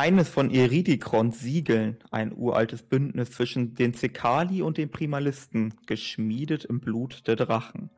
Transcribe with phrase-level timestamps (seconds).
[0.00, 6.80] eines von Eridicrons Siegeln, ein uraltes Bündnis zwischen den Zekali und den Primalisten, geschmiedet im
[6.80, 7.90] Blut der Drachen.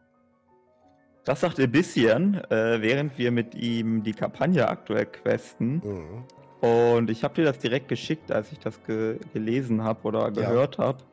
[1.23, 5.75] Das sagt Abyssian, äh, während wir mit ihm die Kampagne aktuell questen.
[5.75, 6.25] Mhm.
[6.69, 10.78] Und ich habe dir das direkt geschickt, als ich das ge gelesen habe oder gehört
[10.78, 10.84] ja.
[10.87, 11.04] habe,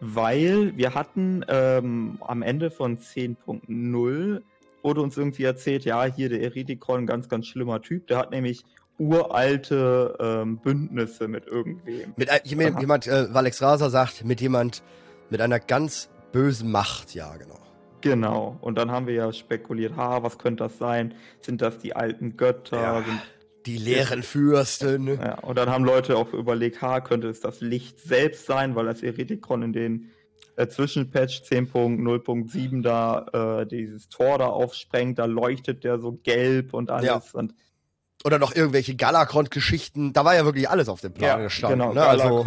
[0.00, 4.42] weil wir hatten ähm, am Ende von 10.0
[4.82, 8.66] wurde uns irgendwie erzählt, ja, hier der Eridikon, ganz, ganz schlimmer Typ, der hat nämlich
[8.98, 12.14] uralte ähm, Bündnisse mit irgendwem.
[12.16, 14.82] Mit äh, jemand, äh, Alex Raser sagt, mit jemand
[15.30, 17.58] mit einer ganz bösen Macht, ja, genau.
[18.00, 18.58] Genau.
[18.60, 21.14] Und dann haben wir ja spekuliert, ha, was könnte das sein?
[21.40, 22.80] Sind das die alten Götter?
[22.80, 23.20] Ja, Sind
[23.66, 25.08] die leeren Fürsten.
[25.08, 28.84] Ja, und dann haben Leute auch überlegt, ha, könnte es das Licht selbst sein, weil
[28.84, 30.10] das Eretikon in den
[30.56, 36.90] äh, Zwischenpatch 10.0.7 da äh, dieses Tor da aufsprengt, da leuchtet der so gelb und
[36.90, 37.06] alles.
[37.06, 37.22] Ja.
[37.32, 37.54] Und
[38.24, 40.12] oder noch irgendwelche Galakrond-Geschichten.
[40.12, 41.80] Da war ja wirklich alles auf dem Plan ja, gestanden.
[41.80, 42.04] Genau, ne?
[42.04, 42.42] also,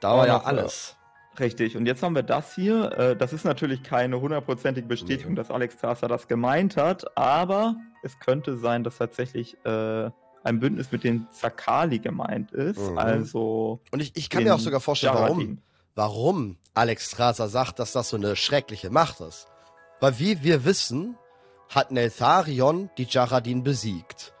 [0.00, 0.96] da war ja alles.
[1.38, 1.76] Richtig.
[1.76, 2.92] Und jetzt haben wir das hier.
[2.92, 5.36] Äh, das ist natürlich keine hundertprozentige Bestätigung, mhm.
[5.36, 10.10] dass Alex Strasser das gemeint hat, aber es könnte sein, dass tatsächlich äh,
[10.44, 12.78] ein Bündnis mit den Zakali gemeint ist.
[12.78, 12.98] Mhm.
[12.98, 13.80] Also.
[13.90, 15.58] Und ich, ich kann mir auch sogar vorstellen, warum,
[15.94, 19.48] warum Alex Strasser sagt, dass das so eine schreckliche Macht ist.
[20.00, 21.16] Weil wie wir wissen,
[21.68, 24.34] hat Neltharion die Jaradin besiegt.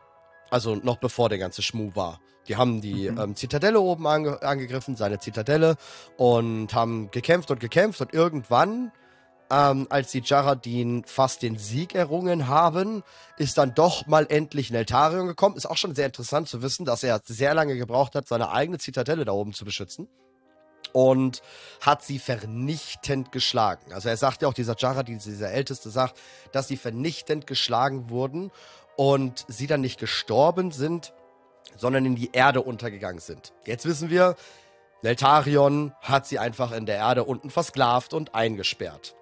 [0.54, 2.20] Also noch bevor der ganze Schmuh war.
[2.46, 3.18] Die haben die mhm.
[3.18, 5.74] ähm, Zitadelle oben ange angegriffen, seine Zitadelle,
[6.16, 8.92] und haben gekämpft und gekämpft und irgendwann,
[9.50, 13.02] ähm, als die Jaradin fast den Sieg errungen haben,
[13.36, 15.56] ist dann doch mal endlich Neltarion gekommen.
[15.56, 18.78] Ist auch schon sehr interessant zu wissen, dass er sehr lange gebraucht hat, seine eigene
[18.78, 20.06] Zitadelle da oben zu beschützen.
[20.92, 21.42] Und
[21.80, 23.92] hat sie vernichtend geschlagen.
[23.92, 26.16] Also er sagt ja auch, dieser Jaradin, dieser Älteste, sagt,
[26.52, 28.52] dass sie vernichtend geschlagen wurden
[28.96, 31.12] und sie dann nicht gestorben sind,
[31.76, 33.52] sondern in die Erde untergegangen sind.
[33.64, 34.36] Jetzt wissen wir,
[35.02, 39.14] Neltarion hat sie einfach in der Erde unten versklavt und eingesperrt.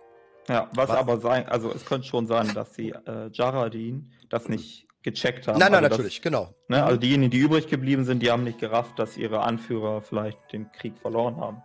[0.48, 0.96] Ja, was, was?
[0.96, 5.58] aber sein, also es könnte schon sein, dass die äh, Jaradin das nicht gecheckt haben.
[5.58, 6.54] Nein, nein, also natürlich, das, genau.
[6.68, 10.38] Ne, also diejenigen, die übrig geblieben sind, die haben nicht gerafft, dass ihre Anführer vielleicht
[10.52, 11.62] den Krieg verloren haben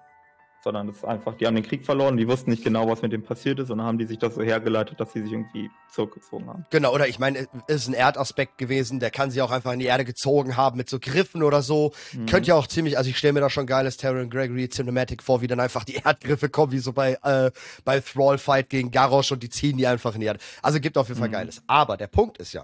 [0.64, 3.12] sondern es ist einfach, die haben den Krieg verloren, die wussten nicht genau, was mit
[3.12, 5.70] dem passiert ist und dann haben die sich das so hergeleitet, dass sie sich irgendwie
[5.92, 6.66] zurückgezogen haben.
[6.70, 9.80] Genau, oder ich meine, es ist ein Erdaspekt gewesen, der kann sie auch einfach in
[9.80, 11.94] die Erde gezogen haben mit so Griffen oder so.
[12.14, 12.26] Mhm.
[12.26, 15.42] Könnte ja auch ziemlich, also ich stelle mir da schon geiles Terran Gregory Cinematic vor,
[15.42, 17.52] wie dann einfach die Erdgriffe kommen, wie so bei, äh,
[17.86, 20.40] bei Thrall Fight gegen Garrosh und die ziehen die einfach in die Erde.
[20.62, 21.34] Also gibt auf jeden Fall mhm.
[21.34, 21.62] geiles.
[21.68, 22.64] Aber der Punkt ist ja,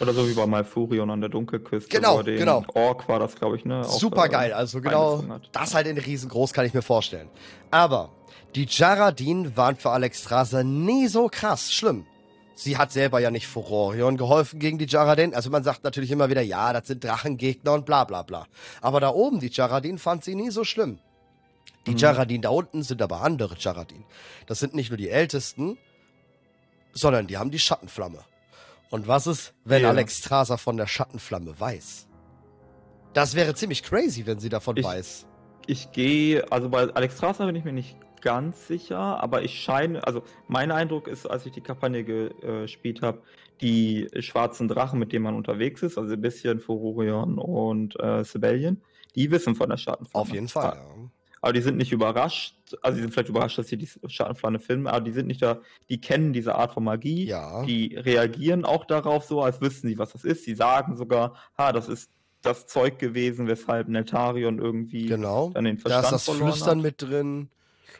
[0.00, 1.88] oder so wie bei Malfurion an der Dunkelküste.
[1.88, 2.64] Genau, den genau.
[2.74, 3.84] Ork war das, glaube ich, ne?
[3.84, 5.24] Super geil, also genau.
[5.52, 7.28] Das halt in riesengroß, kann ich mir vorstellen.
[7.70, 8.10] Aber
[8.54, 12.06] die Jaradin waren für Alexstrasza nie so krass schlimm.
[12.54, 15.34] Sie hat selber ja nicht Furorion geholfen gegen die Jaradin.
[15.34, 18.46] Also man sagt natürlich immer wieder, ja, das sind Drachengegner und bla bla bla.
[18.80, 20.98] Aber da oben, die Jaradin fand sie nie so schlimm.
[21.86, 21.98] Die mhm.
[21.98, 24.04] Jaradin da unten sind aber andere Jaradin.
[24.46, 25.76] Das sind nicht nur die Ältesten,
[26.94, 28.24] sondern die haben die Schattenflamme.
[28.90, 29.90] Und was ist, wenn ja.
[29.90, 32.08] Alex Strasser von der Schattenflamme weiß?
[33.12, 35.26] Das wäre ziemlich crazy, wenn sie davon ich, weiß.
[35.66, 40.06] Ich gehe, also bei Alex Strasser bin ich mir nicht ganz sicher, aber ich scheine,
[40.06, 43.22] also mein Eindruck ist, als ich die Kampagne gespielt habe,
[43.60, 48.82] die schwarzen Drachen, mit denen man unterwegs ist, also ein bisschen Furorion und äh, Sibelian,
[49.14, 50.22] die wissen von der Schattenflamme.
[50.22, 51.10] Auf jeden Fall, ja
[51.46, 52.56] aber die sind nicht überrascht.
[52.82, 55.60] Also, die sind vielleicht überrascht, dass sie die Schattenflamme filmen, aber die sind nicht da,
[55.88, 57.26] die kennen diese Art von Magie.
[57.26, 57.64] Ja.
[57.64, 60.42] Die reagieren auch darauf so, als wüssten sie, was das ist.
[60.42, 62.10] Sie sagen sogar, ha, das ist
[62.42, 65.50] das Zeug gewesen, weshalb Neltarion irgendwie genau.
[65.50, 66.82] dann den Verstand da ist das Flüstern hat.
[66.82, 67.48] mit drin.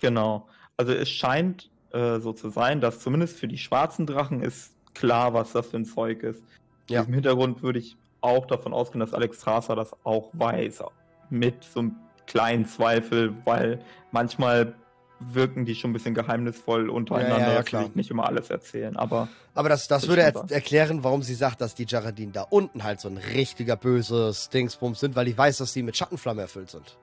[0.01, 0.49] Genau.
[0.77, 5.35] Also es scheint äh, so zu sein, dass zumindest für die schwarzen Drachen ist klar,
[5.35, 6.43] was das für ein Zeug ist.
[6.91, 7.03] Ja.
[7.03, 10.83] Im Hintergrund würde ich auch davon ausgehen, dass Alex Strasser das auch weiß.
[11.31, 11.97] Mit so einem
[12.27, 14.75] kleinen Zweifel, weil manchmal
[15.19, 17.91] wirken die schon ein bisschen geheimnisvoll untereinander, ja, ja, ja, klar.
[17.95, 18.97] nicht immer alles erzählen.
[18.97, 22.85] Aber, aber das, das würde er erklären, warum sie sagt, dass die Jaradin da unten
[22.85, 26.71] halt so ein richtiger böses Dingsbums sind, weil ich weiß, dass sie mit Schattenflamme erfüllt
[26.71, 26.99] sind.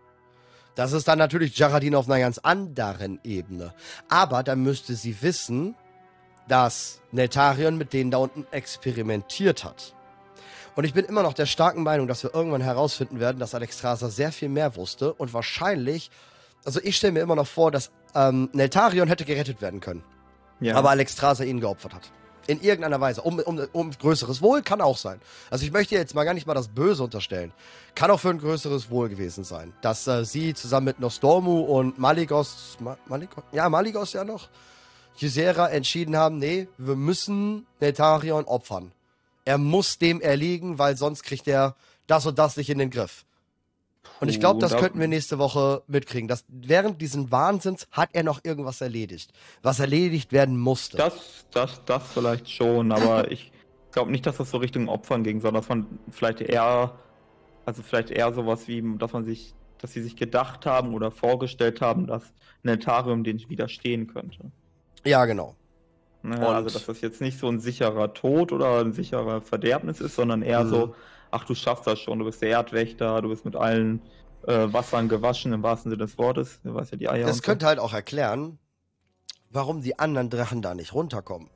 [0.76, 3.74] Das ist dann natürlich Jaradin auf einer ganz anderen Ebene.
[4.10, 5.76] Aber dann müsste sie wissen,
[6.48, 9.96] dass Neltarion mit denen da unten experimentiert hat.
[10.76, 13.78] Und ich bin immer noch der starken Meinung, dass wir irgendwann herausfinden werden, dass Alex
[13.78, 16.10] Strasser sehr viel mehr wusste und wahrscheinlich,
[16.66, 20.04] also ich stelle mir immer noch vor, dass ähm, Neltarion hätte gerettet werden können.
[20.60, 20.76] Ja.
[20.76, 22.12] Aber Alex Strasser ihn geopfert hat.
[22.48, 23.22] In irgendeiner Weise.
[23.22, 25.22] Um, um, um größeres Wohl kann auch sein.
[25.50, 27.54] Also ich möchte jetzt mal gar nicht mal das Böse unterstellen.
[27.96, 29.74] Kann auch für ein größeres Wohl gewesen sein.
[29.82, 34.50] Dass äh, sie zusammen mit Nostormu und Maligos, Ma Maligos, ja, Maligos ja noch,
[35.22, 38.92] Ysera entschieden haben, nee, wir müssen Neltarion opfern.
[39.46, 41.76] Er muss dem erliegen, weil sonst kriegt er
[42.08, 43.26] das und das nicht in den Griff.
[44.20, 46.28] Und ich glaube, das könnten wir nächste Woche mitkriegen.
[46.28, 50.98] Dass während diesen Wahnsinns hat er noch irgendwas erledigt, was erledigt werden musste.
[50.98, 53.52] Das, das, das vielleicht schon, aber ich
[53.92, 56.98] glaube nicht, dass das so Richtung Opfern ging, sondern dass man vielleicht eher,
[57.66, 61.82] also vielleicht eher sowas wie, dass man sich, dass sie sich gedacht haben oder vorgestellt
[61.82, 62.24] haben, dass
[62.64, 64.52] Netarium den widerstehen könnte.
[65.06, 65.56] Ja, genau.
[66.24, 70.16] Naja, also dass das jetzt nicht so ein sicherer Tod oder ein sicherer Verderbnis ist,
[70.16, 70.70] sondern eher mhm.
[70.70, 70.96] so,
[71.32, 74.02] ach du schaffst das schon, du bist der Erdwächter, du bist mit allen
[74.48, 76.62] äh, Wassern gewaschen im wahrsten Sinne des Wortes.
[76.64, 77.28] Du weißt ja die Eier.
[77.28, 77.70] Das könnte so.
[77.70, 78.58] halt auch erklären,
[79.50, 81.50] warum die anderen Drachen da nicht runterkommen.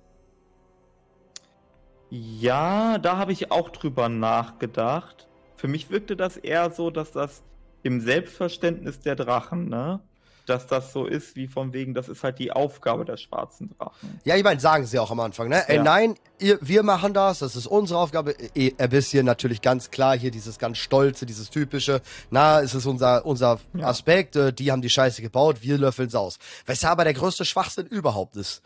[2.10, 5.28] Ja, da habe ich auch drüber nachgedacht.
[5.56, 7.44] Für mich wirkte das eher so, dass das
[7.84, 10.02] im Selbstverständnis der Drachen, ne?
[10.50, 14.20] Dass das so ist, wie von wegen, das ist halt die Aufgabe der schwarzen Drachen.
[14.24, 15.58] Ja, ich meine, sagen sie auch am Anfang, ne?
[15.58, 15.64] Ja.
[15.64, 18.36] Ey, nein, ihr, wir machen das, das ist unsere Aufgabe.
[18.56, 22.86] E, ein bisschen natürlich ganz klar hier dieses ganz stolze, dieses typische, na, es ist
[22.86, 23.88] unser, unser ja.
[23.88, 26.40] Aspekt, äh, die haben die Scheiße gebaut, wir löffeln es aus.
[26.66, 28.62] Weshalb aber der größte Schwachsinn überhaupt ist.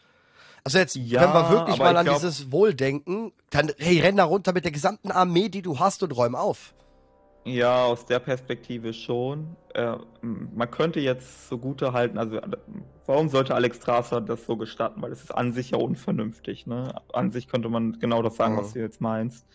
[0.63, 2.19] Also jetzt, ja, wenn wir wirklich mal an glaub...
[2.19, 6.11] dieses Wohldenken, dann hey, renn da runter mit der gesamten Armee, die du hast und
[6.11, 6.73] räum auf.
[7.43, 9.55] Ja, aus der Perspektive schon.
[9.73, 12.39] Äh, man könnte jetzt so gute halten, also
[13.05, 15.01] warum sollte Alex Strasser das so gestatten?
[15.01, 16.67] Weil es ist an sich ja unvernünftig.
[16.67, 16.93] Ne?
[17.13, 18.59] An sich könnte man genau das sagen, mhm.
[18.59, 19.45] was du jetzt meinst.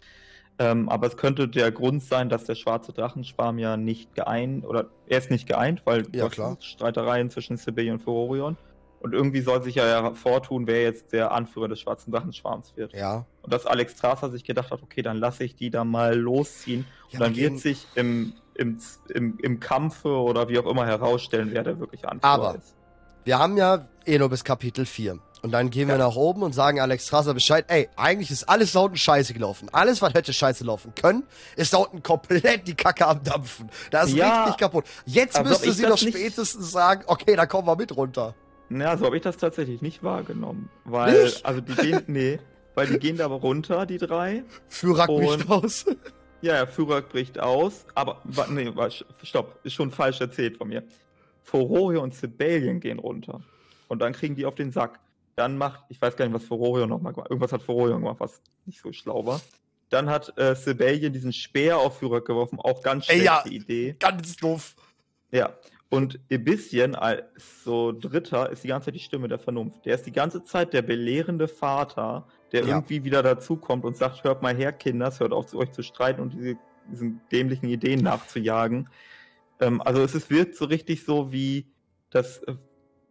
[0.58, 4.86] Ähm, aber es könnte der Grund sein, dass der schwarze Drachenschwarm ja nicht geeint, oder
[5.06, 6.56] er ist nicht geeint, weil ja, klar.
[6.60, 8.56] Streitereien zwischen Sibyl und Furorion.
[9.06, 12.92] Und irgendwie soll sich ja hervortun, wer jetzt der Anführer des schwarzen Drachenschwarms wird.
[12.92, 13.24] Ja.
[13.42, 16.84] Und dass Alex Strasser sich gedacht hat, okay, dann lasse ich die da mal losziehen.
[17.10, 18.80] Ja, und dann wird sich im, im,
[19.14, 22.74] im, im Kampfe oder wie auch immer herausstellen, wer der wirklich Anführer Aber ist.
[23.22, 25.20] Wir haben ja eh nur bis Kapitel 4.
[25.42, 28.72] Und dann gehen wir nach oben und sagen Alex Strasser Bescheid, ey, eigentlich ist alles
[28.72, 29.68] da unten scheiße gelaufen.
[29.70, 31.22] Alles, was hätte scheiße laufen können,
[31.54, 33.70] ist da unten komplett die Kacke am Dampfen.
[33.92, 34.86] Da ist ja, richtig kaputt.
[35.04, 38.34] Jetzt müsste sie doch spätestens sagen, okay, da kommen wir mit runter.
[38.70, 40.68] Ja, so habe ich das tatsächlich nicht wahrgenommen.
[40.84, 41.46] Weil, nicht?
[41.46, 42.38] also die gehen, nee,
[42.74, 44.44] weil die gehen da aber runter, die drei.
[44.68, 45.86] Führer bricht aus.
[46.42, 48.20] Ja, ja, Führer bricht aus, aber,
[48.50, 48.70] nee,
[49.22, 50.84] stopp, ist schon falsch erzählt von mir.
[51.42, 53.40] Fororio und Sibelian gehen runter.
[53.88, 55.00] Und dann kriegen die auf den Sack.
[55.34, 58.42] Dann macht, ich weiß gar nicht, was Fororio nochmal gemacht Irgendwas hat Fororio gemacht, was
[58.66, 59.40] nicht so schlau war.
[59.88, 63.96] Dann hat äh, Sibelian diesen Speer auf Führer geworfen, auch ganz schlechte Ey, ja, Idee.
[63.98, 64.76] Ganz doof.
[65.30, 65.54] Ja,
[65.88, 67.22] und Ebissien als
[67.62, 69.84] so Dritter ist die ganze Zeit die Stimme der Vernunft.
[69.86, 72.68] Der ist die ganze Zeit der belehrende Vater, der ja.
[72.68, 76.20] irgendwie wieder dazukommt und sagt, hört mal her, Kinders, hört auf, zu euch zu streiten
[76.20, 76.56] und diese,
[76.90, 78.88] diesen dämlichen Ideen nachzujagen.
[79.60, 81.66] Ähm, also es ist, wirkt so richtig so, wie
[82.10, 82.42] das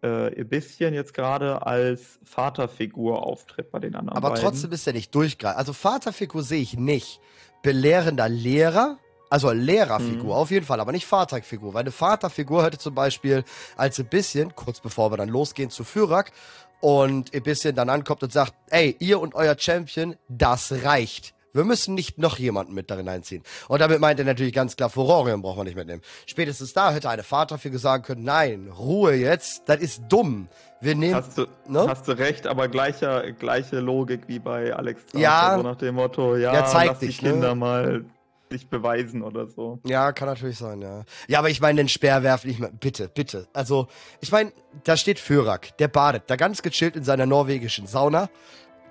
[0.04, 4.44] äh, Ebissien jetzt gerade als Vaterfigur auftritt bei den anderen Aber beiden.
[4.44, 5.60] trotzdem ist er nicht durchgreifend.
[5.60, 7.22] Also Vaterfigur sehe ich nicht.
[7.64, 9.00] Belehrender Lehrer
[9.36, 10.32] also Lehrerfigur, mhm.
[10.32, 11.74] auf jeden Fall, aber nicht Vaterfigur.
[11.74, 13.44] Weil eine Vaterfigur hätte zum Beispiel
[13.76, 16.32] als ein bisschen, kurz bevor wir dann losgehen zu Fyrak,
[16.80, 21.34] und ein bisschen dann ankommt und sagt, ey, ihr und euer Champion, das reicht.
[21.52, 23.44] Wir müssen nicht noch jemanden mit darin einziehen.
[23.68, 26.02] Und damit meint er natürlich ganz klar, Furorion braucht man nicht mitnehmen.
[26.26, 30.48] Spätestens da hätte eine Vaterfigur sagen können, nein, Ruhe jetzt, das ist dumm.
[30.80, 31.16] Wir nehmen.
[31.16, 31.86] Hast du, ne?
[31.90, 35.50] hast du recht, aber gleicher, gleiche Logik wie bei Alex Ja.
[35.50, 37.56] Also nach dem Motto, ja, der zeigt lass dich, die Kinder ne?
[37.56, 38.06] mal
[38.50, 39.80] sich beweisen oder so.
[39.86, 41.04] Ja, kann natürlich sein, ja.
[41.28, 42.72] Ja, aber ich meine, den Speer werfen nicht mehr.
[42.72, 43.48] Bitte, bitte.
[43.54, 43.88] Also,
[44.22, 44.52] ich meine,
[44.84, 48.30] da steht Förak, der badet da ganz gechillt in seiner norwegischen Sauna,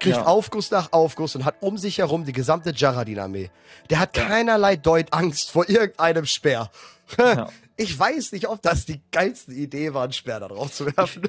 [0.00, 0.26] kriegt ja.
[0.26, 3.50] Aufguss nach Aufguss und hat um sich herum die gesamte Jaradin-Armee.
[3.90, 4.24] Der hat ja.
[4.24, 6.70] keinerlei Deut Angst vor irgendeinem Speer.
[7.18, 7.50] Ja.
[7.76, 11.28] Ich weiß nicht, ob das die geilste Idee war, einen Speer da drauf zu werfen.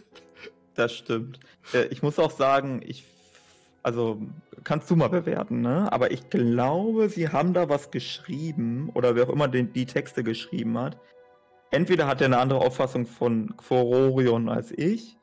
[0.75, 1.39] Das stimmt.
[1.74, 3.03] Äh, ich muss auch sagen, ich
[3.86, 4.20] also
[4.63, 5.92] kannst du mal bewerten, ne?
[5.94, 10.24] Aber ich glaube, sie haben da was geschrieben oder wer auch immer den, die Texte
[10.24, 10.98] geschrieben hat.
[11.70, 15.20] Entweder hat er eine andere Auffassung von Fororion als ich,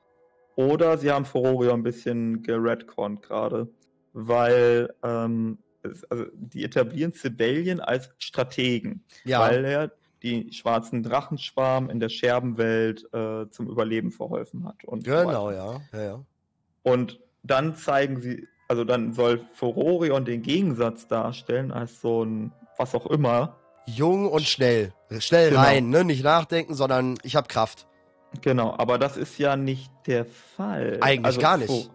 [0.54, 3.68] oder sie haben Fororion ein bisschen geredconnt gerade,
[4.12, 9.40] weil ähm, es, also die etablieren Sibelian als Strategen, ja.
[9.40, 9.90] weil er
[10.22, 14.84] die schwarzen Drachenschwarm in der Scherbenwelt äh, zum Überleben verholfen hat.
[14.84, 15.80] Und genau, so ja.
[15.92, 16.24] ja, ja.
[16.84, 22.94] Und dann zeigen sie also dann soll Furorion den Gegensatz darstellen als so ein, was
[22.94, 23.56] auch immer.
[23.84, 24.94] Jung und schnell.
[25.18, 25.60] Schnell genau.
[25.60, 26.04] rein, ne?
[26.04, 27.86] Nicht nachdenken, sondern ich habe Kraft.
[28.40, 30.96] Genau, aber das ist ja nicht der Fall.
[31.02, 31.90] Eigentlich also, gar nicht.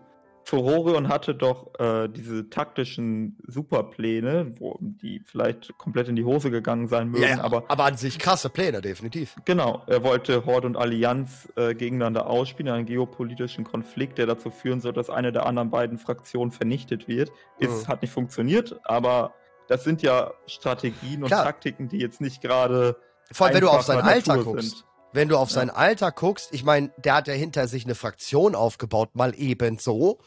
[0.47, 6.87] Furorion hatte doch äh, diese taktischen Superpläne, wo die vielleicht komplett in die Hose gegangen
[6.87, 7.65] sein mögen, ja, aber.
[7.67, 9.35] Aber an sich krasse Pläne, definitiv.
[9.43, 14.79] Genau, er wollte Horde und Allianz äh, gegeneinander ausspielen, einen geopolitischen Konflikt, der dazu führen
[14.79, 17.29] soll, dass eine der anderen beiden Fraktionen vernichtet wird.
[17.59, 17.87] Ist, mhm.
[17.89, 19.33] Hat nicht funktioniert, aber
[19.67, 21.43] das sind ja Strategien und Klar.
[21.43, 22.95] Taktiken, die jetzt nicht gerade
[23.33, 24.77] Vor allem, wenn du auf sein Alter guckst.
[24.77, 24.85] Sind.
[25.17, 25.55] Wenn du auf ja.
[25.55, 29.79] sein Alter guckst, ich meine, der hat ja hinter sich eine Fraktion aufgebaut, mal eben
[29.79, 30.19] so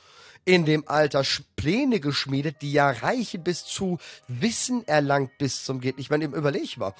[0.45, 1.23] in dem Alter
[1.55, 6.01] Pläne geschmiedet, die ja reichen bis zu Wissen erlangt bis zum geht.
[6.01, 6.93] Ich meine, überleg mal,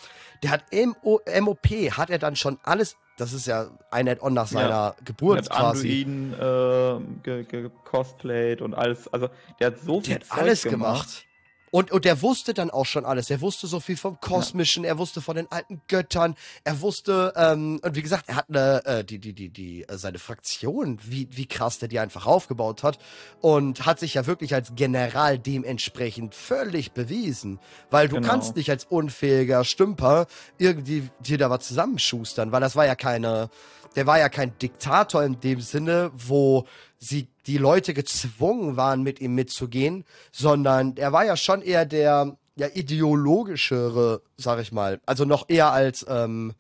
[0.45, 4.47] der hat MO, MOP, hat er dann schon alles, das ist ja ein Add-on nach
[4.47, 6.05] seiner ja, Geburt der hat quasi.
[6.07, 11.09] Anduin äh, gecosplayt und alles, also der hat so viel der hat Zeug alles gemacht.
[11.09, 11.27] gemacht.
[11.71, 13.31] Und, und der wusste dann auch schon alles.
[13.31, 14.91] Er wusste so viel vom Kosmischen, ja.
[14.91, 16.35] er wusste von den alten Göttern,
[16.65, 19.97] er wusste, ähm, und wie gesagt, er hat eine, äh, die, die, die, die, äh,
[19.97, 22.99] seine Fraktion, wie, wie krass der die einfach aufgebaut hat
[23.41, 27.61] und hat sich ja wirklich als General dementsprechend völlig bewiesen.
[27.91, 28.29] Weil du genau.
[28.29, 30.27] kannst nicht als unfähiger Stümper
[30.59, 33.49] irgendwie dir da was zusammenschustern, weil das war ja keine,
[33.95, 36.67] der war ja kein Diktator in dem Sinne, wo
[36.99, 42.37] sie die Leute gezwungen waren, mit ihm mitzugehen, sondern er war ja schon eher der
[42.55, 46.53] ja ideologischere, sag ich mal, also noch eher als ähm,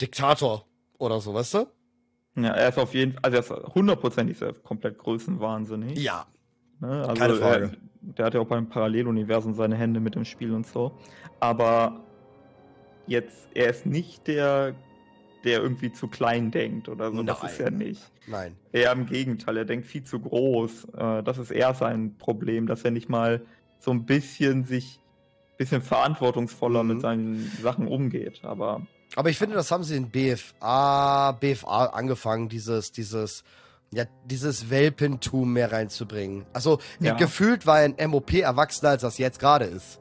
[0.00, 0.66] Diktator
[0.98, 1.66] oder so, weißt du?
[2.36, 5.98] Ja, er ist auf jeden Fall, also er ist hundertprozentig komplett größenwahnsinnig.
[5.98, 6.26] Ja.
[6.80, 7.06] Ne?
[7.08, 7.64] Also Keine Frage.
[7.64, 10.98] Er, der hat ja auch beim Paralleluniversum seine Hände mit dem Spiel und so.
[11.38, 12.00] Aber
[13.06, 14.74] jetzt, er ist nicht der
[15.44, 17.16] der irgendwie zu klein denkt oder so.
[17.16, 17.26] Nein.
[17.26, 18.10] Das ist er nicht.
[18.26, 18.56] Nein.
[18.72, 20.88] Eher im Gegenteil, er denkt viel zu groß.
[20.96, 23.42] Äh, das ist eher sein Problem, dass er nicht mal
[23.78, 25.00] so ein bisschen sich,
[25.56, 26.88] bisschen verantwortungsvoller mhm.
[26.88, 28.40] mit seinen Sachen umgeht.
[28.44, 28.82] Aber.
[29.16, 33.42] Aber ich finde, das haben sie in BFA, BFA angefangen, dieses, dieses,
[33.92, 36.46] ja, dieses Welpentum mehr reinzubringen.
[36.52, 37.14] Also, ja.
[37.14, 39.99] gefühlt war ein MOP erwachsener, als das jetzt gerade ist.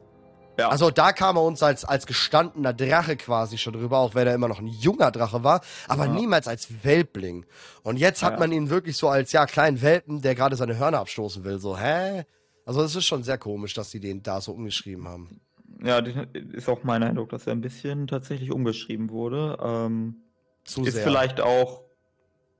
[0.60, 0.68] Ja.
[0.68, 4.36] Also da kam er uns als, als gestandener Drache quasi schon drüber, auch wenn er
[4.36, 6.12] immer noch ein junger Drache war, aber ja.
[6.12, 7.46] niemals als Welpling.
[7.82, 8.40] Und jetzt hat ja.
[8.40, 11.60] man ihn wirklich so als, ja, kleinen Welpen, der gerade seine Hörner abstoßen will.
[11.60, 12.26] So, hä?
[12.66, 15.40] Also es ist schon sehr komisch, dass sie den da so umgeschrieben haben.
[15.82, 19.58] Ja, ist auch mein Eindruck, dass er ein bisschen tatsächlich umgeschrieben wurde.
[19.64, 20.24] Ähm,
[20.66, 21.04] Zu ist sehr.
[21.06, 21.84] vielleicht auch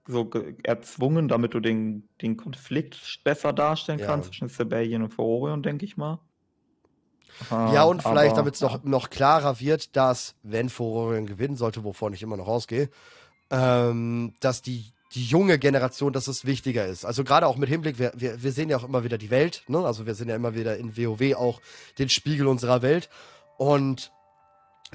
[0.08, 0.32] so
[0.64, 5.98] erzwungen, damit du den, den Konflikt besser darstellen kannst zwischen Sibelian und Forion, denke ich
[5.98, 6.20] mal.
[7.50, 11.84] Ah, ja, und vielleicht, damit es noch, noch klarer wird, dass, wenn Furorion gewinnen sollte,
[11.84, 12.90] wovon ich immer noch ausgehe,
[13.52, 17.06] ähm, dass die, die junge Generation, dass es wichtiger ist.
[17.06, 19.64] Also gerade auch mit Hinblick, wir, wir, wir sehen ja auch immer wieder die Welt,
[19.68, 19.80] ne?
[19.80, 21.62] Also wir sehen ja immer wieder in WoW auch
[21.98, 23.10] den Spiegel unserer Welt.
[23.58, 24.12] Und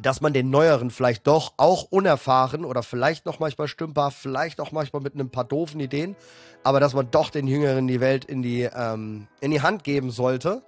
[0.01, 4.73] dass man den Neueren vielleicht doch auch unerfahren oder vielleicht noch manchmal stümper, vielleicht auch
[4.73, 6.17] manchmal mit ein paar doofen Ideen,
[6.65, 10.11] aber dass man doch den Jüngeren die Welt in die, ähm, in die Hand geben
[10.11, 10.63] sollte.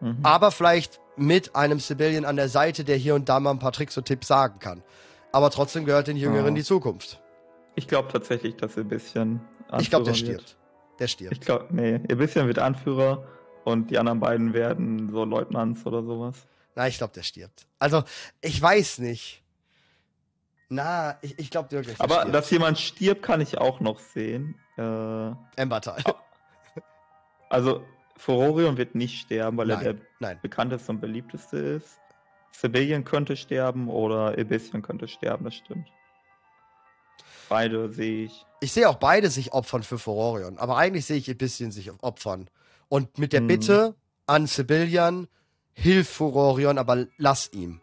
[0.00, 0.18] Mhm.
[0.22, 3.72] Aber vielleicht mit einem Civilian an der Seite, der hier und da mal ein paar
[3.72, 4.82] Tricks und Tipps sagen kann.
[5.32, 6.54] Aber trotzdem gehört den Jüngeren ja.
[6.54, 7.20] die Zukunft.
[7.74, 9.40] Ich glaube tatsächlich, dass er ein bisschen.
[9.68, 10.38] Anführer ich glaube, der stirbt.
[10.38, 10.56] Wird.
[10.98, 11.32] Der stirbt.
[11.32, 13.24] Ich glaube, nee, ein bisschen wird Anführer
[13.64, 16.46] und die anderen beiden werden so Leutnants oder sowas.
[16.74, 17.66] Na, ich glaube, der stirbt.
[17.78, 18.04] Also,
[18.40, 19.42] ich weiß nicht.
[20.68, 22.00] Na, ich, ich glaube wirklich.
[22.00, 22.34] Aber stirbt.
[22.34, 24.54] dass jemand stirbt, kann ich auch noch sehen.
[24.76, 26.02] Äh, Embertal.
[27.50, 27.82] Also,
[28.18, 30.38] Furorion wird nicht sterben, weil nein, er der nein.
[30.42, 32.00] bekannteste und beliebteste ist.
[32.50, 35.88] Sibelian könnte sterben oder Ebissian könnte sterben, das stimmt.
[37.48, 38.44] Beide sehe ich.
[38.60, 42.50] Ich sehe auch beide sich opfern für Furorion, aber eigentlich sehe ich Ebissian sich opfern.
[42.88, 43.46] Und mit der hm.
[43.46, 43.94] Bitte
[44.26, 45.28] an Sibelian,
[45.72, 47.80] hilf Furorion, aber lass ihm.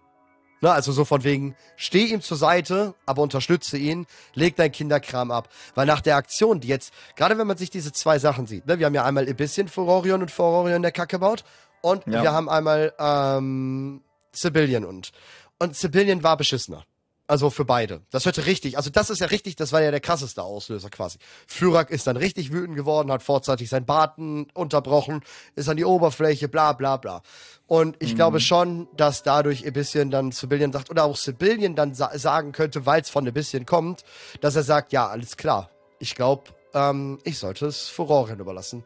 [0.62, 5.30] Ne, also so von wegen, steh ihm zur Seite, aber unterstütze ihn, leg dein Kinderkram
[5.30, 5.50] ab.
[5.76, 8.80] Weil nach der Aktion, die jetzt, gerade wenn man sich diese zwei Sachen sieht, ne,
[8.80, 11.44] wir haben ja einmal Ibissien Furorion und Furorion der Kacke baut
[11.82, 12.24] und ja.
[12.24, 15.12] wir haben einmal ähm, Sibylian und.
[15.60, 16.84] Und Sibylian war beschissener.
[17.28, 18.02] Also für beide.
[18.12, 18.78] Das hörte richtig.
[18.78, 21.18] Also das ist ja richtig, das war ja der krasseste Auslöser quasi.
[21.48, 25.22] Fyrak ist dann richtig wütend geworden, hat vorzeitig sein Baten unterbrochen,
[25.56, 27.24] ist an die Oberfläche, bla bla bla.
[27.66, 28.18] Und ich mhm.
[28.18, 32.52] glaube schon, dass dadurch ein bisschen dann Sibylian sagt, oder auch Sibylian dann sa sagen
[32.52, 34.04] könnte, weil es von ein bisschen kommt,
[34.42, 35.72] dass er sagt, ja, alles klar.
[35.98, 36.44] Ich glaube,
[36.76, 38.84] ähm, ich sollte es Furorien überlassen.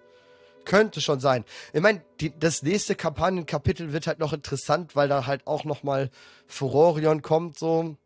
[0.63, 1.43] Könnte schon sein.
[1.73, 2.01] Ich meine,
[2.39, 6.09] das nächste Kampagnenkapitel wird halt noch interessant, weil da halt auch noch mal
[6.47, 7.97] Furorion kommt, so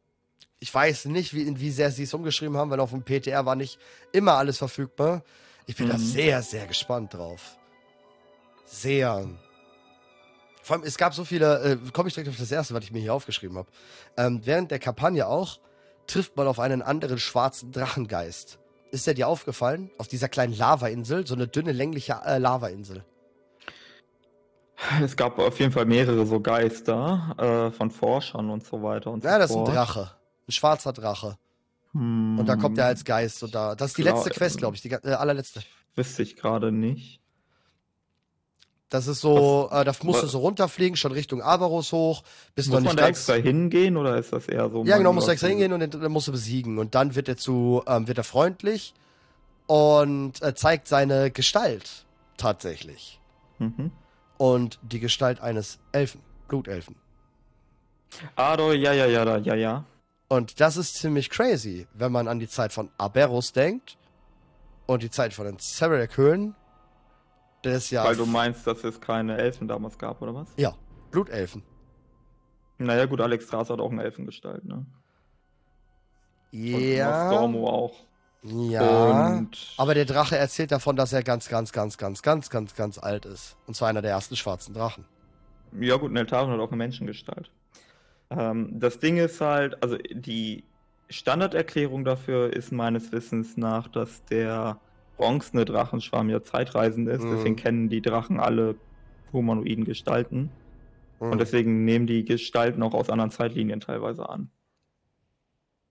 [0.64, 3.58] ich weiß nicht, wie, wie sehr sie es umgeschrieben haben, weil auf dem PTR war
[3.58, 3.80] nicht
[4.14, 5.22] immer alles verfügbar.
[5.66, 5.92] Ich bin mhm.
[5.92, 7.58] da sehr, sehr gespannt drauf.
[8.64, 9.28] Sehr.
[10.62, 12.94] Vor allem, es gab so viele, äh, komme ich direkt auf das erste, was ich
[12.94, 13.68] mir hier aufgeschrieben habe.
[14.16, 15.60] Ähm, während der Kampagne auch
[16.08, 18.58] trifft man auf einen anderen schwarzen Drachengeist.
[18.92, 19.92] Ist der dir aufgefallen?
[19.98, 23.04] Auf dieser kleinen Lavainsel, so eine dünne, längliche äh, Lavainsel.
[25.04, 29.24] Es gab auf jeden Fall mehrere so Geister äh, von Forschern und so weiter und
[29.24, 30.23] so Ja, das ist ein Drache.
[30.48, 31.38] Ein schwarzer Drache.
[31.94, 32.40] Hm.
[32.40, 33.44] Und da kommt er als Geist.
[33.44, 34.82] Und da, das ist die letzte Quest, glaube ich.
[34.82, 35.62] Die äh, allerletzte.
[35.96, 37.20] Wüsste ich gerade nicht.
[38.90, 42.24] Das ist so, was, äh, da musst was, du so runterfliegen, schon Richtung Aberus hoch.
[42.54, 44.84] Bis muss man da extra hingehen oder ist das eher so?
[44.86, 46.78] Ja, genau, musst du extra hingehen und dann, dann musst du besiegen.
[46.78, 48.94] Und dann wird er zu, ähm, wird er freundlich
[49.66, 52.06] und äh, zeigt seine Gestalt
[52.38, 53.20] tatsächlich.
[53.58, 53.92] Mhm.
[54.38, 56.96] Und die Gestalt eines Elfen, Blutelfen.
[58.36, 59.86] Ah, do, ja, ja, ja, ja, ja.
[60.34, 64.00] Und das ist ziemlich crazy, wenn man an die Zeit von Aberus denkt
[64.88, 66.56] und die Zeit von den Severic-Höhlen
[67.62, 68.04] das ja.
[68.04, 70.48] Weil du meinst, dass es keine Elfen damals gab, oder was?
[70.58, 70.74] Ja,
[71.12, 71.62] Blutelfen.
[72.80, 74.88] Naja, gut, Alex Straß hat auch eine Elfengestalt, ne?
[76.50, 77.28] Ja.
[77.28, 77.94] Und Stormo auch.
[78.42, 79.28] Ja.
[79.28, 82.98] Und aber der Drache erzählt davon, dass er ganz, ganz, ganz, ganz, ganz, ganz, ganz
[82.98, 83.56] alt ist.
[83.68, 85.06] Und zwar einer der ersten schwarzen Drachen.
[85.80, 87.52] Ja, gut, Neltaren hat auch eine Menschengestalt.
[88.38, 90.64] Ähm, das Ding ist halt, also die
[91.10, 94.80] Standarderklärung dafür ist meines Wissens nach, dass der
[95.18, 97.24] bronzene Drachenschwarm ja zeitreisend ist.
[97.24, 97.32] Mhm.
[97.32, 98.76] Deswegen kennen die Drachen alle
[99.32, 100.50] humanoiden Gestalten.
[101.20, 101.32] Mhm.
[101.32, 104.50] Und deswegen nehmen die Gestalten auch aus anderen Zeitlinien teilweise an.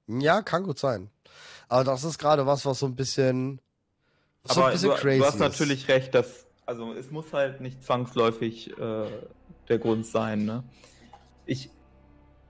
[0.08, 1.10] Ja, kann gut sein.
[1.68, 3.60] Aber das ist gerade was, was so ein bisschen,
[4.44, 5.40] so Aber ein bisschen du, crazy du hast ist.
[5.40, 9.06] natürlich recht, dass, also es muss halt nicht zwangsläufig äh,
[9.68, 10.64] der Grund sein, ne?
[11.46, 11.70] Ich,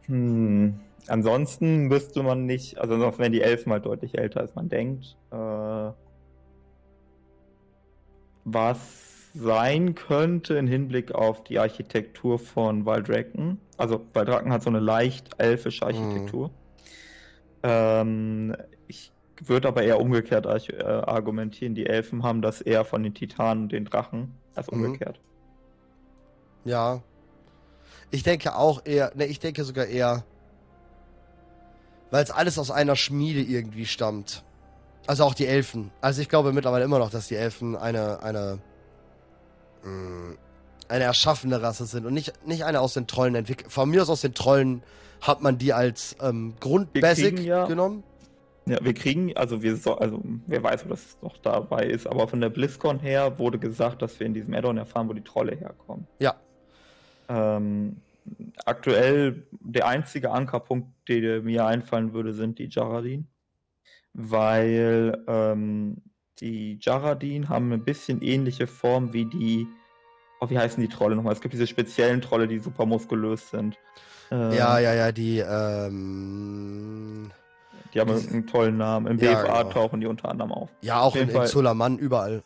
[0.07, 4.69] hm, ansonsten müsste man nicht, also noch wenn die Elfen mal deutlich älter als man
[4.69, 5.91] denkt, äh,
[8.45, 9.03] was
[9.35, 13.59] sein könnte im Hinblick auf die Architektur von Valdraken.
[13.79, 16.49] Also Valdraken hat so eine leicht elfische Architektur.
[16.49, 16.53] Mhm.
[17.63, 18.57] Ähm,
[18.89, 21.75] ich würde aber eher umgekehrt äh, argumentieren.
[21.75, 24.85] Die Elfen haben das eher von den Titanen und den Drachen als mhm.
[24.85, 25.21] umgekehrt.
[26.65, 27.03] Ja.
[28.13, 30.25] Ich denke auch eher, ne, ich denke sogar eher,
[32.11, 34.45] weil es alles aus einer Schmiede irgendwie stammt.
[35.07, 35.91] Also auch die Elfen.
[36.01, 38.59] Also ich glaube mittlerweile immer noch, dass die Elfen eine, eine,
[39.83, 40.39] mh, mm,
[40.89, 43.73] eine erschaffene Rasse sind und nicht, nicht eine aus den Trollen entwickelt.
[43.73, 44.83] Von mir aus aus den Trollen
[45.23, 48.05] hat man die als ähm, Grundbasic ja, genommen.
[48.67, 52.29] Ja, wir kriegen, also wir so, also wer weiß, ob das noch dabei ist, aber
[52.29, 55.57] von der BlizzCon her wurde gesagt, dass wir in diesem Addon erfahren, wo die Trolle
[55.57, 56.07] herkommen.
[56.21, 56.37] Ja.
[57.33, 57.97] Ähm,
[58.65, 63.29] aktuell der einzige Ankerpunkt, der mir einfallen würde, sind die Jaradin
[64.15, 66.03] weil ähm,
[66.41, 69.67] die Jaradin haben ein bisschen ähnliche Form wie die,
[70.41, 71.33] oh, wie heißen die Trolle nochmal?
[71.33, 73.79] Es gibt diese speziellen Trolle, die super muskulös sind.
[74.31, 77.31] Äh, ja, ja, ja, die, ähm,
[77.95, 79.07] Die haben einen tollen Namen.
[79.07, 79.73] Im ja, BFA genau.
[79.73, 80.71] tauchen die unter anderem auf.
[80.81, 82.43] Ja, auch in, in Sulaman überall.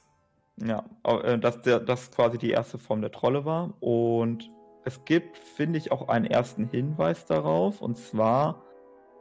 [0.56, 3.74] Ja, äh, dass der, das quasi die erste Form der Trolle war.
[3.80, 4.50] Und
[4.86, 7.82] es gibt, finde ich, auch einen ersten Hinweis darauf.
[7.82, 8.62] Und zwar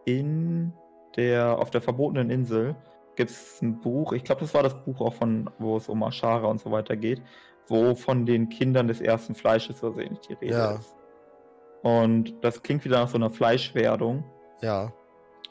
[0.06, 0.71] in
[1.15, 2.75] der, auf der verbotenen Insel
[3.15, 6.04] gibt es ein Buch, ich glaube, das war das Buch auch von, wo es um
[6.04, 7.21] Ashara und so weiter geht,
[7.67, 10.75] wo von den Kindern des ersten Fleisches so ähnlich die Rede ja.
[10.75, 10.95] ist.
[11.82, 14.23] Und das klingt wieder nach so einer Fleischwerdung.
[14.62, 14.93] Ja.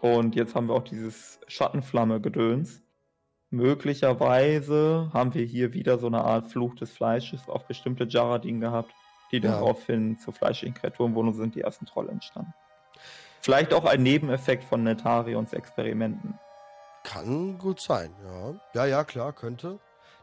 [0.01, 2.83] Und jetzt haben wir auch dieses Schattenflamme-Gedöns.
[3.51, 8.93] Möglicherweise haben wir hier wieder so eine Art Fluch des Fleisches auf bestimmte Jaradin gehabt,
[9.41, 9.53] die ja.
[9.53, 12.53] daraufhin zu fleischigen Kreaturen wurden sind die ersten Trolle entstanden.
[13.41, 16.39] Vielleicht auch ein Nebeneffekt von Netarions Experimenten.
[17.03, 18.55] Kann gut sein, ja.
[18.73, 19.79] Ja, ja, klar, könnte.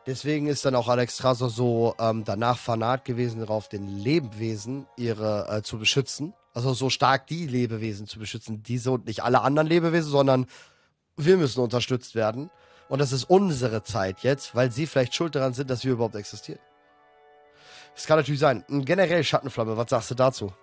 [0.08, 5.62] Deswegen ist dann auch Alexstrasza so ähm, danach fanat gewesen darauf, den Lebewesen ihre äh,
[5.62, 6.34] zu beschützen.
[6.56, 8.64] Also so stark die Lebewesen zu beschützen.
[8.64, 10.48] Diese und nicht alle anderen Lebewesen, sondern
[11.18, 12.50] wir müssen unterstützt werden.
[12.90, 16.16] Und das ist unsere Zeit jetzt, weil sie vielleicht schuld daran sind, dass wir überhaupt
[16.16, 16.60] existieren.
[17.96, 18.64] Das kann natürlich sein.
[18.70, 20.54] Generell Schattenflamme, was sagst du dazu?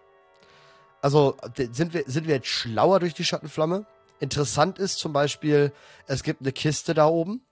[1.01, 3.87] Also sind wir, sind wir jetzt schlauer durch die Schattenflamme?
[4.21, 5.73] Interessant ist zum Beispiel,
[6.07, 7.43] es gibt eine Kiste da oben.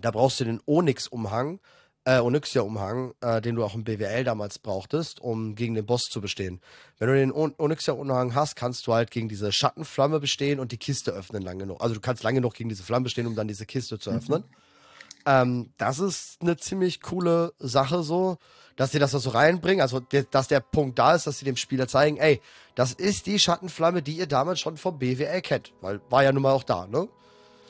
[0.00, 1.60] Da brauchst du den Onyx-Umhang,
[2.04, 6.20] äh, Onyxia-Umhang, äh, den du auch im BWL damals brauchtest, um gegen den Boss zu
[6.20, 6.60] bestehen.
[6.98, 11.12] Wenn du den Onyxia-Umhang hast, kannst du halt gegen diese Schattenflamme bestehen und die Kiste
[11.12, 11.80] öffnen lange genug.
[11.80, 14.42] Also du kannst lange genug gegen diese Flamme bestehen, um dann diese Kiste zu öffnen.
[14.42, 14.56] Mhm.
[15.26, 18.38] Ähm, das ist eine ziemlich coole Sache so
[18.76, 21.88] dass sie das so reinbringen, also dass der Punkt da ist, dass sie dem Spieler
[21.88, 22.40] zeigen, ey,
[22.74, 26.42] das ist die Schattenflamme, die ihr damals schon vom BWL kennt, weil war ja nun
[26.42, 27.08] mal auch da, ne?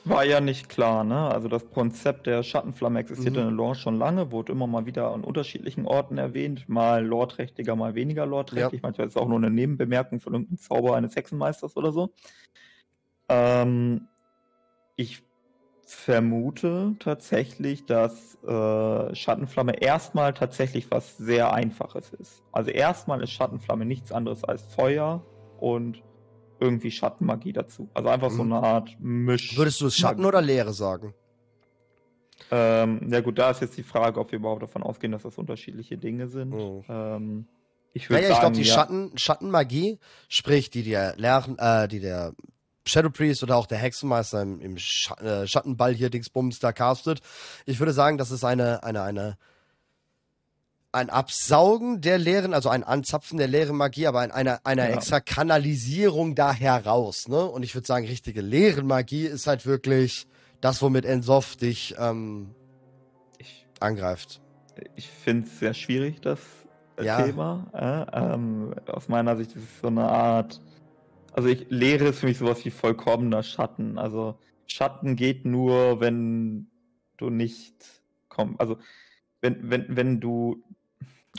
[0.05, 1.29] War ja nicht klar, ne?
[1.29, 3.43] Also das Konzept der Schattenflamme existiert mhm.
[3.43, 7.95] in Lore schon lange, wurde immer mal wieder an unterschiedlichen Orten erwähnt, mal lorträchtiger, mal
[7.95, 8.87] weniger lorträchtig, ja.
[8.88, 12.11] manchmal ist es auch nur eine Nebenbemerkung von irgendeinem Zauber eines Hexenmeisters oder so.
[13.29, 14.09] Ähm,
[14.97, 15.23] ich
[15.85, 22.42] vermute tatsächlich, dass äh, Schattenflamme erstmal tatsächlich was sehr Einfaches ist.
[22.53, 25.25] Also erstmal ist Schattenflamme nichts anderes als Feuer
[25.59, 26.03] und
[26.61, 27.90] irgendwie Schattenmagie dazu.
[27.95, 28.37] Also einfach mhm.
[28.37, 29.57] so eine Art Misch.
[29.57, 31.14] Würdest du es Schatten oder Leere sagen?
[32.51, 35.38] Ähm, ja gut, da ist jetzt die Frage, ob wir überhaupt davon ausgehen, dass das
[35.38, 36.53] unterschiedliche Dinge sind.
[36.53, 36.85] Oh.
[36.88, 37.47] Ähm,
[37.92, 38.75] ich würde naja, ich glaube, die ja.
[38.75, 42.35] Schatten, Schattenmagie, sprich, die der Lehren, äh, die der
[42.87, 47.21] Shadow Priest oder auch der Hexenmeister im, im Sch äh, Schattenball hier Dingsbums da castet.
[47.66, 49.37] Ich würde sagen, das ist eine, eine, eine,
[50.90, 54.95] ein Absaugen der Lehren, also ein Anzapfen der leeren Magie, aber eine, eine ja.
[54.95, 57.45] extra Kanalisierung da heraus, ne?
[57.45, 60.27] Und ich würde sagen, richtige leeren Magie ist halt wirklich
[60.61, 62.55] das, womit Ensoff dich ähm,
[63.38, 64.40] ich, angreift.
[64.97, 66.38] Ich finde es sehr schwierig, das
[67.01, 67.23] ja.
[67.23, 67.66] Thema.
[67.73, 70.61] Äh, ähm, aus meiner Sicht ist es so eine Art
[71.33, 73.99] also ich Lehre ist für mich sowas wie vollkommener Schatten.
[73.99, 76.68] Also Schatten geht nur, wenn
[77.16, 77.75] du nicht
[78.29, 78.61] kommst.
[78.61, 78.79] Also
[79.40, 80.62] wenn, wenn, wenn du.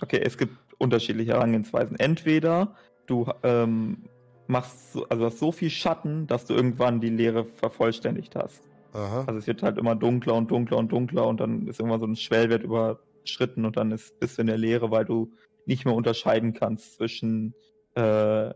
[0.01, 1.97] Okay, es gibt unterschiedliche Herangehensweisen.
[1.99, 2.75] Entweder
[3.05, 4.03] du ähm,
[4.47, 8.61] machst so, also hast so viel Schatten, dass du irgendwann die Lehre vervollständigt hast.
[8.93, 9.23] Aha.
[9.25, 12.05] Also es wird halt immer dunkler und dunkler und dunkler und dann ist irgendwann so
[12.05, 15.31] ein Schwellwert überschritten und dann ist, bist du in der Lehre, weil du
[15.65, 17.53] nicht mehr unterscheiden kannst zwischen
[17.95, 18.51] äh,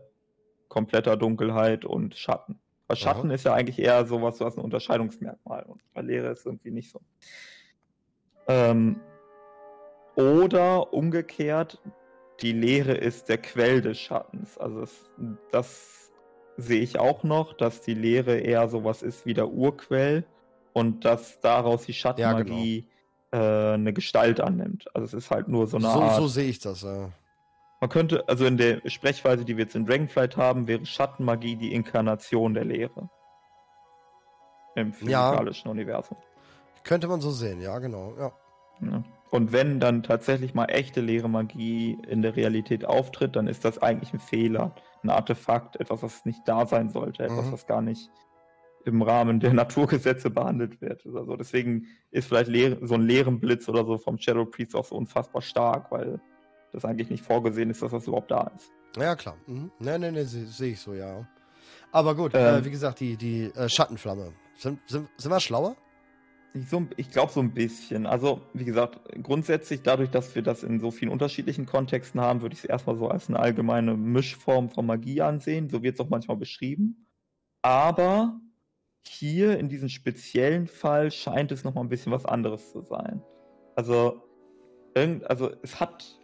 [0.68, 2.58] kompletter Dunkelheit und Schatten.
[2.86, 3.34] Weil Schatten Aha.
[3.34, 6.90] ist ja eigentlich eher sowas, du hast ein Unterscheidungsmerkmal und bei Leere ist irgendwie nicht
[6.90, 7.00] so.
[8.48, 9.00] Ähm,
[10.16, 11.80] oder umgekehrt,
[12.40, 14.56] die Leere ist der Quell des Schattens.
[14.58, 15.10] Also es,
[15.52, 16.12] das
[16.56, 20.24] sehe ich auch noch, dass die Leere eher sowas ist wie der Urquell
[20.72, 22.86] und dass daraus die Schattenmagie
[23.32, 23.70] ja, genau.
[23.70, 24.86] äh, eine Gestalt annimmt.
[24.94, 26.16] Also es ist halt nur so eine so, Art.
[26.16, 27.10] So sehe ich das, ja.
[27.80, 31.72] Man könnte, also in der Sprechweise, die wir jetzt in Dragonflight haben, wäre Schattenmagie die
[31.72, 33.08] Inkarnation der Lehre.
[34.74, 35.72] Im physikalischen ja.
[35.72, 36.16] Universum.
[36.84, 38.32] Könnte man so sehen, ja, genau, ja.
[38.80, 39.04] ja.
[39.30, 43.78] Und wenn dann tatsächlich mal echte leere Magie in der Realität auftritt, dann ist das
[43.78, 47.52] eigentlich ein Fehler, ein Artefakt, etwas, was nicht da sein sollte, etwas, mhm.
[47.52, 48.10] was gar nicht
[48.84, 51.04] im Rahmen der Naturgesetze behandelt wird.
[51.06, 52.50] Also deswegen ist vielleicht
[52.82, 56.20] so ein leeren Blitz oder so vom Shadow Priest auch so unfassbar stark, weil
[56.72, 58.70] das eigentlich nicht vorgesehen ist, dass das überhaupt da ist.
[58.96, 59.36] Ja, klar.
[59.46, 59.70] Mhm.
[59.78, 61.26] Nee, nee, nee, sehe seh ich so, ja.
[61.92, 64.32] Aber gut, äh, ähm, äh, wie gesagt, die, die äh, Schattenflamme.
[64.56, 65.76] Sind, sind, sind wir schlauer?
[66.54, 68.06] Ich, so, ich glaube so ein bisschen.
[68.06, 72.54] Also, wie gesagt, grundsätzlich, dadurch, dass wir das in so vielen unterschiedlichen Kontexten haben, würde
[72.54, 75.68] ich es erstmal so als eine allgemeine Mischform von Magie ansehen.
[75.68, 77.06] So wird es auch manchmal beschrieben.
[77.62, 78.40] Aber
[79.06, 83.22] hier in diesem speziellen Fall scheint es nochmal ein bisschen was anderes zu sein.
[83.76, 84.22] Also,
[84.94, 86.17] also es hat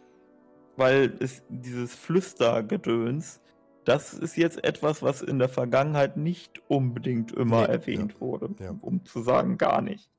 [0.77, 3.41] weil es dieses Flüstergedöns,
[3.85, 8.21] das ist jetzt etwas, was in der Vergangenheit nicht unbedingt immer nee, erwähnt ja.
[8.21, 8.75] wurde, ja.
[8.81, 10.09] um zu sagen gar nicht.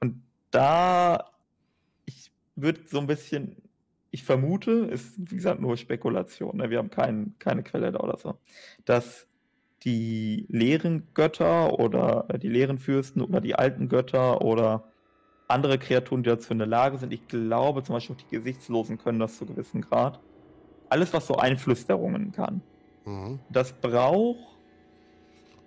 [0.00, 1.30] Und da,
[2.06, 3.56] ich würde so ein bisschen,
[4.10, 6.70] ich vermute, ist wie gesagt nur Spekulation, ne?
[6.70, 8.38] wir haben kein, keine Quelle da oder so,
[8.84, 9.28] dass
[9.82, 14.88] die leeren Götter oder die leeren Fürsten oder die alten Götter oder
[15.48, 17.12] andere Kreaturen, die dazu in der Lage sind.
[17.12, 20.20] Ich glaube zum Beispiel auch die Gesichtslosen können das zu gewissem Grad.
[20.88, 22.62] Alles, was so Einflüsterungen kann.
[23.04, 23.40] Mhm.
[23.50, 24.58] Das braucht,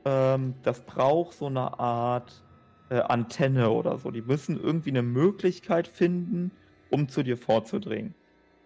[0.06, 2.44] ähm, das braucht so eine Art
[2.90, 4.12] äh, Antenne oder so.
[4.12, 6.52] Die müssen irgendwie eine Möglichkeit finden,
[6.90, 8.16] um zu dir vorzudringen.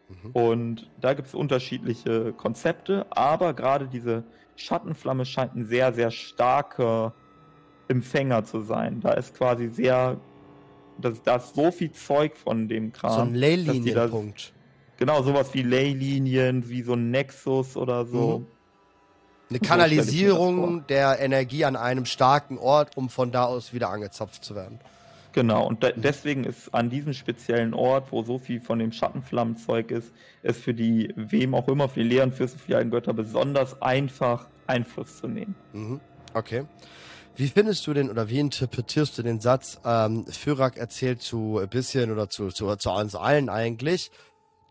[0.08, 0.32] Mhm.
[0.32, 4.24] Und da gibt es unterschiedliche Konzepte, aber gerade diese
[4.56, 7.13] Schattenflamme scheint ein sehr, sehr starker
[7.88, 9.02] Empfänger zu sein.
[9.02, 10.17] Da ist quasi sehr
[11.06, 13.14] das, da ist so viel Zeug von dem Kram.
[13.14, 14.54] So ein Leylinienpunkt.
[14.98, 18.40] Genau, sowas wie Leylinien, wie so ein Nexus oder so.
[18.40, 18.48] Mhm.
[19.50, 24.56] Eine Kanalisierung der Energie an einem starken Ort, um von da aus wieder angezapft zu
[24.56, 24.80] werden.
[25.34, 29.92] Genau, und de deswegen ist an diesem speziellen Ort, wo so viel von dem Schattenflammenzeug
[29.92, 30.12] ist,
[30.44, 34.48] es für die, wem auch immer, für die leeren Fürsten, für die Götter besonders einfach,
[34.68, 35.56] Einfluss zu nehmen.
[35.74, 36.00] Mhm.
[36.34, 36.64] Okay.
[37.36, 41.70] Wie findest du den oder wie interpretierst du den Satz, ähm, Fyrak erzählt zu ein
[41.70, 44.12] bisschen oder zu, zu, zu uns allen eigentlich,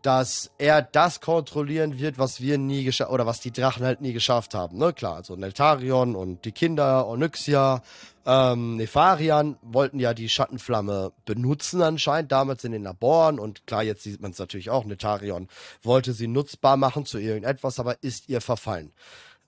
[0.01, 4.13] dass er das kontrollieren wird, was wir nie geschafft oder was die Drachen halt nie
[4.13, 4.77] geschafft haben.
[4.77, 7.81] Ne, klar, also Neltarion und die Kinder, Onyxia,
[8.25, 14.03] ähm, Nefarian wollten ja die Schattenflamme benutzen anscheinend, damals in den Laboren und klar, jetzt
[14.03, 15.47] sieht man es natürlich auch, Netarion
[15.81, 18.91] wollte sie nutzbar machen zu irgendetwas, aber ist ihr verfallen.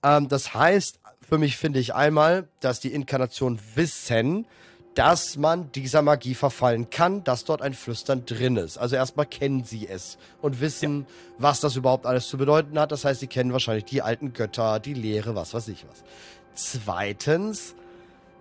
[0.02, 4.46] Ähm, das heißt, für mich finde ich einmal, dass die Inkarnation wissen,
[4.94, 8.78] dass man dieser Magie verfallen kann, dass dort ein Flüstern drin ist.
[8.78, 11.06] Also erstmal kennen sie es und wissen, ja.
[11.38, 12.92] was das überhaupt alles zu bedeuten hat.
[12.92, 16.04] Das heißt, sie kennen wahrscheinlich die alten Götter, die Lehre, was weiß ich was.
[16.54, 17.74] Zweitens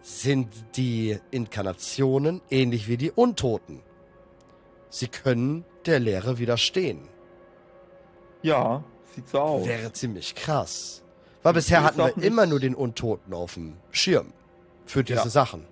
[0.01, 3.81] sind die Inkarnationen ähnlich wie die Untoten.
[4.89, 7.07] Sie können der Lehre widerstehen.
[8.43, 8.83] Ja,
[9.15, 9.65] sieht so aus.
[9.65, 11.02] Wäre ziemlich krass.
[11.43, 14.27] Weil bisher hatten wir immer nur den Untoten auf dem Schirm.
[14.85, 15.29] Für diese ja.
[15.29, 15.63] Sachen.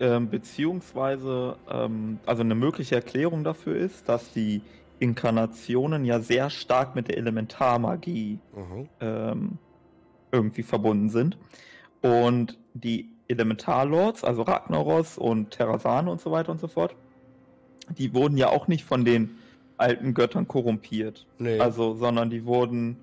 [0.00, 4.62] Ähm, beziehungsweise, ähm, also eine mögliche Erklärung dafür ist, dass die
[4.98, 8.88] Inkarnationen ja sehr stark mit der Elementarmagie mhm.
[9.00, 9.58] ähm,
[10.32, 11.36] irgendwie verbunden sind.
[12.00, 16.94] Und die Elementarlords, also Ragnaros und Terrasan und so weiter und so fort,
[17.98, 19.38] die wurden ja auch nicht von den
[19.76, 21.26] alten Göttern korrumpiert.
[21.38, 21.58] Nee.
[21.58, 22.96] Also, sondern die wurden,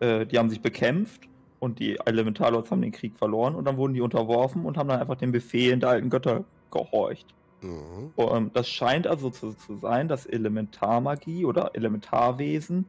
[0.00, 1.28] äh, die haben sich bekämpft
[1.58, 5.00] und die Elementarlords haben den Krieg verloren und dann wurden die unterworfen und haben dann
[5.00, 7.26] einfach den Befehlen der alten Götter gehorcht.
[7.62, 8.12] Mhm.
[8.14, 12.86] Und, ähm, das scheint also zu, zu, sein, dass Elementarmagie oder Elementarwesen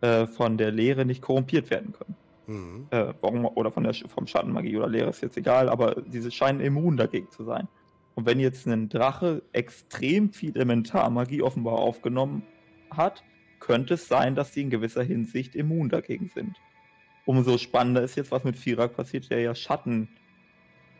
[0.00, 2.16] äh, von der Lehre nicht korrumpiert werden können.
[2.46, 2.86] Mhm.
[2.90, 6.60] Äh, warum, oder von der vom Schattenmagie oder Lehre ist jetzt egal, aber diese scheinen
[6.60, 7.68] immun dagegen zu sein.
[8.14, 12.42] Und wenn jetzt ein Drache extrem viel Elementarmagie offenbar aufgenommen
[12.90, 13.22] hat,
[13.60, 16.56] könnte es sein, dass sie in gewisser Hinsicht immun dagegen sind.
[17.24, 20.08] Umso spannender ist jetzt, was mit Firak passiert, der ja Schatten,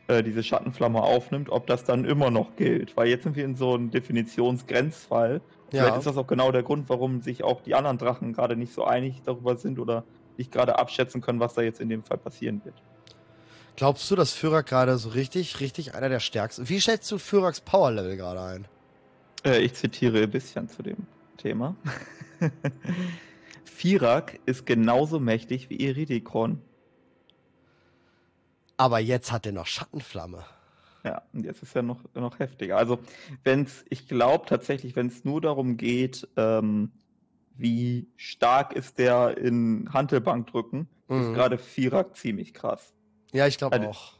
[0.08, 2.96] äh, diese Schattenflamme aufnimmt, ob das dann immer noch gilt.
[2.96, 5.40] Weil jetzt sind wir in so einem Definitionsgrenzfall.
[5.72, 5.82] Ja.
[5.82, 8.72] Vielleicht ist das auch genau der Grund, warum sich auch die anderen Drachen gerade nicht
[8.72, 10.04] so einig darüber sind oder
[10.36, 12.74] nicht gerade abschätzen können, was da jetzt in dem Fall passieren wird.
[13.76, 16.68] Glaubst du, dass Fyrak gerade so richtig, richtig einer der stärksten?
[16.68, 18.68] Wie schätzt du Fyraks Power-Level gerade ein?
[19.44, 21.76] Äh, ich zitiere ein bisschen zu dem Thema.
[23.64, 26.62] Firak ist genauso mächtig wie Iridikron.
[28.76, 30.44] Aber jetzt hat er noch Schattenflamme.
[31.04, 32.76] Ja, und jetzt ist er noch, noch heftiger.
[32.76, 32.98] Also,
[33.44, 36.90] wenn es, ich glaube tatsächlich, wenn es nur darum geht, ähm,
[37.56, 41.20] wie stark ist der in Hantelbankdrücken, mhm.
[41.20, 42.92] ist gerade Firak ziemlich krass.
[43.32, 44.14] Ja, ich glaube also, auch.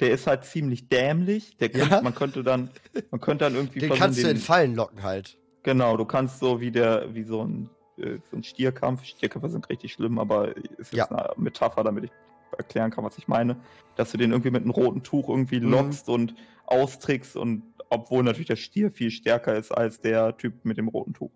[0.00, 1.56] Der ist halt ziemlich dämlich.
[1.58, 2.02] Der könnte, ja?
[2.02, 2.70] man könnte dann,
[3.10, 3.80] man könnte dann irgendwie.
[3.80, 5.38] Den kannst den, du in Fallen locken halt.
[5.62, 9.04] Genau, du kannst so wie der, wie so ein, äh, so ein Stierkampf.
[9.04, 11.06] Stierkämpfer sind richtig schlimm, aber ist jetzt ja.
[11.06, 12.10] eine Metapher, damit ich
[12.56, 13.56] erklären kann, was ich meine,
[13.96, 15.70] dass du den irgendwie mit einem roten Tuch irgendwie mhm.
[15.70, 16.14] lockst mhm.
[16.14, 16.34] und
[16.66, 21.12] austrickst und obwohl natürlich der Stier viel stärker ist als der Typ mit dem roten
[21.12, 21.30] Tuch.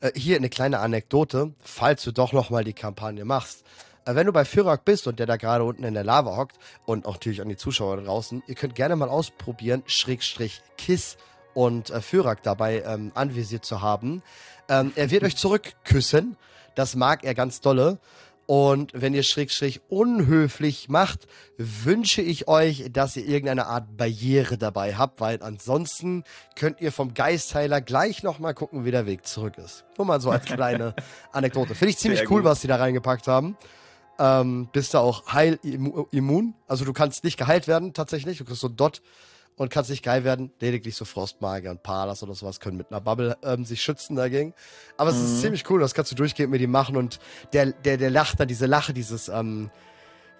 [0.00, 3.64] Äh, hier eine kleine Anekdote, falls du doch nochmal die Kampagne machst.
[4.04, 6.58] Äh, wenn du bei Fyrak bist und der da gerade unten in der Lava hockt
[6.86, 11.16] und auch natürlich an die Zuschauer draußen, ihr könnt gerne mal ausprobieren, Schrägstrich Kiss
[11.54, 14.22] und äh, Fyrak dabei ähm, anvisiert zu haben.
[14.68, 16.36] Ähm, er wird euch zurückküssen.
[16.74, 17.98] Das mag er ganz dolle.
[18.46, 21.26] Und wenn ihr Schrägstrich unhöflich macht,
[21.58, 26.24] wünsche ich euch, dass ihr irgendeine Art Barriere dabei habt, weil ansonsten
[26.56, 29.84] könnt ihr vom Geistheiler gleich nochmal gucken, wie der Weg zurück ist.
[29.96, 30.94] Nur mal so als kleine
[31.30, 31.74] Anekdote.
[31.74, 32.50] Finde ich ziemlich Sehr cool, gut.
[32.50, 33.56] was sie da reingepackt haben.
[34.18, 36.54] Ähm, bist du auch heilimmun.
[36.66, 38.38] Also du kannst nicht geheilt werden tatsächlich.
[38.38, 39.02] Du kriegst so Dot
[39.56, 40.52] und kannst nicht geil werden.
[40.60, 44.54] Lediglich so Frostmagier und Palas oder sowas können mit einer Bubble ähm, sich schützen dagegen.
[44.96, 45.18] Aber mhm.
[45.18, 45.40] es ist mhm.
[45.40, 47.20] ziemlich cool, das kannst du durchgehend mit ihm machen und
[47.52, 49.70] der, der, der lacht da, diese Lache, dieses, ähm,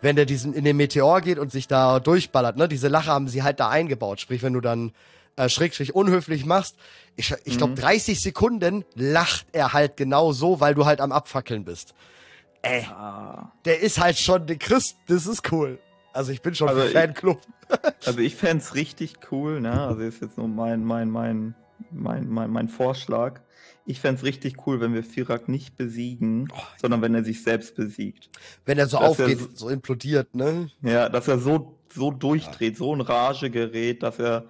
[0.00, 3.28] wenn der diesen in den Meteor geht und sich da durchballert, ne, diese Lache haben
[3.28, 4.20] sie halt da eingebaut.
[4.20, 4.92] Sprich, wenn du dann
[5.36, 6.76] äh, schrägstrich unhöflich machst,
[7.14, 7.76] ich, ich glaube mhm.
[7.76, 11.94] 30 Sekunden lacht er halt genau so, weil du halt am Abfackeln bist.
[12.62, 13.50] Ey, ah.
[13.64, 15.78] der ist halt schon der Christ, das ist cool.
[16.12, 17.40] Also ich bin schon also Fanclub.
[18.00, 19.80] Ich, also ich fände es richtig cool, ne?
[19.80, 21.54] Also ist jetzt nur mein, mein, mein,
[21.90, 23.40] mein, mein, mein Vorschlag.
[23.84, 27.42] Ich fände es richtig cool, wenn wir Firak nicht besiegen, oh, sondern wenn er sich
[27.42, 28.30] selbst besiegt.
[28.64, 30.70] Wenn er so dass aufgeht, er so, implodiert, ne?
[30.82, 32.78] Ja, dass er so, so durchdreht, ja.
[32.78, 34.44] so in Rage gerät, dass er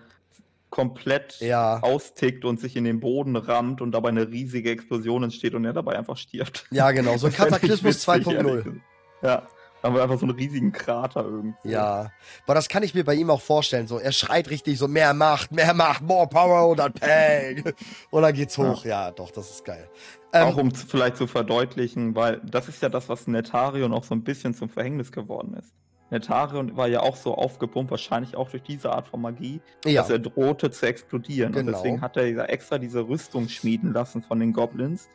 [0.68, 1.81] komplett ja.
[1.83, 5.75] austickt und sich in den Boden rammt und dabei eine riesige Explosion entsteht und er
[5.75, 6.66] dabei einfach stirbt.
[6.70, 8.81] Ja, genau, so ein Kataklysmus 2.0.
[9.22, 9.46] Ja
[9.82, 11.70] haben wir einfach so einen riesigen Krater irgendwie.
[11.70, 12.12] Ja.
[12.44, 13.86] Aber das kann ich mir bei ihm auch vorstellen.
[13.86, 17.72] So, er schreit richtig so, mehr Macht, mehr Macht, more power und dann Peng.
[18.10, 18.84] Und dann geht's hoch.
[18.84, 19.88] Ja, ja doch, das ist geil.
[20.32, 24.14] Ähm, auch um vielleicht zu verdeutlichen, weil das ist ja das, was Netarion auch so
[24.14, 25.74] ein bisschen zum Verhängnis geworden ist.
[26.12, 30.02] Netarion war ja auch so aufgepumpt, wahrscheinlich auch durch diese Art von Magie, ja.
[30.02, 31.52] dass er drohte zu explodieren.
[31.52, 31.66] Genau.
[31.66, 35.08] Und deswegen hat er extra diese Rüstung schmieden lassen von den Goblins,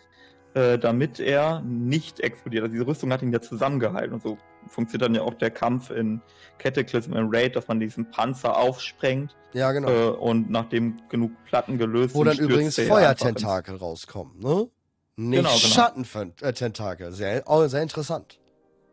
[0.58, 2.64] äh, damit er nicht explodiert.
[2.64, 5.92] Also diese Rüstung hat ihn ja zusammengehalten und so funktioniert dann ja auch der Kampf
[5.92, 6.20] in
[6.58, 9.36] Cataclysm in Raid, dass man diesen Panzer aufsprengt.
[9.54, 9.90] Ja, genau.
[9.90, 14.68] Äh, und nachdem genug Platten gelöst sind, Wo dann übrigens Feuertentakel rauskommen, ne?
[15.16, 15.58] Nicht genau, genau.
[15.58, 17.12] Schattententakel.
[17.12, 18.40] Sehr, oh, sehr interessant.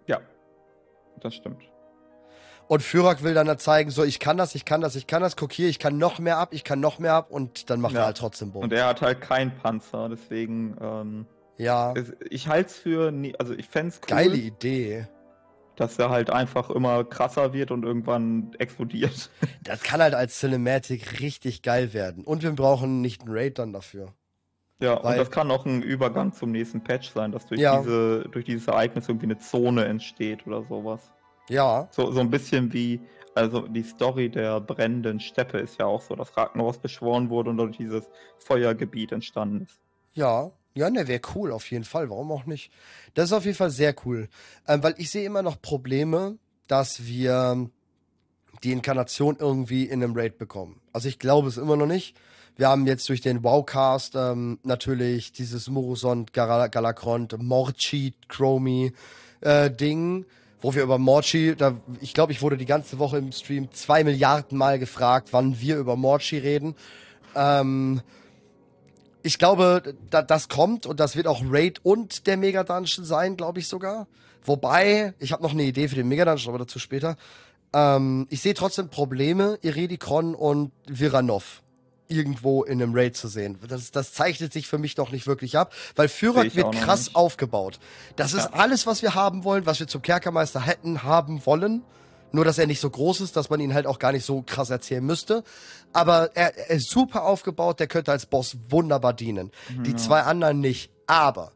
[0.06, 0.20] Ja,
[1.20, 1.62] das stimmt.
[2.66, 5.36] Und Fyrak will dann zeigen, so, ich kann das, ich kann das, ich kann das,
[5.36, 7.94] guck hier, ich kann noch mehr ab, ich kann noch mehr ab und dann macht
[7.94, 8.00] ja.
[8.00, 8.64] er halt trotzdem Bogen.
[8.64, 11.94] Und er hat halt keinen Panzer, deswegen, ähm, ja.
[12.30, 14.08] Ich halte es für, also ich fände es cool.
[14.08, 15.06] Geile Idee.
[15.76, 19.30] Dass er halt einfach immer krasser wird und irgendwann explodiert.
[19.64, 22.22] Das kann halt als Cinematic richtig geil werden.
[22.24, 24.12] Und wir brauchen nicht einen Raid dann dafür.
[24.78, 27.78] Ja, Weil, und das kann auch ein Übergang zum nächsten Patch sein, dass durch, ja.
[27.78, 31.10] diese, durch dieses Ereignis irgendwie eine Zone entsteht oder sowas.
[31.48, 31.88] Ja.
[31.92, 33.00] So, so ein bisschen wie
[33.34, 37.56] also die Story der brennenden Steppe ist ja auch so, dass Ragnaros beschworen wurde und
[37.56, 39.80] dort dieses Feuergebiet entstanden ist.
[40.12, 42.10] Ja, ja, ne, wäre cool, auf jeden Fall.
[42.10, 42.70] Warum auch nicht?
[43.14, 44.28] Das ist auf jeden Fall sehr cool.
[44.66, 47.70] Ähm, weil ich sehe immer noch Probleme, dass wir
[48.62, 50.80] die Inkarnation irgendwie in einem Raid bekommen.
[50.92, 52.16] Also ich glaube es immer noch nicht.
[52.56, 58.92] Wir haben jetzt durch den Wowcast ähm, natürlich dieses Murusond, Gal Galakrond, Morchi, Chromie
[59.40, 60.24] äh, Ding,
[60.60, 64.04] wo wir über Morchi, da, ich glaube, ich wurde die ganze Woche im Stream zwei
[64.04, 66.76] Milliarden Mal gefragt, wann wir über Morchi reden.
[67.34, 68.00] Ähm,
[69.24, 73.36] ich glaube, da, das kommt und das wird auch Raid und der Mega Dungeon sein,
[73.36, 74.06] glaube ich sogar.
[74.44, 77.16] Wobei, ich habe noch eine Idee für den Mega Dungeon, aber dazu später.
[77.72, 81.62] Ähm, ich sehe trotzdem Probleme, Iredikron und Viranov
[82.06, 83.58] irgendwo in einem Raid zu sehen.
[83.66, 87.16] Das, das zeichnet sich für mich doch nicht wirklich ab, weil Führer wird krass nicht.
[87.16, 87.78] aufgebaut.
[88.16, 88.40] Das ja.
[88.40, 91.82] ist alles, was wir haben wollen, was wir zum Kerkermeister hätten haben wollen.
[92.34, 94.42] Nur, dass er nicht so groß ist, dass man ihn halt auch gar nicht so
[94.42, 95.44] krass erzählen müsste.
[95.92, 99.52] Aber er, er ist super aufgebaut, der könnte als Boss wunderbar dienen.
[99.68, 100.90] Mhm, die zwei anderen nicht.
[101.06, 101.52] Aber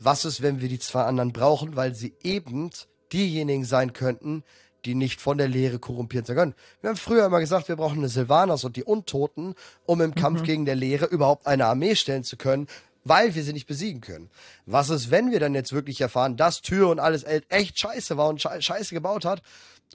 [0.00, 2.70] was ist, wenn wir die zwei anderen brauchen, weil sie eben
[3.12, 4.44] diejenigen sein könnten,
[4.86, 6.54] die nicht von der Lehre korrumpiert sein können.
[6.80, 10.40] Wir haben früher immer gesagt, wir brauchen eine Sylvanas und die Untoten, um im Kampf
[10.40, 10.44] mhm.
[10.44, 12.66] gegen der Lehre überhaupt eine Armee stellen zu können,
[13.04, 14.30] weil wir sie nicht besiegen können.
[14.64, 18.28] Was ist, wenn wir dann jetzt wirklich erfahren, dass Tür und alles echt scheiße war
[18.28, 19.42] und scheiße gebaut hat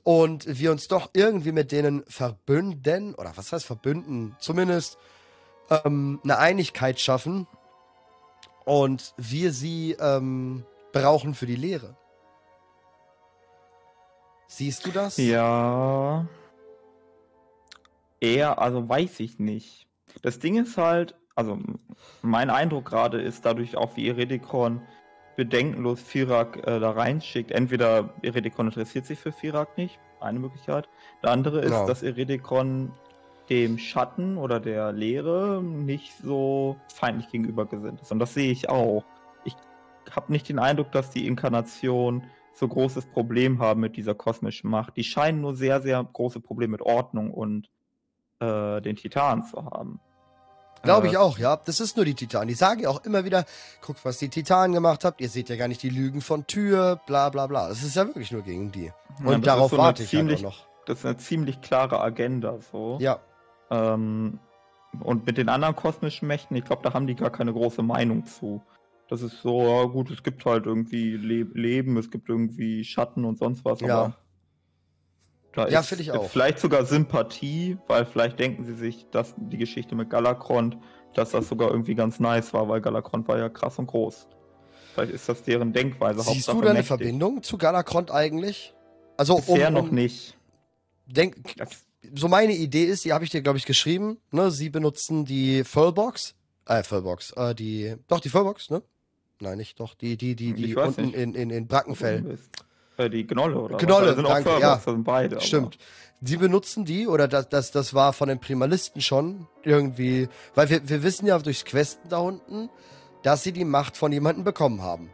[0.04, 4.98] und wir uns doch irgendwie mit denen verbünden, oder was heißt verbünden, zumindest
[5.70, 7.48] ähm, eine Einigkeit schaffen
[8.66, 11.96] und wir sie ähm, brauchen für die Lehre.
[14.48, 15.18] Siehst du das?
[15.18, 16.28] Ja.
[18.20, 19.88] Eher, also weiß ich nicht.
[20.24, 21.60] Das Ding ist halt, also
[22.22, 24.82] mein Eindruck gerade ist dadurch auch, wie Eredikon
[25.40, 27.52] bedenkenlos Firak äh, da reinschickt.
[27.52, 30.90] Entweder Eredikon interessiert sich für Firak nicht, eine Möglichkeit.
[31.24, 31.86] Der andere ist, ja.
[31.86, 32.92] dass Eredikon
[33.50, 38.12] dem Schatten oder der Leere nicht so feindlich gegenüber gesinnt ist.
[38.12, 39.06] Und das sehe ich auch.
[39.46, 39.56] Ich
[40.12, 44.98] habe nicht den Eindruck, dass die Inkarnation so großes Problem haben mit dieser kosmischen Macht.
[44.98, 47.70] Die scheinen nur sehr, sehr große Probleme mit Ordnung und
[48.42, 50.02] äh, den Titanen zu haben.
[50.84, 51.58] Glaube ich äh, auch, ja.
[51.58, 52.48] Das ist nur die Titanen.
[52.48, 53.46] Die sagen ja auch immer wieder,
[53.82, 55.22] guckt, was die Titanen gemacht habt.
[55.22, 57.70] Ihr seht ja gar nicht die Lügen von Tür, bla bla bla.
[57.70, 58.92] Das ist ja wirklich nur gegen die.
[59.24, 60.68] Und ja, darauf so warte ich ziemlich, halt noch.
[60.86, 62.98] Das ist eine ziemlich klare Agenda, so.
[63.02, 63.20] Ja.
[63.70, 64.40] Ähm,
[65.02, 68.26] und mit den anderen kosmischen Mächten, ich glaube, da haben die gar keine große Meinung
[68.26, 68.62] zu.
[69.10, 73.26] Das ist so, ja, gut, es gibt halt irgendwie Le Leben, es gibt irgendwie Schatten
[73.26, 73.82] und sonst was.
[73.82, 74.14] Ja.
[75.54, 76.30] Da ja, finde ich auch.
[76.30, 80.78] Vielleicht sogar Sympathie, weil vielleicht denken sie sich, dass die Geschichte mit Galakrond,
[81.14, 84.28] dass das sogar irgendwie ganz nice war, weil Galakrond war ja krass und groß.
[84.94, 86.22] Vielleicht ist das deren Denkweise.
[86.22, 88.74] Siehst Hauptsache du da eine Verbindung zu Galakrond eigentlich?
[89.18, 90.38] Also Bisher um, um, noch nicht.
[91.08, 91.36] Denk,
[92.14, 94.52] so meine Idee ist, die habe ich dir, glaube ich, geschrieben, ne?
[94.52, 96.36] Sie benutzen die Fullbox,
[96.68, 98.84] äh, Fullbox, äh, die, doch, die Fullbox, ne?
[99.42, 99.96] Nein, nicht doch.
[99.96, 102.38] Die, die, die, die unten in, in, in Brackenfell.
[103.00, 103.78] Äh, die Gnolle, oder?
[103.78, 104.76] Gnolle, sind danke, auch ja.
[104.76, 105.40] das sind beide.
[105.42, 105.78] Stimmt.
[106.22, 110.88] Die benutzen die, oder das, das, das war von den Primalisten schon irgendwie, weil wir,
[110.90, 112.70] wir wissen ja durchs Questen da unten,
[113.24, 115.10] dass sie die Macht von jemandem bekommen haben.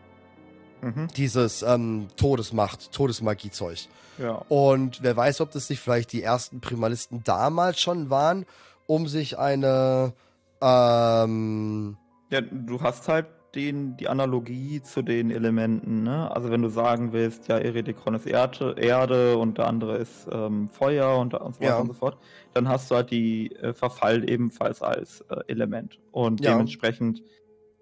[0.81, 1.07] Mhm.
[1.15, 3.87] Dieses ähm, Todesmacht, Todesmagie-Zeug.
[4.17, 4.43] Ja.
[4.49, 8.45] Und wer weiß, ob das nicht vielleicht die ersten Primalisten damals schon waren,
[8.87, 10.13] um sich eine
[10.61, 11.97] ähm,
[12.31, 16.03] ja, du hast halt den, die Analogie zu den Elementen.
[16.03, 16.29] Ne?
[16.31, 20.67] Also wenn du sagen willst, ja, Eredikon ist Erde, Erde und der andere ist ähm,
[20.69, 21.79] Feuer und, und so weiter ja.
[21.79, 22.17] und so fort,
[22.53, 25.99] dann hast du halt die äh, Verfall ebenfalls als äh, Element.
[26.11, 26.51] Und ja.
[26.51, 27.23] dementsprechend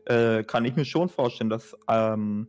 [0.05, 2.47] äh, kann ich mir schon vorstellen, dass ähm,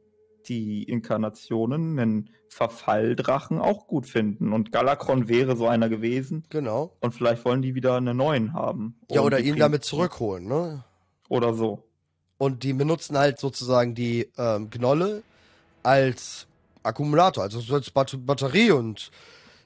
[0.48, 4.52] die Inkarnationen einen Verfalldrachen auch gut finden.
[4.52, 6.44] Und Galakron wäre so einer gewesen.
[6.50, 6.96] Genau.
[7.00, 9.00] Und vielleicht wollen die wieder einen neuen haben.
[9.10, 10.84] Ja, oder ihn damit zurückholen, ne?
[11.28, 11.82] Oder so.
[12.38, 15.22] Und die benutzen halt sozusagen die ähm, Gnolle
[15.82, 16.46] als
[16.82, 18.72] Akkumulator, also so als Bat Batterie.
[18.72, 19.10] Und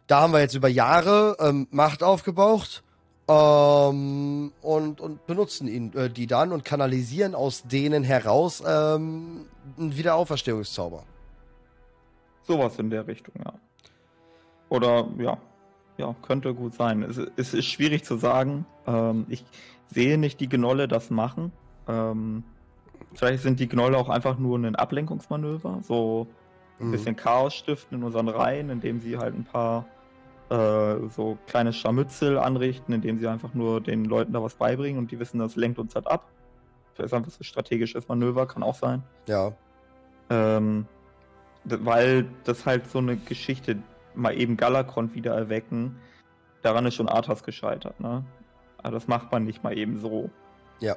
[0.07, 2.83] da haben wir jetzt über Jahre ähm, Macht aufgebaut
[3.29, 9.47] ähm, und, und benutzen ihn, äh, die dann und kanalisieren aus denen heraus ähm,
[9.79, 11.05] einen Wiederauferstehungszauber.
[12.43, 13.53] Sowas in der Richtung, ja.
[14.71, 15.39] Oder ja,
[15.99, 17.03] ja, könnte gut sein.
[17.03, 18.67] Es, es ist schwierig zu sagen.
[18.87, 19.45] Ähm, ich
[19.89, 21.53] sehe nicht die Gnolle das machen.
[21.87, 22.45] Ähm,
[23.15, 26.27] Vielleicht sind die Gnolle auch einfach nur ein Ablenkungsmanöver, so
[26.79, 26.93] ein mhm.
[26.93, 29.87] bisschen Chaos stiften in unseren Reihen, indem sie halt ein paar
[30.51, 35.11] äh, so kleine Scharmützel anrichten, indem sie einfach nur den Leuten da was beibringen und
[35.11, 36.31] die wissen, das lenkt uns halt ab.
[36.95, 39.03] Vielleicht ist einfach so ein strategisches Manöver, kann auch sein.
[39.27, 39.53] Ja.
[40.31, 40.87] Ähm,
[41.65, 43.79] weil das halt so eine Geschichte
[44.15, 45.97] mal eben Galakron wieder erwecken,
[46.63, 48.25] daran ist schon Arthas gescheitert, ne?
[48.79, 50.31] Aber das macht man nicht mal eben so.
[50.81, 50.97] Ja.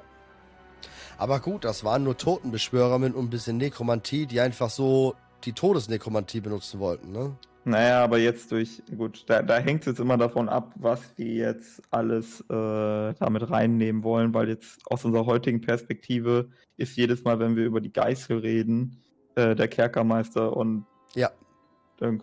[1.17, 6.41] Aber gut, das waren nur Totenbeschwörer mit ein bisschen Nekromantie, die einfach so die Todesnekromantie
[6.41, 7.35] benutzen wollten, ne?
[7.63, 11.27] Naja, aber jetzt durch, gut, da, da hängt es jetzt immer davon ab, was wir
[11.27, 17.39] jetzt alles äh, damit reinnehmen wollen, weil jetzt aus unserer heutigen Perspektive ist jedes Mal,
[17.39, 19.03] wenn wir über die Geißel reden,
[19.35, 21.29] äh, der Kerkermeister und ja.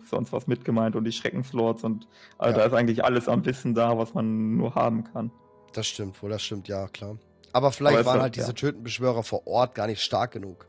[0.09, 2.63] sonst was mitgemeint und die Schreckenslords und also ja.
[2.63, 5.31] da ist eigentlich alles am Wissen da, was man nur haben kann.
[5.71, 7.17] Das stimmt wohl, das stimmt, ja, klar.
[7.53, 8.53] Aber vielleicht Aber waren halt diese ja.
[8.53, 10.67] Tötenbeschwörer vor Ort gar nicht stark genug.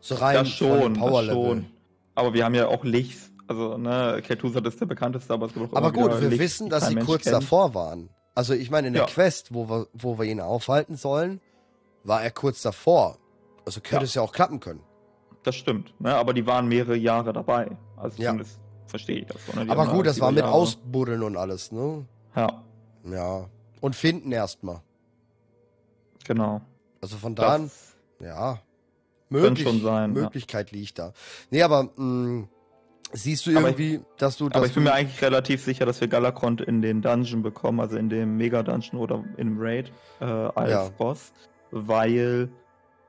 [0.00, 1.44] So rein das schon, Power Level.
[1.44, 1.66] Schon.
[2.14, 3.30] Aber wir haben ja auch Lichs.
[3.46, 6.68] Also, ne, Kel'Thuzad ist der bekannteste, aber es gibt auch Aber gut, wir Licht, wissen,
[6.68, 7.34] dass sie Mensch kurz kennt.
[7.34, 8.08] davor waren.
[8.34, 9.08] Also, ich meine, in der ja.
[9.08, 11.40] Quest, wo wir, wo wir ihn aufhalten sollen,
[12.04, 13.18] war er kurz davor.
[13.64, 14.08] Also könnte ja.
[14.08, 14.80] es ja auch klappen können.
[15.42, 16.14] Das stimmt, ne?
[16.14, 17.76] aber die waren mehrere Jahre dabei.
[17.96, 18.30] Also ja.
[18.30, 19.38] zumindest verstehe ich das.
[19.46, 19.70] So, ne?
[19.70, 20.52] Aber gut, das war mit Jahre.
[20.52, 22.06] Ausbuddeln und alles, ne?
[22.36, 22.62] Ja.
[23.04, 23.46] Ja.
[23.80, 24.82] Und finden erstmal.
[26.24, 26.60] Genau.
[27.00, 27.70] Also von da an,
[28.20, 28.60] ja,
[29.28, 30.78] möglich, schon sein, Möglichkeit ja.
[30.78, 31.12] liegt da.
[31.50, 32.48] Nee, aber mh, mm,
[33.12, 34.48] siehst du irgendwie, ich, dass du.
[34.48, 37.80] Dass aber ich bin mir eigentlich relativ sicher, dass wir Galakrond in den Dungeon bekommen,
[37.80, 40.88] also in dem Mega-Dungeon oder im Raid äh, als ja.
[40.90, 41.32] Boss,
[41.70, 42.50] weil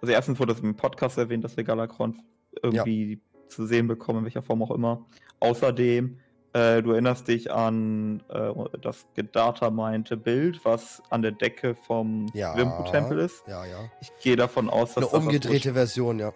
[0.02, 2.20] also erstens wurde das im Podcast erwähnt, dass wir Galakron
[2.62, 3.48] irgendwie ja.
[3.48, 5.06] zu sehen bekommen, in welcher Form auch immer.
[5.40, 6.18] Außerdem,
[6.54, 12.28] äh, du erinnerst dich an äh, das Gedata meinte Bild, was an der Decke vom
[12.34, 13.44] ja, Wimpu-Tempel ist.
[13.48, 13.90] Ja, ja.
[14.02, 16.34] Ich gehe davon aus, dass eine das umgedrehte das Version, ja.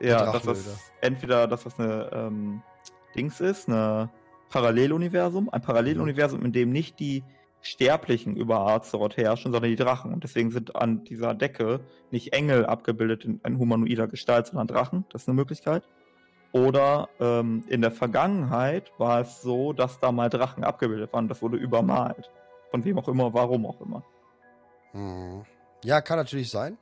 [0.00, 2.62] Ja, dass das entweder, dass das eine ähm,
[3.14, 4.10] Dings ist, eine
[4.50, 7.24] Paralleluniversum, ein Paralleluniversum, in dem nicht die
[7.60, 10.12] Sterblichen über Azeroth herrschen, sondern die Drachen.
[10.12, 11.80] Und deswegen sind an dieser Decke
[12.10, 15.06] nicht Engel abgebildet in, in humanoider Gestalt, sondern Drachen.
[15.10, 15.82] Das ist eine Möglichkeit.
[16.54, 21.26] Oder ähm, in der Vergangenheit war es so, dass da mal Drachen abgebildet waren.
[21.26, 22.30] Das wurde übermalt.
[22.70, 24.04] Von wem auch immer, warum auch immer.
[24.92, 25.44] Hm.
[25.82, 26.78] Ja, kann natürlich sein.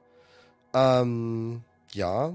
[0.75, 1.62] Ähm,
[1.95, 2.35] ja.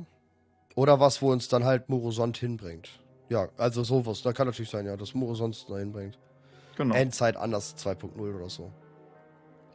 [0.73, 2.89] Oder was, wo uns dann halt Murosont hinbringt.
[3.29, 4.23] Ja, also sowas.
[4.23, 6.17] Da kann natürlich sein, ja, dass Murosont uns da hinbringt.
[6.75, 6.95] Genau.
[6.95, 8.71] Endzeit anders 2.0 oder so.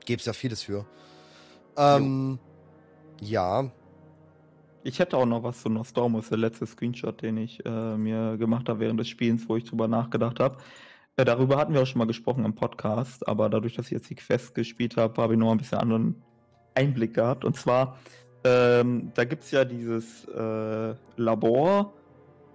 [0.05, 0.85] Gibt's ja vieles für.
[1.77, 2.41] Ähm,
[3.21, 3.71] ja.
[4.85, 8.69] Ich hätte auch noch was zu Nostormus, der letzte Screenshot, den ich äh, mir gemacht
[8.69, 10.57] habe während des Spiels, wo ich drüber nachgedacht habe.
[11.17, 14.11] Äh, darüber hatten wir auch schon mal gesprochen im Podcast, aber dadurch, dass ich jetzt
[14.11, 16.23] die Quest gespielt habe, habe ich noch ein bisschen anderen
[16.75, 17.45] Einblick gehabt.
[17.45, 17.99] Und zwar,
[18.43, 21.93] ähm, da gibt es ja dieses äh, Labor,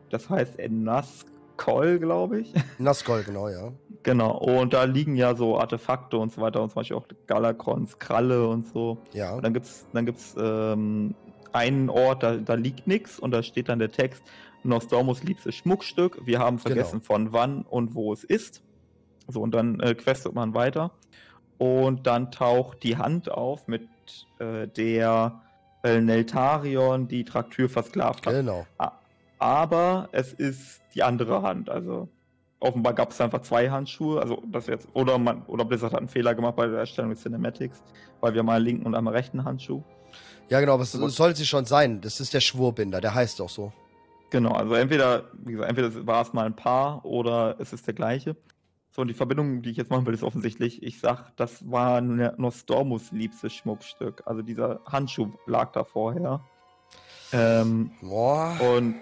[0.09, 2.53] das heißt Naskol, glaube ich.
[2.77, 3.71] Naskol, genau, ja.
[4.03, 7.99] Genau, und da liegen ja so Artefakte und so weiter und zum Beispiel auch Galakrons
[7.99, 8.97] Kralle und so.
[9.13, 9.35] Ja.
[9.35, 11.15] Und dann gibt's, dann gibt's ähm,
[11.57, 14.23] einen Ort, da, da liegt nichts und da steht dann der Text,
[14.63, 17.05] Nostormus liebstes Schmuckstück, wir haben vergessen genau.
[17.05, 18.63] von wann und wo es ist.
[19.27, 20.91] So, und dann äh, questet man weiter.
[21.57, 23.87] Und dann taucht die Hand auf, mit
[24.39, 25.41] äh, der
[25.83, 28.33] äh, Neltarion die Traktür versklavt hat.
[28.33, 28.65] Genau.
[29.39, 32.09] Aber es ist die andere Hand, also
[32.59, 36.07] offenbar gab es einfach zwei Handschuhe, also das jetzt, oder man, oder Blizzard hat einen
[36.07, 37.83] Fehler gemacht bei der Erstellung des Cinematics,
[38.19, 39.83] weil wir mal einen linken und einmal rechten Handschuh.
[40.49, 42.01] Ja, genau, aber es soll sie schon sein.
[42.01, 43.73] Das ist der Schwurbinder, der heißt auch so.
[44.29, 47.93] Genau, also entweder, wie gesagt, entweder war es mal ein Paar oder es ist der
[47.93, 48.35] gleiche.
[48.91, 52.01] So, und die Verbindung, die ich jetzt machen will, ist offensichtlich, ich sag, das war
[52.01, 54.23] Nostormus liebstes Schmuckstück.
[54.25, 56.41] Also dieser Handschuh lag da vorher.
[57.31, 58.57] Ähm, Boah.
[58.75, 58.95] Und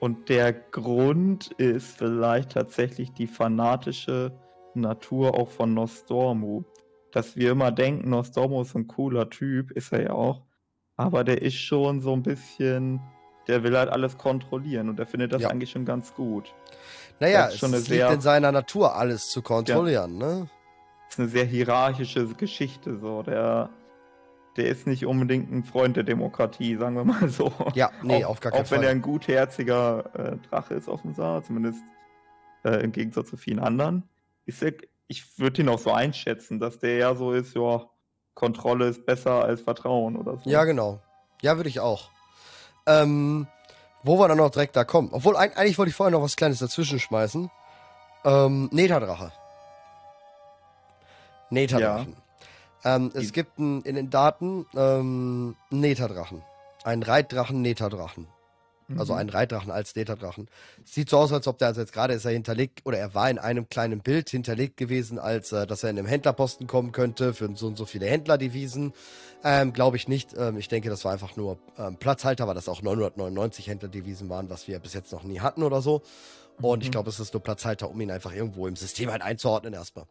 [0.00, 4.32] und der Grund ist vielleicht tatsächlich die fanatische
[4.74, 6.64] Natur auch von Nostormu.
[7.12, 10.46] Dass wir immer denken, Nostormu ist ein cooler Typ, ist er ja auch.
[11.00, 13.00] Aber der ist schon so ein bisschen,
[13.48, 15.48] der will halt alles kontrollieren und der findet das ja.
[15.48, 16.54] eigentlich schon ganz gut.
[17.18, 20.50] Naja, es liegt sehr, in seiner Natur, alles zu kontrollieren, ja, ne?
[21.08, 23.22] Ist eine sehr hierarchische Geschichte, so.
[23.22, 23.70] Der
[24.56, 27.52] der ist nicht unbedingt ein Freund der Demokratie, sagen wir mal so.
[27.74, 28.78] Ja, nee, auch, auf gar keinen Fall.
[28.78, 31.82] Auch wenn er ein gutherziger äh, Drache ist, offenbar, zumindest
[32.64, 34.08] äh, im Gegensatz zu vielen anderen.
[34.46, 34.72] Ist er,
[35.06, 37.88] ich würde ihn auch so einschätzen, dass der ja so ist, ja,
[38.40, 40.48] Kontrolle ist besser als Vertrauen oder so.
[40.48, 40.98] Ja, genau.
[41.42, 42.10] Ja, würde ich auch.
[42.86, 43.46] Ähm,
[44.02, 45.10] wo wir dann noch direkt da kommen.
[45.12, 47.50] Obwohl, eigentlich wollte ich vorher noch was Kleines dazwischen schmeißen.
[48.24, 49.30] Ähm, Netadrache.
[51.50, 52.16] Netadrachen.
[52.82, 52.96] Ja.
[52.96, 56.42] Ähm, es gibt ein, in den Daten ähm, einen Netadrachen.
[56.82, 58.26] Einen Reitdrachen, Netadrachen.
[58.98, 59.20] Also mhm.
[59.20, 60.48] einen Reitdrachen als Netadrachen.
[60.84, 63.30] Sieht so aus, als ob der, also jetzt gerade ist er hinterlegt, oder er war
[63.30, 67.34] in einem kleinen Bild hinterlegt gewesen, als äh, dass er in einem Händlerposten kommen könnte
[67.34, 68.92] für so und so viele Händlerdevisen.
[69.44, 70.34] Ähm, Glaube ich nicht.
[70.36, 74.50] Ähm, ich denke, das war einfach nur ähm, Platzhalter, weil das auch 999 Händlerdevisen waren,
[74.50, 76.02] was wir bis jetzt noch nie hatten oder so.
[76.60, 76.84] Und mhm.
[76.84, 80.06] ich glaube, es ist nur Platzhalter, um ihn einfach irgendwo im System halt einzuordnen erstmal.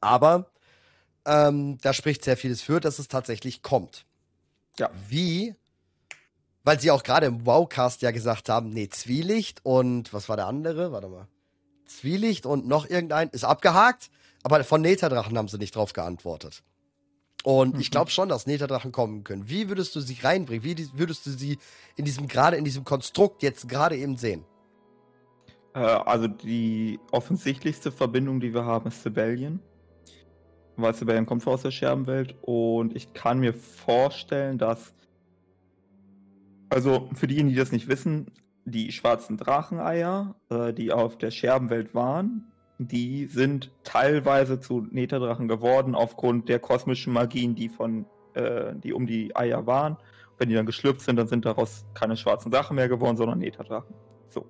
[0.00, 0.50] Aber
[1.26, 4.06] ähm, da spricht sehr vieles für, dass es tatsächlich kommt.
[4.78, 4.90] Ja.
[5.08, 5.54] Wie?
[6.62, 10.46] Weil sie auch gerade im Wowcast ja gesagt haben, nee, Zwielicht und was war der
[10.46, 10.92] andere?
[10.92, 11.26] Warte mal.
[11.86, 14.10] Zwielicht und noch irgendein ist abgehakt,
[14.42, 16.62] aber von Netadrachen haben sie nicht drauf geantwortet.
[17.42, 17.80] Und mhm.
[17.80, 19.48] ich glaube schon, dass Netadrachen kommen können.
[19.48, 20.62] Wie würdest du sie reinbringen?
[20.62, 21.58] Wie würdest du sie
[21.96, 24.44] in diesem, gerade in diesem Konstrukt jetzt gerade eben sehen?
[25.74, 29.60] Äh, also die offensichtlichste Verbindung, die wir haben, ist Sibelian.
[30.76, 34.94] Weil Sibelian kommt aus der Scherbenwelt und ich kann mir vorstellen, dass
[36.70, 38.32] also für diejenigen, die das nicht wissen,
[38.64, 45.94] die schwarzen Dracheneier, äh, die auf der Scherbenwelt waren, die sind teilweise zu Netherdrachen geworden
[45.94, 49.98] aufgrund der kosmischen Magien, die von, äh, die um die Eier waren.
[50.38, 53.94] Wenn die dann geschlüpft sind, dann sind daraus keine schwarzen Drachen mehr geworden, sondern Netherdrachen.
[54.28, 54.46] So.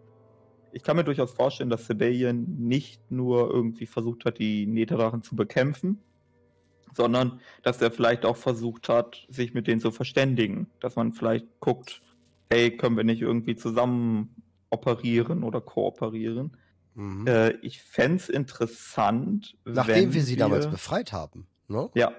[0.73, 5.35] Ich kann mir durchaus vorstellen, dass Sebellian nicht nur irgendwie versucht hat, die Netherdrachen zu
[5.35, 5.99] bekämpfen,
[6.95, 10.68] sondern dass er vielleicht auch versucht hat, sich mit denen zu verständigen.
[10.79, 12.01] Dass man vielleicht guckt,
[12.51, 14.34] hey, können wir nicht irgendwie zusammen
[14.70, 16.57] operieren oder kooperieren?
[16.94, 17.26] Mhm.
[17.26, 19.57] Äh, ich fände es interessant.
[19.64, 20.44] Nachdem wir sie wir...
[20.44, 21.46] damals befreit haben.
[21.68, 21.88] Ne?
[21.94, 22.12] Ja,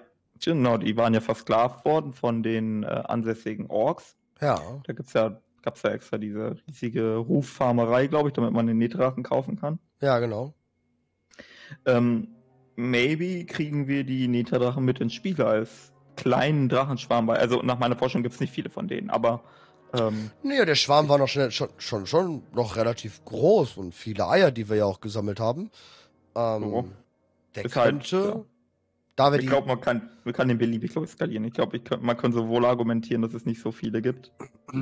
[0.44, 0.78] genau.
[0.78, 4.16] Die waren ja versklavt worden von den äh, ansässigen Orks.
[4.40, 4.60] Ja.
[4.86, 8.78] Da gibt's ja, gab es ja extra diese riesige Ruffarmerei, glaube ich, damit man den
[8.78, 9.80] Netrachen kaufen kann.
[10.02, 10.54] Ja, genau.
[11.86, 12.30] Ähm,
[12.76, 17.38] maybe kriegen wir die Netadrachen mit ins Spiel als kleinen Drachenschwarm bei.
[17.38, 19.44] Also nach meiner Forschung gibt es nicht viele von denen, aber
[19.94, 24.28] ähm, nee, der Schwarm war noch schnell, schon, schon, schon noch relativ groß und viele
[24.28, 25.72] Eier, die wir ja auch gesammelt haben.
[26.36, 26.86] Ähm, oh.
[27.56, 28.24] Der ist halt, könnte.
[28.24, 28.44] Halt, ja.
[29.18, 31.44] Da ich glaube, man kann, man kann den beliebig skalieren.
[31.44, 34.32] Ich glaube, man kann sowohl argumentieren, dass es nicht so viele gibt,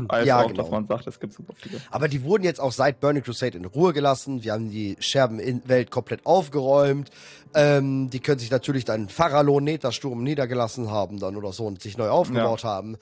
[0.07, 0.61] als ja, auch, genau.
[0.61, 1.81] dass man sagt, es gibt super viele.
[1.89, 4.43] Aber die wurden jetzt auch seit Burning Crusade in Ruhe gelassen.
[4.43, 7.09] Wir haben die Scherbenwelt komplett aufgeräumt.
[7.55, 11.97] Ähm, die können sich natürlich dann Pharalo, Netersturm niedergelassen haben dann oder so und sich
[11.97, 12.69] neu aufgebaut ja.
[12.69, 12.97] haben.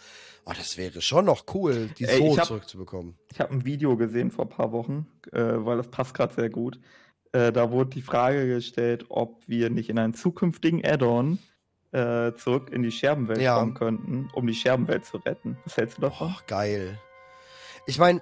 [0.46, 3.16] Oh, das wäre schon noch cool, die Ey, so hab, zurückzubekommen.
[3.34, 6.50] Ich habe ein Video gesehen vor ein paar Wochen, äh, weil das passt gerade sehr
[6.50, 6.80] gut.
[7.32, 11.40] Äh, da wurde die Frage gestellt, ob wir nicht in einen zukünftigen Add-on
[11.92, 13.58] äh, zurück in die Scherbenwelt ja.
[13.58, 15.58] kommen könnten, um die Scherbenwelt zu retten.
[15.66, 16.34] Was hältst du davon?
[16.36, 17.00] Oh, geil.
[17.86, 18.22] Ich meine,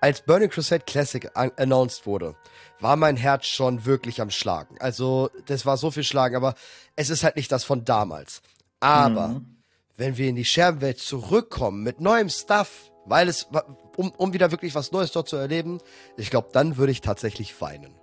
[0.00, 2.36] als Burning Crusade Classic announced wurde,
[2.80, 4.76] war mein Herz schon wirklich am Schlagen.
[4.80, 6.54] Also, das war so viel Schlagen, aber
[6.96, 8.42] es ist halt nicht das von damals.
[8.80, 9.60] Aber mhm
[10.00, 13.48] wenn wir in die Scherbenwelt zurückkommen mit neuem Stuff, weil es,
[13.96, 15.78] um, um wieder wirklich was Neues dort zu erleben,
[16.16, 17.94] ich glaube, dann würde ich tatsächlich weinen.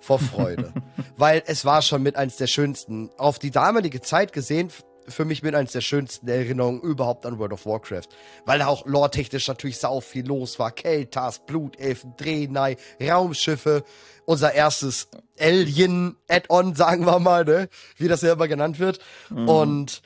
[0.00, 0.72] Vor Freude.
[1.16, 4.70] weil es war schon mit eins der schönsten, auf die damalige Zeit gesehen,
[5.08, 8.08] für mich mit eins der schönsten Erinnerungen überhaupt an World of Warcraft.
[8.44, 10.72] Weil da auch lore-technisch natürlich sau viel los war.
[10.72, 13.84] Keltas, Blutelfen, Draenei, Raumschiffe,
[14.24, 15.08] unser erstes
[15.38, 17.68] Alien-Add-on, sagen wir mal, ne?
[17.96, 18.98] Wie das ja immer genannt wird.
[19.30, 19.48] Mhm.
[19.48, 20.02] Und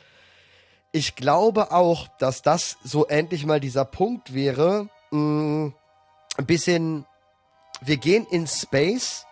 [0.92, 5.74] ich glaube auch, dass das so endlich mal dieser Punkt wäre, mh, mm,
[6.36, 7.06] ein bisschen,
[7.80, 9.24] wir gehen in Space,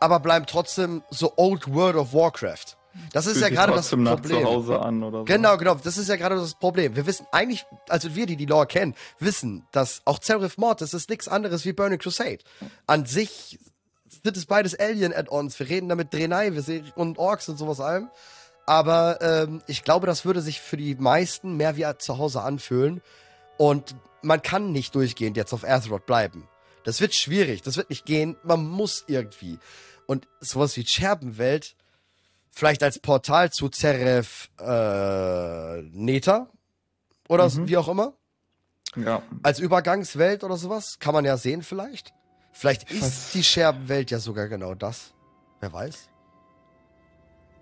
[0.00, 2.76] aber bleiben trotzdem so Old World of Warcraft.
[3.12, 4.62] Das ist ja gerade das Problem.
[4.62, 5.24] So.
[5.24, 5.74] Genau, genau.
[5.74, 6.96] Das ist ja gerade das Problem.
[6.96, 11.10] Wir wissen eigentlich, also wir, die die Lore kennen, wissen, dass auch Seraph Mortis ist
[11.10, 12.38] nichts anderes wie Burning Crusade.
[12.86, 13.58] An sich
[14.22, 15.58] sind es beides Alien-Add-ons.
[15.58, 16.52] Wir reden damit Drenai
[16.94, 18.08] und Orks und sowas allem.
[18.66, 23.00] Aber ähm, ich glaube, das würde sich für die meisten mehr wie zu Hause anfühlen.
[23.56, 26.48] Und man kann nicht durchgehend jetzt auf Azeroth bleiben.
[26.84, 28.36] Das wird schwierig, das wird nicht gehen.
[28.42, 29.58] Man muss irgendwie.
[30.06, 31.76] Und sowas wie Scherbenwelt,
[32.50, 36.48] vielleicht als Portal zu Zeref äh, Neta
[37.28, 37.68] oder mhm.
[37.68, 38.14] wie auch immer.
[38.96, 39.22] Ja.
[39.42, 42.12] Als Übergangswelt oder sowas, kann man ja sehen vielleicht.
[42.52, 45.12] Vielleicht ist die Scherbenwelt ja sogar genau das.
[45.60, 46.08] Wer weiß.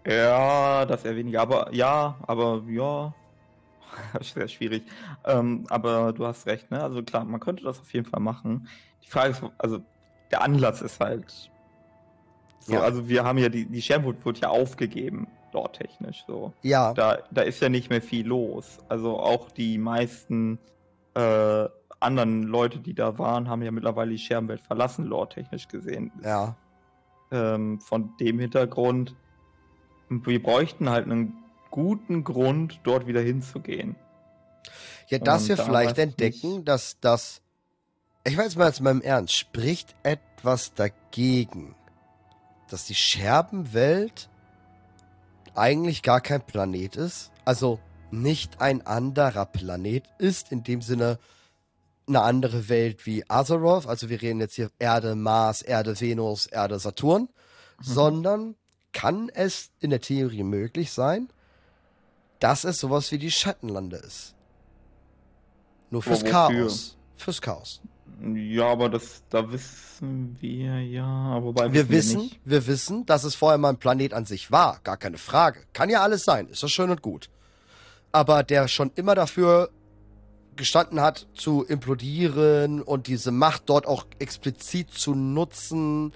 [0.06, 1.40] Ja, das eher weniger.
[1.42, 3.14] Aber ja, aber ja.
[4.20, 4.84] Sehr schwierig.
[5.24, 6.82] Ähm, aber du hast recht, ne?
[6.82, 8.68] Also klar, man könnte das auf jeden Fall machen.
[9.04, 9.80] Die Frage ist, also
[10.30, 11.50] der Anlass ist halt.
[12.60, 12.80] So, ja.
[12.80, 16.52] also wir haben ja die, die Schermwood wurde ja aufgegeben, dort technisch so.
[16.62, 16.94] Ja.
[16.94, 18.78] Da, da ist ja nicht mehr viel los.
[18.88, 20.58] Also auch die meisten
[21.14, 21.68] äh,
[22.00, 26.10] anderen Leute, die da waren, haben ja mittlerweile die Scherbenwelt verlassen, lore-technisch gesehen.
[26.22, 26.56] Ja.
[27.30, 29.14] Ähm, von dem Hintergrund
[30.24, 31.34] wir bräuchten halt einen
[31.70, 33.96] guten Grund, dort wieder hinzugehen.
[35.08, 36.68] Ja, dass wir da vielleicht entdecken, nicht.
[36.68, 37.42] dass das,
[38.24, 41.74] ich weiß mal jetzt mal im Ernst, spricht etwas dagegen,
[42.70, 44.30] dass die Scherbenwelt
[45.54, 51.18] eigentlich gar kein Planet ist, also nicht ein anderer Planet ist, in dem Sinne
[52.06, 56.78] eine andere Welt wie Azeroth, also wir reden jetzt hier Erde, Mars, Erde, Venus, Erde,
[56.78, 57.28] Saturn, mhm.
[57.82, 58.54] sondern
[58.94, 61.28] kann es in der Theorie möglich sein,
[62.38, 64.34] dass es sowas wie die Schattenlande ist.
[65.90, 66.30] Nur fürs wofür?
[66.30, 66.96] Chaos.
[67.16, 67.82] Fürs Chaos.
[68.34, 72.40] Ja, aber das, da wissen wir ja, wobei Wir wissen, nicht.
[72.44, 74.80] wir wissen, dass es vorher mal ein Planet an sich war.
[74.84, 75.60] Gar keine Frage.
[75.72, 76.48] Kann ja alles sein.
[76.48, 77.28] Ist das schön und gut.
[78.12, 79.70] Aber der schon immer dafür
[80.56, 86.12] gestanden hat, zu implodieren und diese Macht dort auch explizit zu nutzen.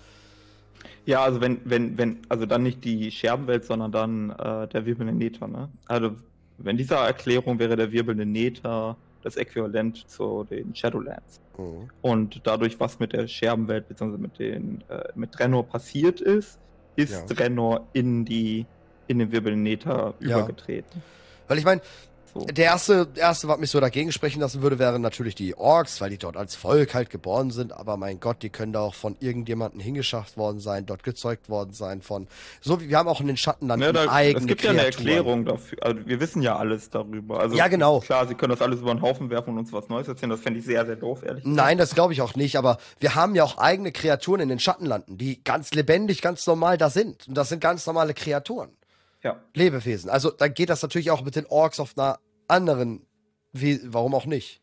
[1.06, 5.12] Ja, also wenn, wenn, wenn, also dann nicht die Scherbenwelt, sondern dann äh, der wirbelnde
[5.14, 5.68] Nether, ne?
[5.86, 6.12] Also
[6.58, 11.40] wenn dieser Erklärung wäre der wirbelnde Nether das Äquivalent zu den Shadowlands.
[11.56, 11.88] Mhm.
[12.02, 14.16] Und dadurch, was mit der Scherbenwelt bzw.
[14.18, 16.58] mit den äh, mit Drenor passiert ist,
[16.96, 17.26] ist Ja.
[17.34, 18.66] Drenor in die
[19.06, 20.38] in den wirbelnden Nether Ja.
[20.38, 21.02] übergetreten.
[21.48, 21.80] Weil ich meine,
[22.40, 22.46] So.
[22.46, 26.10] der erste, erste, was mich so dagegen sprechen lassen würde, wären natürlich die Orks, weil
[26.10, 27.72] die dort als Volk halt geboren sind.
[27.72, 31.72] Aber mein Gott, die können da auch von irgendjemandem hingeschafft worden sein, dort gezeugt worden
[31.72, 32.28] sein von.
[32.60, 34.80] So wie wir haben auch in den Schattenlanden Ja, da, eigene es gibt ja eine
[34.80, 35.06] Kreaturen.
[35.06, 35.78] Erklärung dafür.
[35.82, 37.40] Also wir wissen ja alles darüber.
[37.40, 38.00] Also Ja, genau.
[38.00, 40.30] Klar, sie können das alles über den Haufen werfen und uns was Neues erzählen.
[40.30, 41.56] Das fände ich sehr, sehr doof, ehrlich gesagt.
[41.56, 44.58] Nein, das glaube ich auch nicht, aber wir haben ja auch eigene Kreaturen in den
[44.58, 47.26] Schattenlanden, die ganz lebendig, ganz normal da sind.
[47.28, 48.70] Und das sind ganz normale Kreaturen.
[49.22, 49.40] Ja.
[49.54, 50.10] Lebewesen.
[50.10, 53.06] Also dann geht das natürlich auch mit den Orks auf einer anderen,
[53.52, 54.62] wie, warum auch nicht?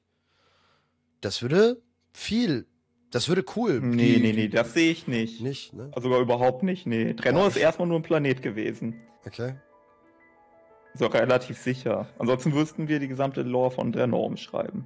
[1.21, 1.81] Das würde
[2.13, 2.67] viel,
[3.11, 3.79] das würde cool.
[3.81, 5.41] Nee, die- nee, nee, das sehe ich nicht.
[5.41, 5.89] Nicht, ne?
[5.93, 7.13] Also sogar überhaupt nicht, nee.
[7.13, 8.99] Drenor Boah, ist erstmal nur ein Planet gewesen.
[9.25, 9.55] Okay.
[10.93, 12.07] So relativ sicher.
[12.19, 14.85] Ansonsten müssten wir die gesamte Lore von Drenor umschreiben.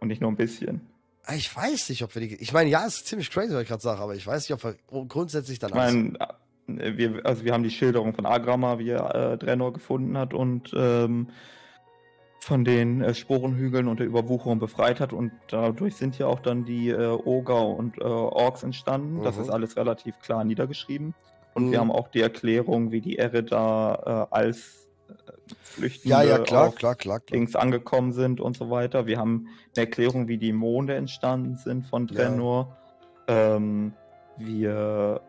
[0.00, 0.80] Und nicht nur ein bisschen.
[1.24, 3.62] Ah, Ich weiß nicht, ob wir die, ich meine, ja, es ist ziemlich crazy, was
[3.62, 6.18] ich gerade sage, aber ich weiß nicht, ob wir grundsätzlich dann Ich meine,
[6.66, 10.34] äh, wir, also wir haben die Schilderung von Agrama, wie er äh, Drenor gefunden hat
[10.34, 11.28] und ähm,
[12.42, 15.12] von den äh, Sporenhügeln und der Überwucherung befreit hat.
[15.12, 19.22] Und dadurch sind ja auch dann die äh, Oger und äh, Orks entstanden.
[19.22, 19.42] Das Mhm.
[19.42, 21.14] ist alles relativ klar niedergeschrieben.
[21.54, 21.70] Und Mhm.
[21.70, 25.12] wir haben auch die Erklärung, wie die Ereda äh, als äh,
[25.62, 27.38] Flüchtende ja, ja, klar, klar, klar, klar.
[27.38, 29.06] Dings angekommen sind und so weiter.
[29.06, 32.14] Wir haben eine Erklärung, wie die Monde entstanden sind von Ja.
[32.16, 32.76] Drenor.
[33.28, 33.94] Ähm,
[34.36, 35.20] wir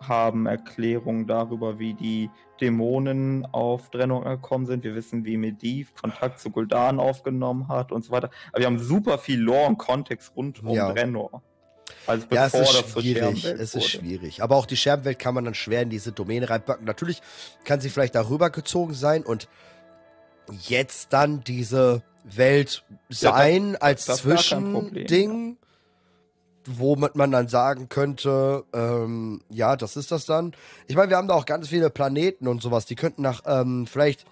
[0.00, 2.30] haben Erklärungen darüber, wie die
[2.60, 4.84] Dämonen auf Drenor gekommen sind.
[4.84, 8.30] Wir wissen, wie Medivh Kontakt zu Gul'dan aufgenommen hat und so weiter.
[8.52, 10.92] Aber wir haben super viel Lore und Kontext rund um Ja.
[10.92, 11.42] Drenor.
[12.06, 13.44] Also Ja, es das ist schwierig.
[13.44, 14.42] Es ist schwierig.
[14.42, 16.84] Aber auch die Scherbenwelt kann man dann schwer in diese Domäne reinpacken.
[16.86, 17.20] Natürlich
[17.64, 19.48] kann sie vielleicht darüber gezogen sein und
[20.66, 25.56] jetzt dann diese Welt Ja, sein als das kein Problem, Zwischending,
[26.66, 30.52] womit man dann sagen könnte, ähm, ja, das ist das dann.
[30.86, 32.86] Ich meine, wir haben da auch ganz viele Planeten und sowas.
[32.86, 34.26] Die könnten nach, ähm, vielleicht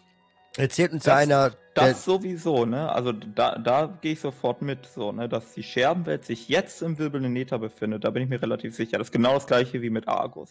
[0.57, 1.53] erzählt uns ja Das- einer.
[1.75, 2.91] Das sowieso, ne?
[2.91, 5.29] Also da, da gehe ich sofort mit, so, ne?
[5.29, 8.99] Dass die Scherbenwelt sich jetzt im wirbelnden Nether befindet, da bin ich mir relativ sicher.
[8.99, 10.51] Das ist genau das gleiche wie mit Argus.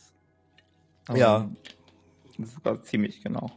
[1.13, 1.49] Ja.
[2.39, 3.51] Ähm, sogar ziemlich genau.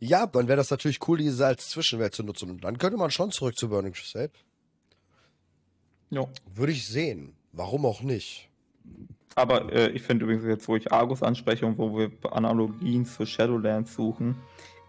[0.00, 2.50] ja, dann wäre das natürlich cool, diese als Zwischenwelt zu nutzen.
[2.50, 4.32] Und dann könnte man schon zurück zu Burning Crusade.
[6.14, 6.26] Ja.
[6.54, 7.34] Würde ich sehen.
[7.52, 8.48] Warum auch nicht?
[9.34, 13.26] Aber äh, ich finde übrigens jetzt, wo ich Argus anspreche und wo wir Analogien zu
[13.26, 14.36] Shadowlands suchen,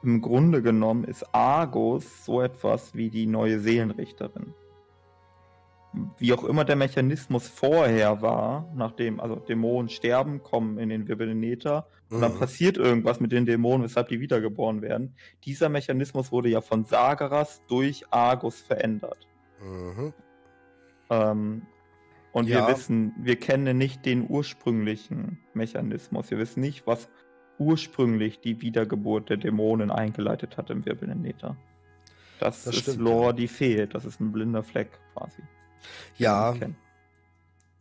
[0.03, 4.53] im Grunde genommen ist Argus so etwas wie die neue Seelenrichterin.
[6.17, 11.39] Wie auch immer der Mechanismus vorher war, nachdem, also Dämonen sterben, kommen in den wirbelnden
[11.39, 12.39] Nether und dann Mhm.
[12.39, 15.15] passiert irgendwas mit den Dämonen, weshalb die wiedergeboren werden.
[15.45, 19.28] Dieser Mechanismus wurde ja von Sagaras durch Argus verändert.
[19.61, 20.13] Mhm.
[21.10, 21.64] Ähm,
[22.32, 22.68] und Ja.
[22.68, 26.32] wir wissen, wir kennen nicht den ursprünglichen Mechanismus.
[26.32, 27.08] Wir wissen nicht, was
[27.58, 31.56] ursprünglich die Wiedergeburt der Dämonen eingeleitet hat im wirbelnden Nether.
[32.39, 33.95] Das, Das ist stimmt, Lore, die fehlt.
[33.95, 35.41] Das ist ein blinder Fleck quasi.
[36.18, 36.53] Ja.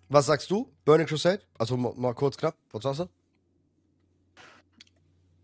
[0.09, 0.71] Was sagst du?
[0.85, 1.43] Burning Crusade?
[1.59, 2.55] Also mal, mal kurz knapp.
[2.71, 3.01] Was sagst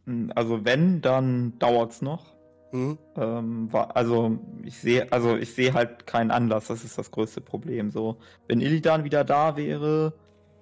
[0.07, 0.31] du?
[0.35, 2.33] Also wenn, dann dauert's noch.
[2.73, 2.99] Mhm.
[3.17, 6.69] Ähm, wa- also ich sehe, also ich sehe halt keinen Anlass.
[6.69, 7.91] Das ist das größte Problem.
[7.91, 8.19] So,
[8.49, 10.15] wenn Illidan wieder da wäre,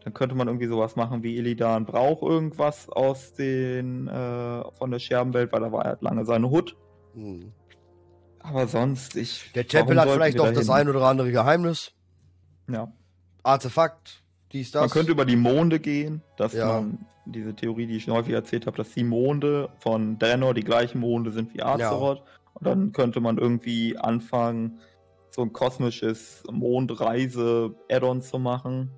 [0.05, 4.99] dann könnte man irgendwie sowas machen wie Illidan braucht irgendwas aus den äh, von der
[5.01, 6.77] Scherbenwelt, weil da war halt lange seine Hut.
[7.15, 7.53] Mhm.
[8.41, 9.53] Aber sonst, ich.
[9.55, 11.93] Der Tempel hat vielleicht auch das ein oder andere Geheimnis.
[12.71, 12.91] Ja.
[13.43, 14.23] Artefakt,
[14.53, 14.73] dies.
[14.75, 16.67] Man könnte über die Monde gehen, dass Ja.
[16.81, 20.99] man diese Theorie, die ich häufig erzählt habe, dass die Monde von Drenor die gleichen
[21.01, 22.23] Monde sind wie Azeroth.
[22.55, 24.81] Und dann könnte man irgendwie anfangen,
[25.31, 28.91] so ein kosmisches Mondreise-Add-on zu machen.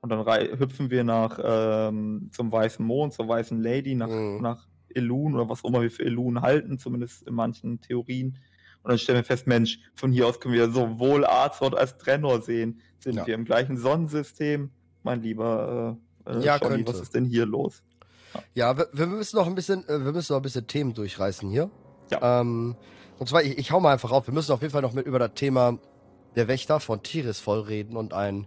[0.00, 0.26] Und dann
[0.58, 4.42] hüpfen wir nach ähm, zum Weißen Mond, zur Weißen Lady, nach, Mhm.
[4.42, 8.38] nach Elun oder was auch immer wir für Elun halten, zumindest in manchen Theorien.
[8.84, 12.42] Und dann stellen wir fest, Mensch, von hier aus können wir sowohl Azeroth als Drenor
[12.42, 12.80] sehen.
[12.98, 13.26] Sind Ja.
[13.26, 14.70] wir im gleichen Sonnensystem?
[15.02, 16.92] Mein lieber äh, äh, Ja, könnte.
[16.92, 17.82] was ist denn hier los?
[18.52, 21.48] Ja, wir, wir, müssen noch ein bisschen, äh, wir müssen noch ein bisschen Themen durchreißen
[21.48, 21.70] hier.
[22.10, 22.40] Ja.
[22.42, 22.76] Ähm,
[23.18, 24.26] und zwar, ich, ich hau mal einfach auf.
[24.26, 25.78] Wir müssen auf jeden Fall noch mit über das Thema
[26.36, 28.46] der Wächter von Tiris voll reden und ein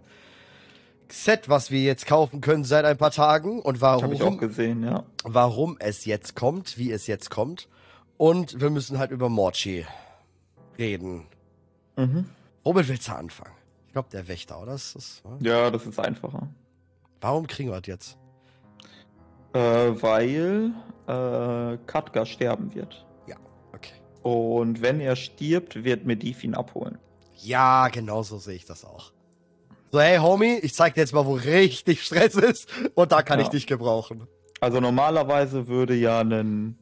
[1.10, 4.04] Set, was wir jetzt kaufen können seit ein paar Tagen und warum.
[4.04, 5.04] Habe ich auch gesehen, ja.
[5.24, 7.68] Warum es jetzt kommt, wie es jetzt kommt.
[8.18, 9.84] Und wir müssen halt über Morchi
[10.78, 11.26] reden.
[11.96, 12.26] Mhm.
[12.64, 13.54] Womit willst du anfangen?
[13.86, 14.72] Ich glaube, der Wächter, oder?
[14.72, 16.48] Das ist, ja, das ist einfacher.
[17.20, 18.18] Warum kriegen wir das jetzt?
[19.54, 19.58] Äh,
[20.02, 20.72] weil
[21.06, 23.06] äh, Katka sterben wird.
[23.26, 23.36] Ja,
[23.74, 23.94] okay.
[24.22, 26.98] Und wenn er stirbt, wird Medivh ihn abholen.
[27.36, 29.12] Ja, genau so sehe ich das auch.
[29.90, 33.38] So, hey Homie, ich zeig dir jetzt mal, wo richtig Stress ist und da kann
[33.38, 33.46] ja.
[33.46, 34.26] ich dich gebrauchen.
[34.60, 36.78] Also normalerweise würde ja ein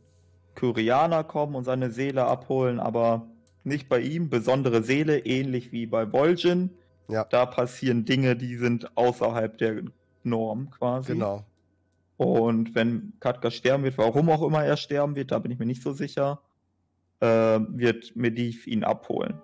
[0.56, 3.28] Kyrianer kommen und seine Seele abholen, aber
[3.66, 4.30] nicht bei ihm.
[4.30, 6.70] Besondere Seele, ähnlich wie bei Vol'jin.
[7.08, 7.24] Ja.
[7.24, 9.82] Da passieren Dinge, die sind außerhalb der
[10.22, 11.12] Norm quasi.
[11.12, 11.44] Genau.
[12.16, 15.66] Und wenn Katka sterben wird, warum auch immer er sterben wird, da bin ich mir
[15.66, 16.40] nicht so sicher,
[17.20, 19.40] äh, wird Medivh ihn abholen.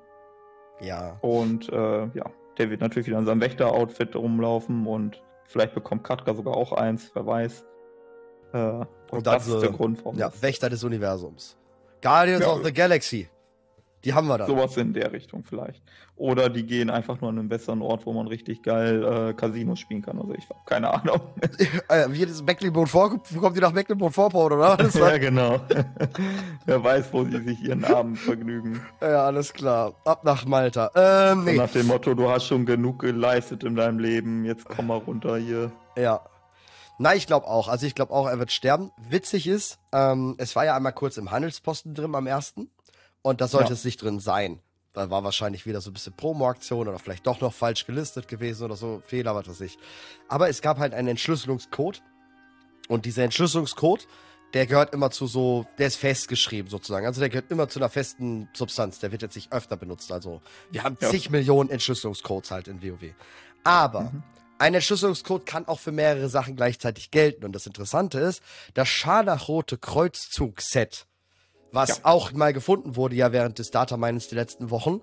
[0.81, 1.19] Ja.
[1.21, 6.35] Und äh, ja, der wird natürlich wieder in seinem Wächter-Outfit rumlaufen und vielleicht bekommt Katka
[6.35, 7.67] sogar auch eins, wer weiß.
[8.53, 10.19] Äh, und, und das ist der Grund, warum.
[10.19, 11.57] Ja, Wächter des Universums.
[12.01, 12.53] Guardians ja.
[12.53, 13.29] of the Galaxy.
[14.05, 14.49] Die haben wir dann.
[14.49, 15.83] Sowas in der Richtung vielleicht.
[16.17, 19.79] Oder die gehen einfach nur an einen besseren Ort, wo man richtig geil äh, Casinos
[19.79, 20.19] spielen kann.
[20.19, 21.21] Also ich habe keine Ahnung.
[21.89, 24.79] Äh, wie das Mecklenburg-Vorpommern, kommt die nach Mecklenburg-Vorpommern, oder?
[24.79, 25.61] Was ja, genau.
[26.67, 28.81] Wer weiß, wo sie sich ihren Abend vergnügen.
[29.01, 29.95] Ja, alles klar.
[30.05, 30.91] Ab nach Malta.
[30.95, 31.57] Ähm, nee.
[31.57, 35.37] Nach dem Motto, du hast schon genug geleistet in deinem Leben, jetzt komm mal runter
[35.37, 35.73] hier.
[35.97, 36.21] Ja.
[36.99, 37.69] Nein, ich glaube auch.
[37.69, 38.93] Also ich glaube auch, er wird sterben.
[38.97, 42.71] Witzig ist, ähm, es war ja einmal kurz im Handelsposten drin am ersten.
[43.23, 43.75] Und da sollte ja.
[43.75, 44.61] es nicht drin sein.
[44.93, 48.65] Da war wahrscheinlich wieder so ein bisschen Promo-Aktion oder vielleicht doch noch falsch gelistet gewesen
[48.65, 49.79] oder so, Fehler, was weiß ich.
[50.29, 52.03] Aber es gab halt einen Entschlüsselungscode.
[52.89, 54.07] Und dieser Entschlüsselungscode,
[54.53, 57.07] der gehört immer zu so, der ist festgeschrieben sozusagen.
[57.07, 58.99] Also der gehört immer zu einer festen Substanz.
[58.99, 60.13] Der wird jetzt nicht öfter benutzt.
[60.13, 61.09] Also wir haben ja.
[61.09, 63.15] zig Millionen Entschlüsselungscodes halt in WoW.
[63.65, 64.23] Aber mhm.
[64.59, 67.47] ein Entschlüsselungscode kann auch für mehrere Sachen gleichzeitig gelten.
[67.47, 68.43] Und das Interessante ist,
[68.75, 71.07] das scharlachrote Kreuzzug-Set
[71.73, 71.97] was ja.
[72.05, 75.01] auch mal gefunden wurde ja während des Data Minings der letzten Wochen,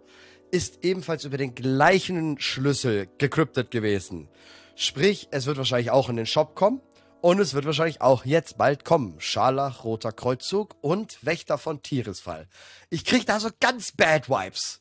[0.52, 4.30] ist ebenfalls über den gleichen Schlüssel gekryptet gewesen.
[4.76, 6.82] Sprich, es wird wahrscheinlich auch in den Shop kommen
[7.22, 9.16] und es wird wahrscheinlich auch jetzt bald kommen.
[9.20, 12.48] Scharlach, Roter Kreuzzug und Wächter von Tieresfall.
[12.90, 14.80] Ich krieg da so ganz bad Vibes.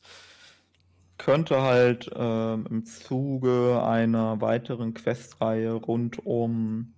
[1.17, 6.93] Könnte halt ähm, im Zuge einer weiteren Questreihe rund um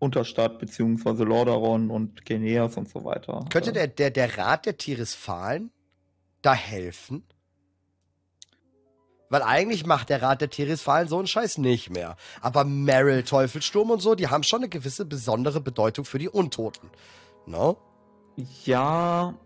[0.00, 3.44] Unterstadt beziehungsweise Lordaeron und Geneas und so weiter.
[3.50, 5.70] Könnte der, der, der Rat der Tirisfalen
[6.42, 7.22] da helfen?
[9.28, 12.16] Weil eigentlich macht der Rat der Tirisfalen so einen Scheiß nicht mehr.
[12.40, 16.90] Aber Meryl, Teufelsturm und so, die haben schon eine gewisse besondere Bedeutung für die Untoten.
[17.46, 17.76] No?
[18.64, 19.38] Ja,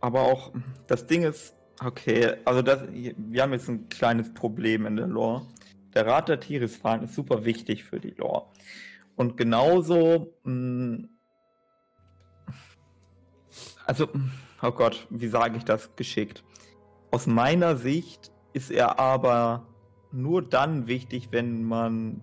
[0.00, 0.52] aber auch
[0.86, 1.52] das Ding ist,
[1.84, 5.46] okay, also das, wir haben jetzt ein kleines Problem in der Lore.
[5.94, 8.46] Der Rat der Tirisfalen ist super wichtig für die Lore.
[9.16, 11.08] Und genauso, mh, hm,
[13.86, 14.08] also,
[14.62, 16.44] oh Gott, wie sage ich das geschickt?
[17.10, 19.66] Aus meiner Sicht ist er aber
[20.12, 22.20] nur dann wichtig, wenn man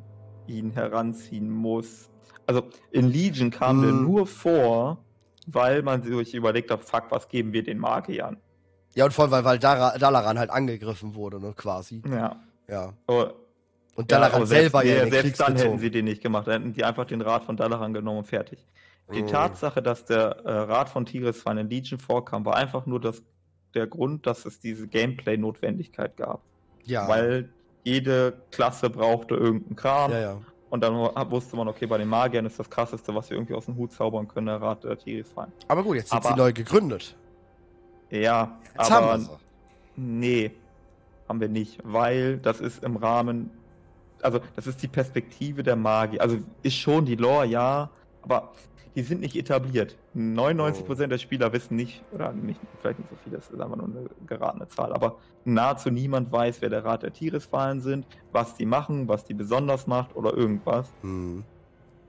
[0.47, 2.09] ihn heranziehen muss.
[2.45, 3.87] Also in Legion kam hm.
[3.87, 5.05] er nur vor,
[5.47, 8.37] weil man sich überlegt hat, fuck, was geben wir den Magiern?
[8.93, 12.01] Ja, und vor allem, weil, weil Dalaran halt angegriffen wurde, ne, quasi.
[12.07, 12.35] Ja.
[12.67, 12.93] Ja.
[13.07, 13.27] Oh,
[13.95, 16.47] und Dalaran ja, selber selbst, ja, selbst dann hätten sie den nicht gemacht.
[16.47, 18.65] Dann hätten die einfach den Rat von Dalaran genommen und fertig.
[19.13, 19.27] Die mm.
[19.27, 23.21] Tatsache, dass der äh, Rat von Tigris in Legion vorkam, war einfach nur das,
[23.75, 26.41] der Grund, dass es diese Gameplay-Notwendigkeit gab.
[26.83, 27.07] Ja.
[27.07, 27.49] Weil
[27.83, 30.11] jede Klasse brauchte irgendeinen Kram.
[30.11, 30.41] Ja, ja.
[30.69, 30.95] Und dann
[31.29, 33.91] wusste man, okay, bei den Magiern ist das krasseste, was wir irgendwie aus dem Hut
[33.91, 35.27] zaubern können, der Rat der Tigris
[35.67, 37.15] Aber gut, jetzt sind aber, sie neu gegründet.
[38.09, 39.11] Ja, jetzt aber.
[39.11, 39.39] Haben wir
[39.95, 40.51] nee,
[41.29, 43.51] haben wir nicht, weil das ist im Rahmen
[44.23, 46.19] also das ist die Perspektive der Magie.
[46.19, 47.89] Also ist schon die Lore, ja,
[48.21, 48.51] aber
[48.95, 49.97] die sind nicht etabliert.
[50.15, 51.07] 99% oh.
[51.07, 54.09] der Spieler wissen nicht, oder nicht, vielleicht nicht so viel, das ist einfach nur eine
[54.27, 59.07] geratene Zahl, aber nahezu niemand weiß, wer der Rat der Tieresfallen sind, was die machen,
[59.07, 60.91] was die besonders macht oder irgendwas.
[61.01, 61.43] Hm.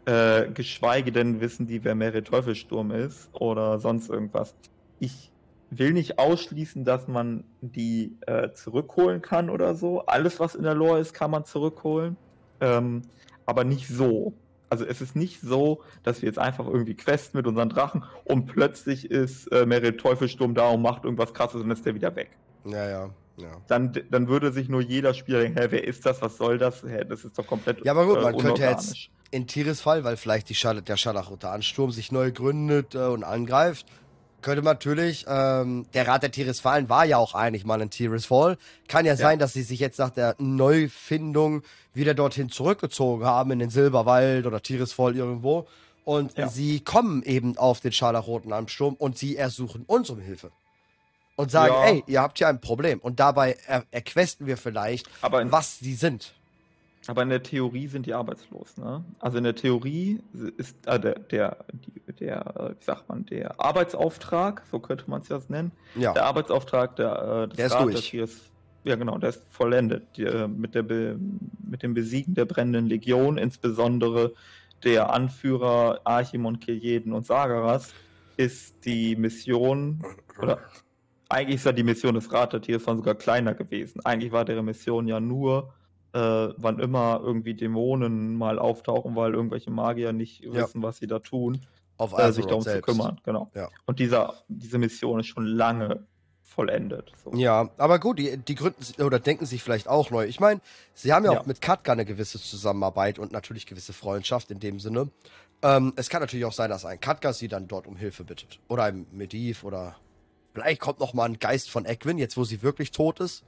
[0.07, 4.55] Äh, geschweige denn wissen die, wer Merit Teufelsturm ist oder sonst irgendwas.
[4.99, 5.33] Ich
[5.79, 10.07] will nicht ausschließen, dass man die äh, zurückholen kann oder so.
[10.07, 12.17] Alles, was in der Lore ist, kann man zurückholen.
[12.61, 13.03] Ähm,
[13.47, 14.35] aber nicht so.
[14.71, 18.47] Also es ist nicht so, dass wir jetzt einfach irgendwie questen mit unseren Drachen und
[18.47, 22.31] plötzlich ist äh, Meryl Teufelsturm da und macht irgendwas krasses und ist der wieder weg.
[22.65, 23.11] Ja, ja.
[23.37, 23.51] Ja.
[23.67, 26.85] Dann, dann würde sich nur jeder Spieler denken, hä, wer ist das, was soll das?
[26.85, 30.17] Hä, das ist doch komplett Ja, aber gut, man äh, könnte jetzt in Tirisfall, weil
[30.17, 33.87] vielleicht die Schal der Scharlachrote Ansturm sich neu gründet äh, und angreift,
[34.45, 38.59] könnte man natürlich, ähm, der Rat der Tirisfallen war ja auch eigentlich mal in Tirisfall.
[38.89, 41.63] Kann ja, ja, sein, dass sie sich jetzt nach der Neufindung
[41.95, 45.67] wieder dorthin zurückgezogen haben, in den Silberwald oder Tirisfall irgendwo.
[46.05, 46.47] Und ja.
[46.49, 50.51] sie kommen eben auf den Scharlachroten Ansturm und sie ersuchen uns um Hilfe
[51.37, 51.85] und sagen, ja.
[51.87, 52.99] ey, ihr habt hier ein Problem.
[52.99, 56.35] Und dabei er erquesten wir vielleicht, was die sind.
[57.07, 59.05] Aber in der Theorie sind die arbeitslos, ne?
[59.19, 60.21] Also in der Theorie
[60.57, 65.21] ist äh, der, der, die, der, äh, wie sagt man, der Arbeitsauftrag, so könnte man
[65.21, 65.73] es ja nennen.
[65.97, 66.13] Ja.
[66.13, 68.15] Der Arbeitsauftrag der, äh, des der ist Rates durch.
[68.15, 68.53] Ist,
[68.85, 70.17] ja, genau, der ist vollendet.
[70.17, 71.19] Die, äh, mit, der Be
[71.67, 74.33] mit dem Besiegen der brennenden Legion, insbesondere
[74.83, 77.93] der Anführer Archimon, Kiljeden und Sagaras,
[78.37, 80.05] ist die Mission,
[80.41, 80.59] oder
[81.29, 84.01] eigentlich ist ja die Mission des Ratatiers sogar kleiner gewesen.
[84.05, 85.73] Eigentlich war deren Mission ja nur,
[86.15, 90.55] äh, wann immer irgendwie Dämonen mal auftauchen, weil irgendwelche Magier nicht ja.
[90.55, 91.61] wissen, was sie da tun,
[91.97, 92.89] Auf äh, sich darum selbst.
[92.89, 93.21] zu kümmern.
[93.25, 93.51] Genau.
[93.55, 93.69] Ja.
[93.87, 96.07] Und dieser, diese Mission ist schon lange
[96.43, 97.13] vollendet.
[97.25, 97.33] So.
[97.35, 100.25] Ja, aber gut, die, die gründen oder denken sich vielleicht auch neu.
[100.27, 100.61] Ich meine,
[100.95, 101.41] sie haben ja, ja.
[101.41, 105.09] auch mit Katka eine gewisse Zusammenarbeit und natürlich gewisse Freundschaft in dem Sinne.
[105.63, 108.61] Ähm, es kann natürlich auch sein, dass ein Katka sie dann dort um Hilfe bittet.
[108.69, 109.97] Oder ein Mediv oder
[110.55, 113.43] Vielleicht kommt noch mal ein Geist von Egwin, jetzt wo sie wirklich tot ist.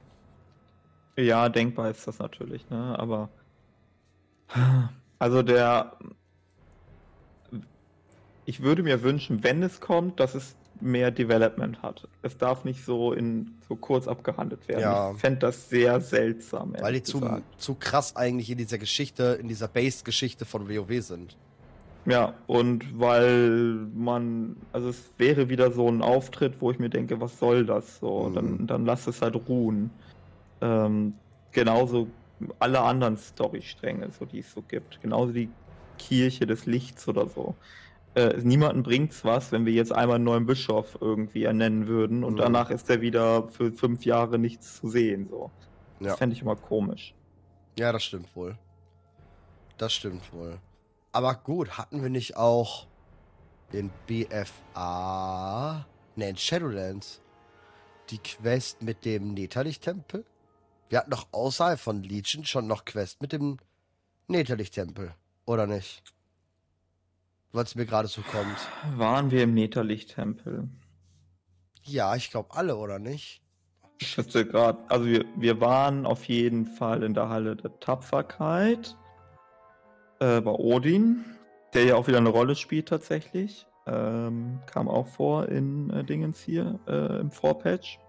[1.17, 2.97] Ja, denkbar ist das natürlich, ne?
[2.97, 3.29] Aber
[5.19, 5.97] also der
[8.45, 12.07] ich würde mir wünschen, wenn es kommt, dass es mehr Development hat.
[12.21, 14.81] Es darf nicht so in so kurz abgehandelt werden.
[14.81, 15.11] Ja.
[15.11, 16.73] Ich fände das sehr seltsam.
[16.79, 17.21] Weil die zu,
[17.57, 21.35] zu krass eigentlich in dieser Geschichte, in dieser Base-Geschichte von WoW sind.
[22.05, 27.19] Ja, und weil man, also es wäre wieder so ein Auftritt, wo ich mir denke,
[27.19, 28.29] was soll das so?
[28.29, 28.33] Mhm.
[28.33, 29.89] Dann, dann lass es halt ruhen.
[30.61, 31.13] Ähm,
[31.51, 32.07] genauso
[32.59, 35.01] alle anderen Storystränge, so die es so gibt.
[35.01, 35.49] Genauso die
[35.97, 37.55] Kirche des Lichts oder so.
[38.15, 42.33] Äh, niemanden bringt's was, wenn wir jetzt einmal einen neuen Bischof irgendwie ernennen würden und
[42.33, 42.37] mhm.
[42.37, 45.27] danach ist er wieder für fünf Jahre nichts zu sehen.
[45.29, 45.51] So.
[45.99, 46.15] Das ja.
[46.15, 47.13] fände ich immer komisch.
[47.77, 48.57] Ja, das stimmt wohl.
[49.77, 50.57] Das stimmt wohl.
[51.11, 52.87] Aber gut, hatten wir nicht auch
[53.71, 55.85] in BFA,
[56.15, 57.21] ne, in Shadowlands,
[58.09, 60.25] die Quest mit dem Netherlicht-Tempel?
[60.89, 63.57] Wir hatten doch außerhalb von Legion schon noch Quest mit dem
[64.27, 65.13] Netherlicht-Tempel,
[65.45, 66.01] oder nicht?
[67.51, 68.57] Weil es mir gerade so kommt.
[68.97, 70.69] Waren wir im Netherlicht-Tempel?
[71.83, 73.41] Ja, ich glaube alle, oder nicht?
[73.99, 78.95] Ich wüsste gerade, also wir, wir waren auf jeden Fall in der Halle der Tapferkeit
[80.19, 81.25] äh, bei Odin,
[81.73, 83.65] der ja auch wieder eine Rolle spielt tatsächlich.
[83.87, 87.99] Ähm, kam auch vor in äh, Dingens hier äh, im Vorpatch.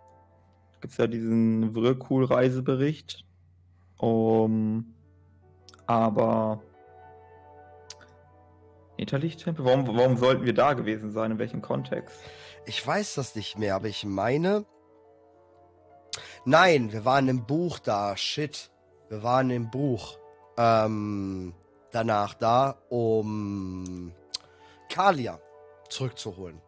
[0.80, 3.24] Gibt es ja diesen Whirlpool-Reisebericht.
[3.98, 4.94] Um,
[5.86, 6.62] aber
[8.98, 9.64] Netherlicht-Tempel?
[9.64, 11.32] Warum, warum sollten wir da gewesen sein?
[11.32, 12.20] In welchem Kontext?
[12.66, 14.66] Ich weiß das nicht mehr, aber ich meine.
[16.44, 18.16] Nein, wir waren im Buch da.
[18.16, 18.70] Shit.
[19.08, 20.18] Wir waren im Buch.
[20.56, 21.54] Ähm,
[21.92, 24.12] danach da, um
[24.88, 25.40] Kalia
[25.88, 26.60] zurückzuholen.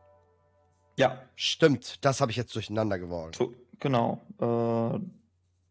[0.97, 1.23] Ja.
[1.35, 3.33] Stimmt, das habe ich jetzt durcheinander geworden.
[3.81, 4.21] Genau.
[4.39, 5.01] Äh,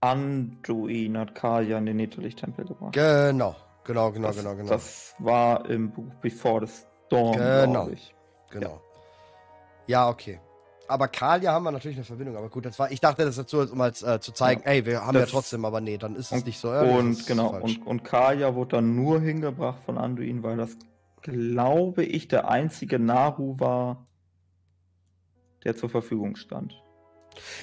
[0.02, 2.94] Anduin hat Kalia in den Netherlicht-Tempel gebracht.
[2.94, 4.70] Genau, genau, genau, das, genau, genau.
[4.70, 6.74] Das war im Buch Before the
[7.06, 7.90] Storm, genau.
[7.90, 8.16] ich.
[8.50, 8.82] Genau.
[9.88, 10.06] Ja.
[10.06, 10.40] ja, okay.
[10.88, 13.60] Aber Kalia haben wir natürlich eine Verbindung, aber gut, das war, ich dachte das dazu,
[13.60, 16.32] um als äh, zu zeigen, ja, ey, wir haben ja trotzdem, aber nee, dann ist
[16.32, 16.96] es nicht so ehrlich.
[16.96, 20.76] Und genau, und, und Kalia wurde dann nur hingebracht von Anduin, weil das,
[21.22, 24.08] glaube ich, der einzige Naru war,
[25.64, 26.82] der zur Verfügung stand.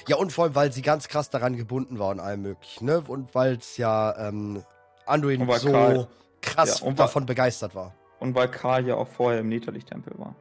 [0.07, 3.03] Ja, und vor allem, weil sie ganz krass daran gebunden war und allem möglichen, ne?
[3.07, 4.63] Und weil es ja ähm,
[5.05, 6.07] Anduin so Karl,
[6.41, 7.93] krass ja, davon weil, begeistert war.
[8.19, 10.35] Und weil Karl ja auch vorher im Netherlicht-Tempel war.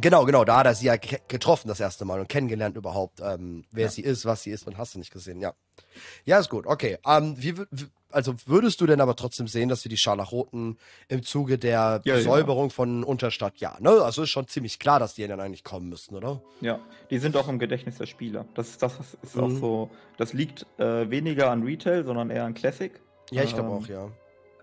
[0.00, 3.64] Genau, genau, da hat er sie ja getroffen das erste Mal und kennengelernt überhaupt, ähm,
[3.70, 3.90] wer ja.
[3.90, 5.54] sie ist, was sie ist und hast du nicht gesehen, ja.
[6.24, 6.98] Ja, ist gut, okay.
[7.06, 7.54] Ähm, wie,
[8.10, 10.78] also würdest du denn aber trotzdem sehen, dass wir die Scharlachroten
[11.08, 12.74] im Zuge der ja, Säuberung ja.
[12.74, 13.90] von Unterstadt, ja, ne?
[14.02, 16.40] Also ist schon ziemlich klar, dass die dann eigentlich kommen müssten, oder?
[16.60, 16.80] Ja,
[17.10, 18.46] die sind auch im Gedächtnis der Spieler.
[18.54, 19.42] Das ist das, ist mhm.
[19.42, 22.92] auch so, das liegt äh, weniger an Retail, sondern eher an Classic.
[23.30, 24.10] Ja, ich glaube ähm, auch, ja.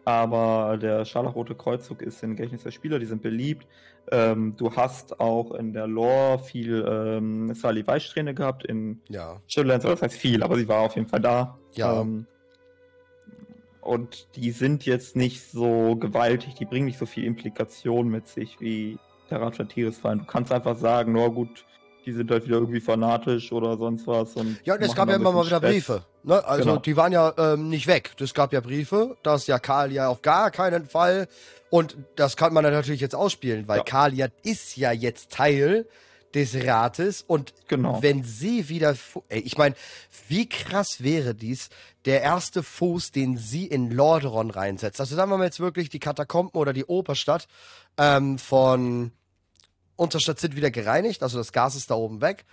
[0.03, 3.67] Aber der Scharlachrote Kreuzzug ist im Gedächtnis der Spieler, die sind beliebt.
[4.11, 9.39] Ähm, du hast auch in der Lore viel ähm, Sally Weichsträhne gehabt in ja.
[9.47, 11.59] Shadowlands, das heißt viel, aber sie war auf jeden Fall da.
[11.73, 12.01] Ja.
[12.01, 12.25] Ähm,
[13.81, 18.59] und die sind jetzt nicht so gewaltig, die bringen nicht so viel Implikation mit sich
[18.59, 18.97] wie
[19.29, 20.19] der Rat von Tieresfallen.
[20.19, 21.65] Du kannst einfach sagen, nur gut,
[22.05, 24.35] die sind halt wieder irgendwie fanatisch oder sonst was.
[24.35, 25.71] Und ja, und es gab ja immer mal wieder Stress.
[25.71, 26.05] Briefe.
[26.23, 26.45] Ne?
[26.45, 26.81] Also genau.
[26.81, 28.11] die waren ja ähm, nicht weg.
[28.19, 31.27] Es gab ja Briefe, dass ja Kalia auf gar keinen Fall.
[31.69, 33.83] Und das kann man natürlich jetzt ausspielen, weil ja.
[33.83, 35.85] Kalia ist ja jetzt Teil
[36.33, 38.01] des Rates und genau.
[38.01, 38.95] wenn sie wieder,
[39.29, 39.75] ey, ich meine,
[40.27, 41.69] wie krass wäre dies,
[42.05, 44.99] der erste Fuß, den sie in Lordaeron reinsetzt.
[44.99, 47.47] Also sagen wir mal jetzt wirklich die Katakomben oder die Oberstadt
[47.97, 49.11] ähm, von
[50.01, 52.45] Unterstadt sind wieder gereinigt, also das Gas ist da oben weg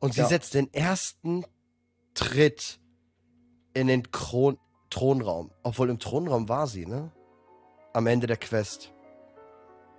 [0.00, 0.26] und sie ja.
[0.26, 1.44] setzt den ersten
[2.14, 2.80] Tritt
[3.74, 4.58] in den Kron
[4.90, 7.12] Thronraum, obwohl im Thronraum war sie, ne?
[7.92, 8.92] Am Ende der Quest.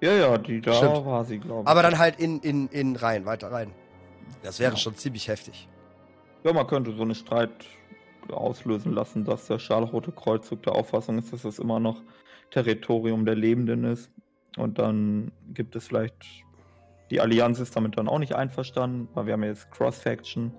[0.02, 1.06] Ja, ja, die da Stimmt.
[1.06, 1.68] war sie, glaube ich.
[1.68, 3.74] Aber dann halt in, in, in rein, weiter rein.
[4.44, 4.78] Das wäre ja.
[4.78, 5.68] schon ziemlich heftig.
[6.44, 7.66] Ja, man könnte so einen Streit
[8.30, 12.02] auslösen lassen, dass der Scharlachrote Kreuzzug der Auffassung ist, dass das immer noch
[12.52, 14.12] Territorium der Lebenden ist.
[14.58, 16.47] Und dann gibt es vielleicht.
[17.10, 20.54] Die Allianz ist damit dann auch nicht einverstanden, weil wir haben jetzt Cross-Faction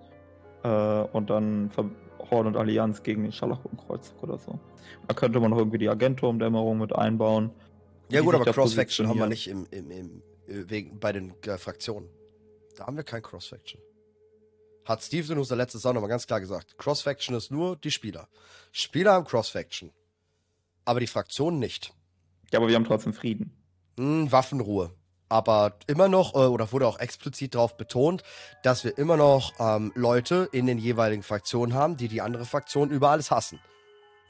[0.63, 1.71] äh, und dann
[2.31, 4.59] Horde und Allianz gegen den Scharlachroten Kreuzzug oder so.
[5.07, 7.51] Da könnte man noch irgendwie die Agenturumdämmerung mit einbauen.
[8.11, 11.59] Ja gut, aber Cross-Faction haben wir nicht im, im, im, äh, wegen, bei den äh,
[11.59, 12.09] Fraktionen.
[12.77, 13.81] Da haben wir kein Cross-Faction.
[14.85, 16.79] Hat Steven in unserer letzten Saison nochmal ganz klar gesagt.
[16.79, 18.29] Cross-Faction ist nur die Spieler.
[18.73, 19.93] Spieler haben Cross-Faction.
[20.87, 21.93] Aber die Fraktionen nicht.
[22.51, 23.53] Ja, aber wir haben trotzdem Frieden.
[23.99, 24.91] Hm, Waffenruhe.
[25.29, 28.23] Aber immer noch, äh, oder wurde auch explizit darauf betont,
[28.63, 32.91] dass wir immer noch ähm, Leute in den jeweiligen Fraktionen haben, die die andere Fraktion
[32.91, 33.61] über alles hassen.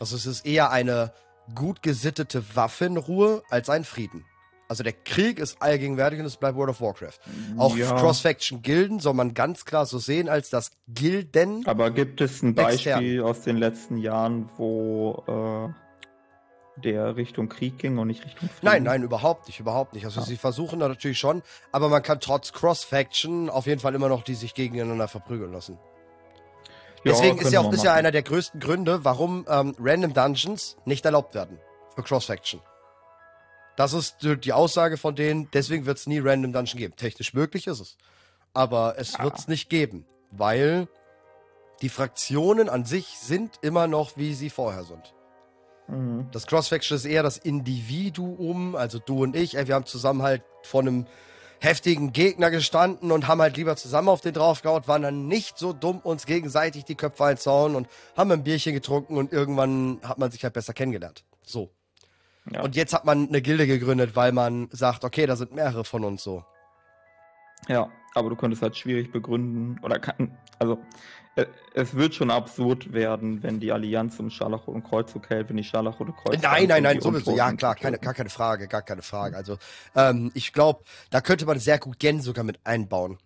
[0.01, 1.12] Also es ist eher eine
[1.55, 4.24] gut gesittete Waffenruhe als ein Frieden.
[4.68, 7.18] Also der Krieg ist allgegenwärtig und es bleibt World of Warcraft.
[7.57, 7.99] Auch ja.
[7.99, 11.66] Cross-Faction-Gilden soll man ganz klar so sehen als das Gilden.
[11.66, 13.20] Aber gibt es ein Beispiel extern.
[13.20, 15.88] aus den letzten Jahren, wo äh,
[16.85, 18.66] der Richtung Krieg ging und nicht Richtung Frieden?
[18.66, 20.05] Nein, nein, überhaupt nicht, überhaupt nicht.
[20.05, 20.26] Also ja.
[20.26, 24.22] sie versuchen da natürlich schon, aber man kann trotz Cross-Faction auf jeden Fall immer noch
[24.22, 25.79] die sich gegeneinander verprügeln lassen.
[27.05, 31.35] Deswegen ist ja auch bisher einer der größten Gründe, warum ähm, Random Dungeons nicht erlaubt
[31.35, 31.59] werden
[31.95, 32.61] für Cross-Faction.
[33.76, 36.97] Das ist die Aussage von denen, deswegen wird es nie Random Dungeon geben.
[36.97, 37.97] Technisch möglich ist es.
[38.53, 39.24] Aber es ja.
[39.24, 40.89] wird es nicht geben, weil
[41.81, 45.14] die Fraktionen an sich sind immer noch, wie sie vorher sind.
[45.89, 46.28] Mhm.
[46.32, 50.43] Das Cross-Faction ist eher das Individuum, also du und ich, ey, wir haben zusammen halt
[50.62, 51.07] vor einem
[51.61, 55.72] heftigen Gegner gestanden und haben halt lieber zusammen auf den draufgehauen, waren dann nicht so
[55.72, 60.30] dumm, uns gegenseitig die Köpfe einzauen und haben ein Bierchen getrunken und irgendwann hat man
[60.30, 61.24] sich halt besser kennengelernt.
[61.43, 61.70] So.
[62.51, 62.62] Ja.
[62.62, 66.05] Und jetzt hat man eine Gilde gegründet, weil man sagt, okay, da sind mehrere von
[66.05, 66.45] uns so.
[67.66, 70.78] Ja, aber du könntest halt schwierig begründen, oder kann, also
[71.74, 76.12] es wird schon absurd werden, wenn die Allianz um Scharlachroten Kreuzzug hält, wenn die Scharlachrote
[76.12, 76.43] Kreuzzug.
[76.43, 77.37] Nein, nein, nein, sowieso.
[77.37, 79.37] Ja, klar, keine, gar keine Frage, gar keine Frage.
[79.37, 79.59] Also,
[79.95, 83.18] ähm, ich glaube, da könnte man sehr gut Gen sogar mit einbauen.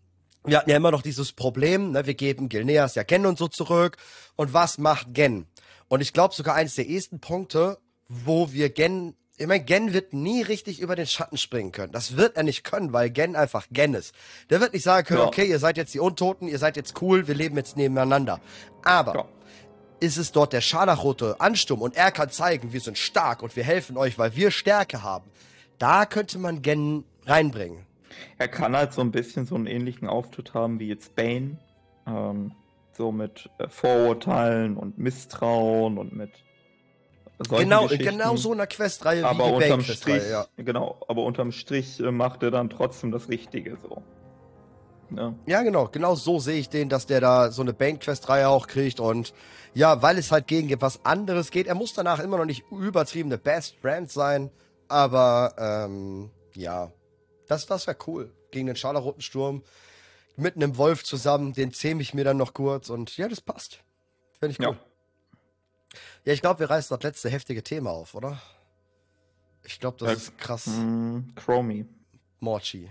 [0.44, 3.48] Wir hatten ja immer noch dieses Problem, ne, wir geben Gilneas ja Gen und so
[3.48, 3.96] zurück.
[4.36, 5.46] Und was macht Gen?
[5.88, 7.78] Und ich glaube sogar eines der ersten Punkte,
[8.08, 11.92] wo wir Gen ich meine, Gen wird nie richtig über den Schatten springen können.
[11.92, 14.14] Das wird er nicht können, weil Gen einfach Gen ist.
[14.50, 15.26] Der wird nicht sagen können, ja.
[15.26, 18.40] okay, ihr seid jetzt die Untoten, ihr seid jetzt cool, wir leben jetzt nebeneinander.
[18.84, 19.24] Aber ja.
[20.00, 23.64] ist es dort der scharlachrote Ansturm und er kann zeigen, wir sind stark und wir
[23.64, 25.28] helfen euch, weil wir Stärke haben.
[25.78, 27.84] Da könnte man Gen reinbringen.
[28.38, 31.58] Er kann halt so ein bisschen so einen ähnlichen Auftritt haben wie jetzt Bane.
[32.06, 32.52] Ähm,
[32.92, 36.30] so mit äh, Vorurteilen und Misstrauen und mit
[37.48, 40.46] genau, genau so einer Questreihe aber wie unterm Strich, ja.
[40.56, 44.02] Genau, aber unterm Strich äh, macht er dann trotzdem das Richtige so.
[45.16, 45.34] Ja.
[45.46, 48.98] ja, genau, genau so sehe ich den, dass der da so eine Bane-Quest-Reihe auch kriegt
[48.98, 49.34] und
[49.74, 51.66] ja, weil es halt gegen was anderes geht.
[51.66, 54.50] Er muss danach immer noch nicht übertriebene Best Friend sein,
[54.88, 56.92] aber ähm, ja,
[57.46, 58.32] das, das wäre cool.
[58.50, 59.62] Gegen den Scharlachroten Sturm
[60.36, 63.80] mit einem Wolf zusammen, den zähme ich mir dann noch kurz und ja, das passt.
[64.38, 64.74] Finde ich cool.
[64.74, 64.91] Ja.
[66.24, 68.40] Ja, ich glaube, wir reißen das letzte heftige Thema auf, oder?
[69.64, 70.66] Ich glaube, das ja, ist krass.
[70.66, 71.86] Mh, Chromie.
[72.40, 72.90] Morchi.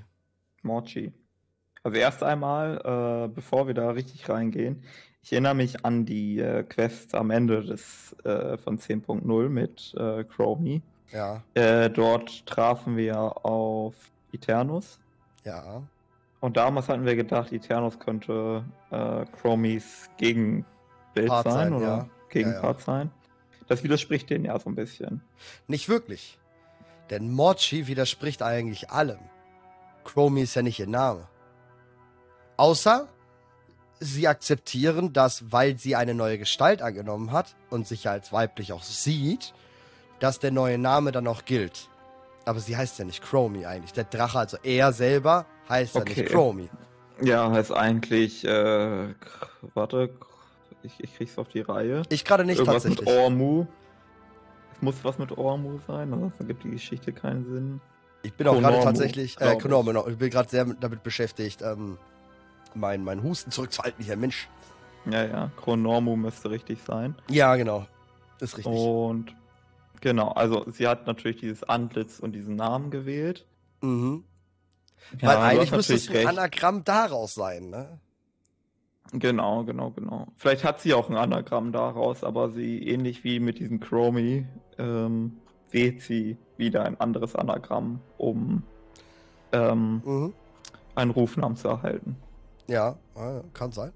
[0.62, 1.12] Morchi.
[1.84, 4.84] Also erst einmal, äh, bevor wir da richtig reingehen,
[5.24, 10.24] ich erinnere mich an die äh, Quest am Ende des äh, von 10.0 mit äh,
[10.24, 10.82] Chromie.
[11.12, 11.44] Ja.
[11.54, 13.94] Äh, dort trafen wir auf
[14.32, 15.00] Eternus.
[15.44, 15.84] Ja.
[16.40, 20.66] Und damals hatten wir gedacht, Eternus könnte äh, Chromies Gegenbild
[21.16, 22.10] sein, sein, oder ja.
[22.32, 23.12] Gegenpart ja, sein.
[23.68, 25.22] Das widerspricht denen ja so ein bisschen.
[25.68, 26.40] Nicht wirklich.
[27.10, 29.20] Denn Mochi widerspricht eigentlich allem.
[30.04, 31.28] Chromie ist ja nicht ihr Name.
[32.58, 33.08] Außer
[34.00, 38.84] sie akzeptieren, dass, weil sie eine neue Gestalt angenommen hat und sich als weiblich auch
[38.84, 39.54] sieht,
[40.20, 41.90] dass der neue Name dann auch gilt.
[42.46, 43.94] Aber sie heißt ja nicht Chromie eigentlich.
[43.94, 46.14] Der Drache, also er selber, heißt okay.
[46.14, 46.70] ja nicht Chromie.
[47.22, 49.14] Ja, heißt eigentlich, äh,
[49.76, 50.10] warte,
[50.84, 52.04] ich, ich krieg's auf die Reihe.
[52.10, 53.08] Ich gerade nicht Irgendwas tatsächlich.
[53.08, 53.68] mit Ormu.
[54.76, 57.82] Es muss was mit Ormu sein, ansonsten gibt die Geschichte keinen Sinn.
[58.24, 59.58] Ich bin auch gerade tatsächlich, äh.
[59.58, 60.08] Konormu, genau.
[60.08, 61.98] ich bin gerade sehr damit beschäftigt, ähm,
[62.76, 64.48] mein, mein Husten zurückzuhalten, hier Mensch.
[65.10, 67.16] Ja, ja, Chronormu müsste richtig sein.
[67.30, 67.88] Ja, genau.
[68.40, 68.74] Ist richtig.
[68.76, 69.36] Und
[70.00, 73.46] genau, also sie hat natürlich dieses Antlitz und diesen Namen gewählt.
[73.82, 74.24] Mhm.
[75.20, 78.00] Ja, Weil eigentlich müsste es ein Anagramm daraus sein, ne?
[79.14, 80.28] Genau, genau, genau.
[80.38, 84.48] Vielleicht hat sie auch ein Anagramm daraus, aber sie, ähnlich wie mit diesem Chromie,
[84.78, 85.38] ähm,
[85.70, 88.64] wählt sie wieder ein anderes Anagramm, um
[89.52, 90.34] ähm, Mhm.
[90.96, 92.16] einen Rufnamen zu erhalten.
[92.68, 92.98] Ja,
[93.54, 93.92] kann sein.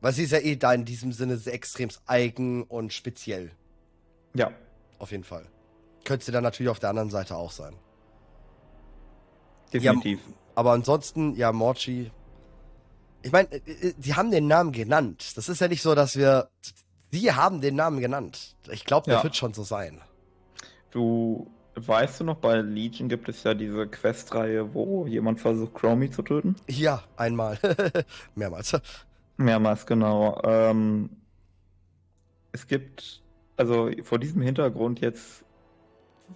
[0.00, 3.50] Weil sie ist ja eh da in diesem Sinne sehr extrem eigen und speziell.
[4.34, 4.50] Ja,
[4.98, 5.46] Auf jeden Fall.
[6.04, 7.74] Könnte sie dann natürlich auf der anderen Seite auch sein.
[9.72, 10.20] definitiv.
[10.54, 12.10] Aber ansonsten, ja, Morchi.
[13.22, 13.48] Ich meine,
[13.98, 15.36] sie haben den Namen genannt.
[15.36, 16.48] Das ist ja nicht so, dass wir.
[17.10, 18.56] Sie haben den Namen genannt.
[18.70, 19.22] Ich glaube, das Ja.
[19.24, 20.00] wird schon so sein.
[20.90, 26.10] Du weißt du noch, bei Legion gibt es ja diese Questreihe, wo jemand versucht, Chromie
[26.10, 26.56] zu töten?
[26.68, 27.58] Ja, einmal.
[28.34, 28.76] Mehrmals.
[29.36, 30.40] Mehrmals, genau.
[30.44, 31.10] Ähm,
[32.52, 33.22] es gibt,
[33.56, 35.44] also vor diesem Hintergrund jetzt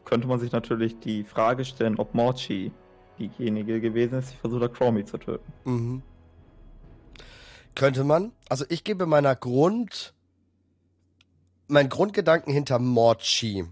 [0.04, 2.70] könnte man sich natürlich die Frage stellen, ob Morchi
[3.18, 5.52] diejenige gewesen ist, die versucht hat, Chromie zu töten.
[5.64, 6.02] Mhm.
[7.76, 8.32] Könnte man.
[8.48, 10.14] Also ich gebe meiner Grund.
[11.68, 13.64] Mein Grundgedanken hinter Morchi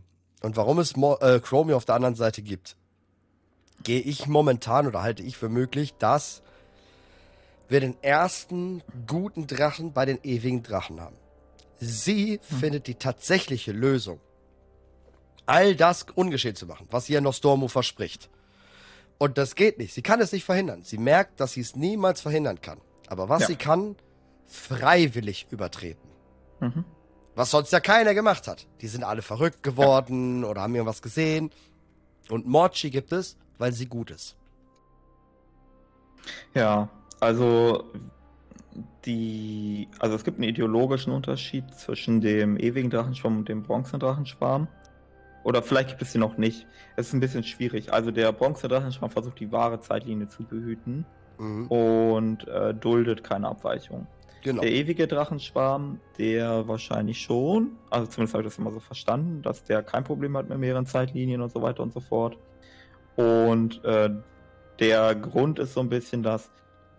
[0.43, 2.77] und warum es Mo äh, Chromie auf der anderen Seite gibt,
[3.85, 6.43] gehe ich momentan oder halte ich für möglich, dass
[7.69, 11.17] wir den ersten guten Drachen bei den ewigen Drachen haben.
[11.79, 14.19] Sie findet die tatsächliche Lösung,
[15.47, 18.29] all das ungeschehen zu machen, was ihr Nostormo verspricht.
[19.19, 19.95] Und das geht nicht.
[19.95, 20.83] Sie kann es nicht verhindern.
[20.83, 22.81] Sie merkt, dass sie es niemals verhindern kann.
[23.09, 23.47] Aber was Ja.
[23.49, 23.97] sie kann,
[24.47, 26.09] freiwillig übertreten.
[26.61, 26.85] Mhm.
[27.35, 28.67] Was sonst ja keiner gemacht hat.
[28.81, 31.51] Die sind alle verrückt geworden oder haben irgendwas gesehen.
[32.31, 34.37] Und Morchi gibt es, weil sie gut ist.
[36.55, 36.89] Ja,
[37.21, 37.85] also
[39.05, 44.69] die, also es gibt einen ideologischen Unterschied zwischen dem ewigen Drachenschwarm und dem Bronzedrachenschwarm.
[45.43, 46.67] Oder vielleicht gibt es sie noch nicht.
[46.97, 47.93] Es ist ein bisschen schwierig.
[47.93, 51.05] Also der Bronzedrachenschwarm versucht die wahre Zeitlinie zu behüten
[51.45, 51.67] Mhm.
[51.69, 54.07] und äh, duldet keine Abweichung.
[54.43, 54.61] Genau.
[54.61, 59.65] Der ewige Drachenschwarm, der wahrscheinlich schon, also zumindest habe ich das immer so verstanden, dass
[59.65, 62.37] der kein Problem hat mit mehreren Zeitlinien und so weiter und so fort.
[63.17, 64.11] Und äh,
[64.81, 66.51] der Grund ist so ein bisschen, dass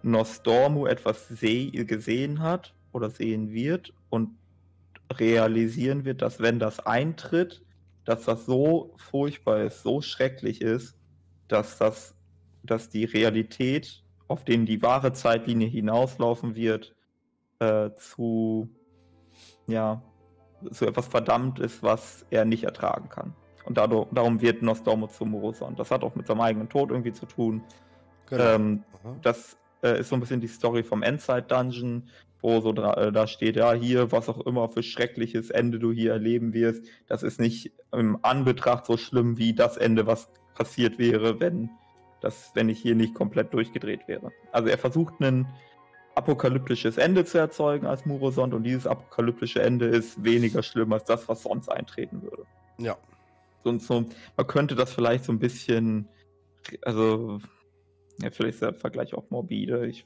[0.01, 4.29] Nostormu etwas seh gesehen hat oder sehen wird und
[5.13, 7.63] realisieren wird, dass wenn das eintritt,
[8.05, 10.95] dass das so furchtbar ist, so schrecklich ist,
[11.47, 12.15] dass das,
[12.63, 16.95] dass die Realität, auf den die wahre Zeitlinie hinauslaufen wird,
[17.59, 18.69] äh, zu,
[19.67, 20.01] ja,
[20.71, 23.35] zu etwas verdammt ist, was er nicht ertragen kann.
[23.65, 25.75] Und dadurch, darum wird Nostormo zum Moroson.
[25.75, 27.63] Das hat auch mit seinem eigenen Tod irgendwie zu tun.
[28.29, 28.43] genau.
[28.43, 28.83] Ähm,
[29.21, 32.09] das äh, ist so ein bisschen die Story vom Endside Dungeon,
[32.41, 36.11] wo so äh, da steht, ja, hier, was auch immer für schreckliches Ende du hier
[36.11, 41.39] erleben wirst, das ist nicht im Anbetracht so schlimm wie das Ende, was passiert wäre,
[41.39, 41.71] wenn
[42.21, 44.31] das, wenn ich hier nicht komplett durchgedreht wäre.
[44.51, 45.47] Also er versucht ein
[46.15, 51.27] apokalyptisches Ende zu erzeugen als Murosond und dieses apokalyptische Ende ist weniger schlimm als das,
[51.27, 52.45] was sonst eintreten würde.
[52.77, 52.97] Ja.
[53.63, 54.05] Und so,
[54.37, 56.07] man könnte das vielleicht so ein bisschen,
[56.83, 57.39] also,
[58.21, 60.05] ja, vielleicht ist der Vergleich auch morbide, ich,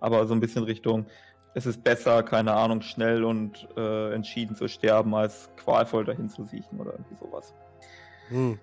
[0.00, 1.06] aber so ein bisschen Richtung,
[1.54, 6.44] es ist besser, keine Ahnung, schnell und äh, entschieden zu sterben, als qualvoll dahin zu
[6.44, 7.54] siechen oder irgendwie sowas.
[8.28, 8.58] Hm.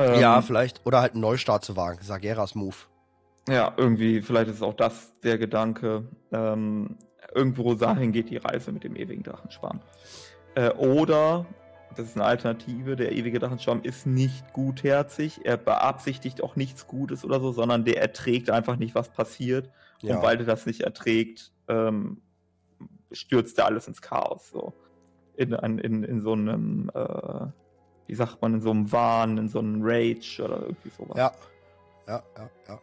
[0.00, 0.84] Ähm, ja, vielleicht.
[0.86, 1.98] Oder halt einen Neustart zu wagen.
[2.02, 2.76] Sageras Move.
[3.48, 6.04] Ja, irgendwie, vielleicht ist auch das der Gedanke.
[6.32, 6.96] Ähm,
[7.34, 9.80] irgendwo dahin geht die Reise mit dem ewigen Drachenschwarm.
[10.54, 11.46] Äh, oder,
[11.96, 17.24] das ist eine Alternative, der ewige Drachenschwarm ist nicht gutherzig, er beabsichtigt auch nichts Gutes
[17.24, 19.70] oder so, sondern der erträgt einfach nicht, was passiert.
[20.02, 20.16] Ja.
[20.16, 22.20] Und weil der das nicht erträgt, ähm,
[23.12, 24.50] stürzt er alles ins Chaos.
[24.50, 24.74] So.
[25.36, 27.46] In, in, in, so einem, äh,
[28.10, 31.32] wie sagt man, in so einem Wahn, in so einem Rage oder irgendwie sowas ja.
[32.08, 32.80] Ja, ja, ja.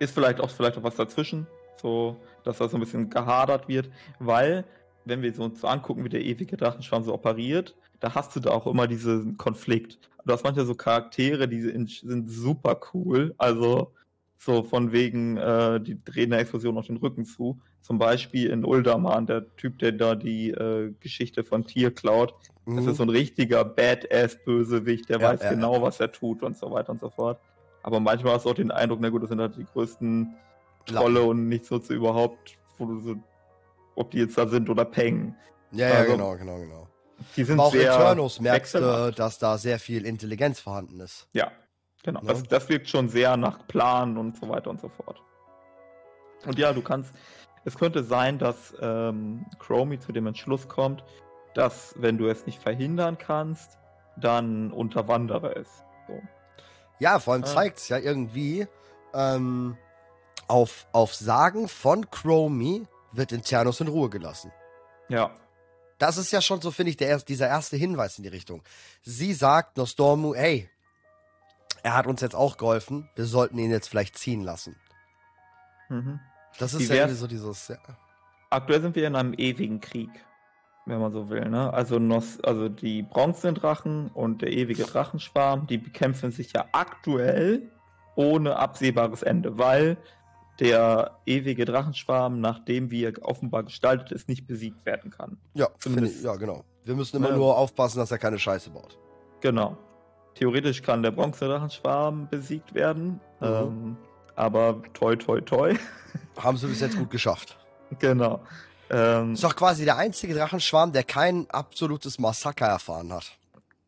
[0.00, 1.46] ist vielleicht auch vielleicht auch was dazwischen,
[1.80, 3.88] so dass da so ein bisschen gehadert wird,
[4.18, 4.64] weil
[5.04, 8.40] wenn wir so uns so angucken, wie der ewige Drachenschwarm so operiert, da hast du
[8.40, 10.10] da auch immer diesen Konflikt.
[10.26, 13.92] Du hast manchmal so Charaktere, die sind, super cool, also
[14.36, 17.60] so von wegen, äh, die drehen der Explosion auf den Rücken zu.
[17.80, 22.34] Zum Beispiel in Uldaman, der Typ, der da die äh, Geschichte von Tier klaut.
[22.66, 22.90] Das Mhm.
[22.90, 26.70] ist so ein richtiger Badass-Bösewicht, der Ja, weiß ja, genau, was er tut und so
[26.70, 27.38] weiter und so fort.
[27.82, 30.34] Aber manchmal hast du auch den Eindruck, na gut, das sind halt die größten
[30.86, 33.14] Trolle und nichts nutze überhaupt, wo du so,
[33.96, 35.34] ob die jetzt da sind oder Peng.
[35.72, 36.88] Ja, ja, also, genau, genau, genau.
[37.36, 41.28] Die sind Aber auch sehr Eternus merkst du, dass da sehr viel Intelligenz vorhanden ist.
[41.32, 41.52] Ja,
[42.02, 42.20] genau.
[42.20, 42.28] Ne?
[42.28, 45.20] Das, das wirkt schon sehr nach Plan und so weiter und so fort.
[46.46, 47.14] Und ja, du kannst,
[47.64, 51.04] es könnte sein, dass ähm, Chromie zu dem Entschluss kommt,
[51.54, 53.78] dass, wenn du es nicht verhindern kannst,
[54.16, 55.68] dann unterwandere es.
[56.06, 56.20] So.
[56.98, 57.46] Ja, vor allem Ah.
[57.46, 58.66] zeigt es ja irgendwie,
[59.12, 59.76] ähm,
[60.48, 64.52] auf, auf Sagen von Chromie wird Internus in Ruhe gelassen.
[65.08, 65.30] Ja,
[65.98, 68.62] Das ist ja schon so, finde ich, der, dieser erste Hinweis in die Richtung.
[69.02, 70.68] Sie sagt Nostormu, hey,
[71.84, 74.76] er hat uns jetzt auch geholfen, wir sollten ihn jetzt vielleicht ziehen lassen.
[75.88, 76.18] mhm.
[76.58, 77.78] Das ist ja irgendwie so dieses, ja.
[78.50, 80.10] Aktuell sind wir in einem ewigen Krieg,
[80.86, 81.48] wenn man so will.
[81.48, 81.72] Ne?
[81.72, 87.70] Also, Nos also die Bronzendrachen und der ewige Drachenschwarm, die bekämpfen sich ja aktuell
[88.16, 89.96] ohne absehbares Ende, weil
[90.60, 95.38] der ewige Drachenschwarm, nachdem wie er offenbar gestaltet ist, nicht besiegt werden kann.
[95.54, 96.64] Ja, Zumindest- ich, ja, genau.
[96.84, 97.36] Wir müssen immer Ja.
[97.36, 98.96] nur aufpassen, dass er keine Scheiße baut.
[99.40, 99.76] Genau.
[100.34, 103.46] Theoretisch kann der Bronzedrachenschwarm besiegt werden, Mhm.
[103.46, 103.96] ähm,
[104.36, 105.74] aber toi toi toi.
[106.38, 107.58] Haben sie bis jetzt gut geschafft.
[107.98, 108.40] genau.
[108.94, 113.36] Ähm, Ist doch quasi der einzige Drachenschwarm, der kein absolutes Massaker erfahren hat.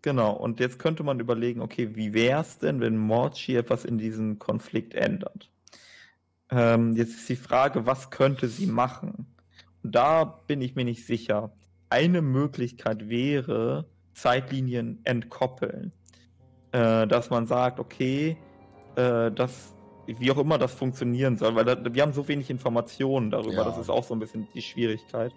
[0.02, 3.98] Genau, und jetzt könnte man überlegen, okay, wie wäre es denn, wenn Morchi etwas in
[3.98, 5.48] diesem Konflikt ändert?
[6.50, 9.26] Ähm, jetzt ist die Frage, was könnte sie machen?
[9.84, 11.52] Und da bin ich mir nicht sicher.
[11.88, 15.92] Eine Möglichkeit wäre, Zeitlinien entkoppeln.
[16.72, 18.36] Äh, dass man sagt, okay,
[18.96, 19.72] äh, das,
[20.06, 23.64] wie auch immer das funktionieren soll, weil da, wir haben so wenig Informationen darüber, Ja.
[23.64, 25.32] das ist auch so ein bisschen die Schwierigkeit.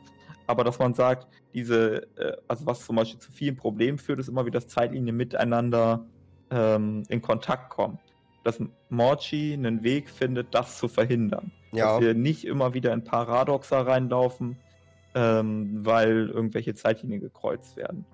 [0.48, 4.30] Aber dass man sagt, diese, äh, also was zum Beispiel zu vielen Problemen führt, ist
[4.30, 6.06] immer wieder, dass Zeitlinien miteinander
[6.50, 8.00] ähm, in Kontakt kommen.
[8.44, 8.60] Dass
[8.90, 11.52] Morchi einen Weg findet, das zu verhindern.
[11.72, 11.94] Ja.
[11.94, 14.58] Dass wir nicht immer wieder in Paradoxa reinlaufen,
[15.14, 18.06] ähm, weil irgendwelche Zeitlinien gekreuzt werden.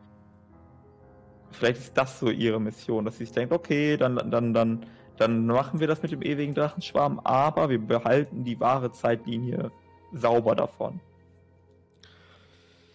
[1.52, 4.86] Vielleicht ist das so ihre Mission, dass sie sich denkt, okay, dann, dann, dann,
[5.18, 9.72] dann machen wir das mit dem ewigen Drachenschwarm, aber wir behalten die wahre Zeitlinie
[10.12, 11.00] sauber davon.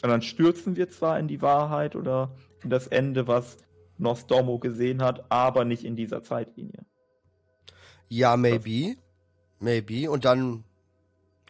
[0.02, 2.30] Und dann stürzen wir zwar in die Wahrheit oder
[2.62, 3.58] in das Ende, was
[3.98, 6.84] Nostormo gesehen hat, aber nicht in dieser Zeitlinie.
[8.08, 8.96] Ja, maybe.
[9.60, 10.10] Maybe.
[10.10, 10.64] Und dann,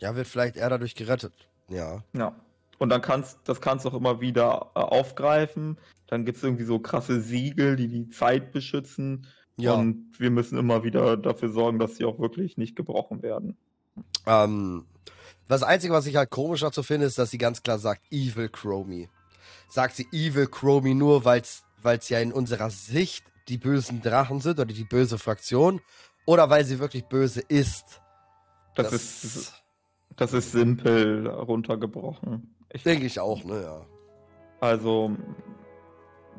[0.01, 1.33] ja, wird vielleicht er dadurch gerettet.
[1.69, 2.03] Ja.
[2.13, 2.35] Ja.
[2.79, 5.79] Und dann kannst, das kannst du auch immer wieder äh, aufgreifen.
[6.07, 9.27] Dann gibt es irgendwie so krasse Siegel, die die Zeit beschützen.
[9.63, 9.75] Ja.
[9.75, 13.57] Und wir müssen immer wieder dafür sorgen, dass sie auch wirklich nicht gebrochen werden.
[14.27, 14.87] Ähm,
[15.49, 18.49] das Einzige, was ich halt komisch dazu finde, ist, dass sie ganz klar sagt, Evil
[18.49, 19.09] Chromie.
[19.69, 24.61] Sagt sie Evil Chromie nur, weil es ja in unserer Sicht die bösen Drachen sind
[24.61, 25.81] oder die böse Fraktion
[26.27, 28.01] oder weil sie wirklich böse ist.
[28.77, 29.53] Das, ist,
[30.17, 32.55] das ist simpel runtergebrochen.
[32.85, 33.87] Denke ich auch, ne, ja.
[34.61, 35.17] Also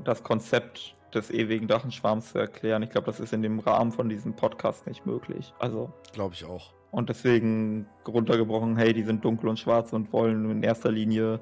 [0.03, 4.09] das Konzept des ewigen Drachenschwarms zu erklären, ich glaube, das ist in dem Rahmen von
[4.09, 5.53] diesem Podcast nicht möglich.
[5.59, 6.73] Also Glaube ich auch.
[6.91, 11.39] Und deswegen runtergebrochen, hey, die sind dunkel und schwarz und wollen in erster Linie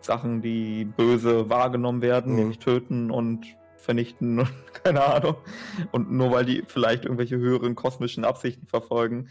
[0.00, 2.38] Sachen, die böse wahrgenommen werden, Mhm.
[2.38, 3.46] nämlich töten und
[3.76, 4.48] vernichten und
[4.84, 5.36] keine Ahnung.
[5.92, 9.28] Und nur weil die vielleicht irgendwelche höheren kosmischen Absichten verfolgen,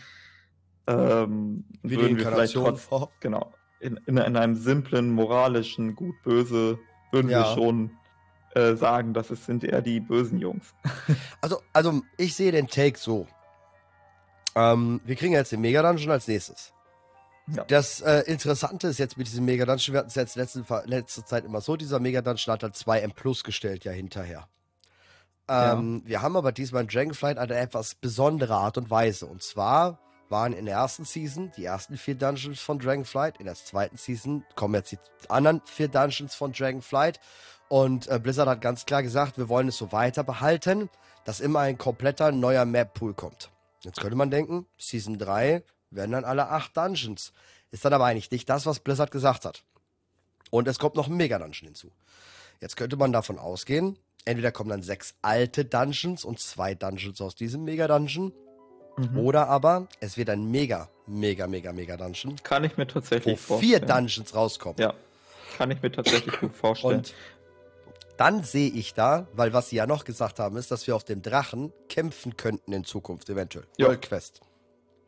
[0.88, 2.88] ähm, Wie würden wir vielleicht trotz,
[3.20, 6.80] genau, in, in, in einem simplen, moralischen Gut-Böse
[7.12, 7.54] würden wir Ja.
[7.56, 7.92] schon
[8.56, 10.74] äh, sagen, dass es sind eher die bösen Jungs.
[11.42, 13.28] Also, also ich sehe den Take so.
[14.56, 16.74] Ähm, wir kriegen jetzt den Mega Dungeon als nächstes.
[17.48, 17.64] Ja.
[17.66, 21.26] Das äh, Interessante ist jetzt mit diesem Mega Dungeon, wir hatten es jetzt letzte, letzte
[21.26, 24.48] Zeit immer so, dieser Mega Dungeon hat halt 2 M Plus gestellt ja hinterher.
[25.48, 29.28] Ähm, Wir haben aber diesmal in Dragonflight eine etwas besondere Art und Weise.
[29.28, 30.00] Und zwar
[30.30, 33.40] waren in der ersten Season die ersten vier Dungeons von Dragonflight.
[33.40, 34.98] In der zweiten Season kommen jetzt die
[35.30, 37.20] anderen vier Dungeons von Dragonflight.
[37.68, 40.90] Und äh, Blizzard hat ganz klar gesagt, wir wollen es so weiter behalten,
[41.24, 43.50] dass immer ein kompletter neuer Map-Pool kommt.
[43.82, 47.34] Jetzt könnte man denken, Season 3 werden dann alle acht Dungeons.
[47.72, 49.64] Ist dann aber eigentlich nicht das, was Blizzard gesagt hat.
[50.52, 51.92] Und es kommt noch ein Mega-Dungeon hinzu.
[52.62, 57.36] Jetzt könnte man davon ausgehen, entweder kommen dann sechs alte Dungeons und zwei Dungeons aus
[57.36, 58.32] diesem Mega-Dungeon.
[58.98, 59.20] Mhm.
[59.20, 63.40] Oder aber es wird ein mega, mega, mega, mega Dungeon, Kann ich mir wo tatsächlich
[63.40, 63.88] vier vorstellen.
[63.88, 64.78] Dungeons rauskommen.
[64.80, 64.94] Ja,
[65.58, 67.00] kann ich mir tatsächlich gut vorstellen.
[67.00, 67.14] Und
[68.18, 71.04] dann sehe ich da, weil was sie ja noch gesagt haben, ist, dass wir auf
[71.04, 73.66] dem Drachen kämpfen könnten in Zukunft, eventuell.
[73.78, 73.88] Ja.
[73.88, 74.42] World Quest.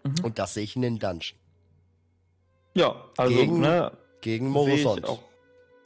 [0.04, 0.16] Mhm.
[0.24, 1.38] Und das sehe ich in den Dungeon.
[2.76, 5.20] Ja, also Gegen- ne, Gegen auch,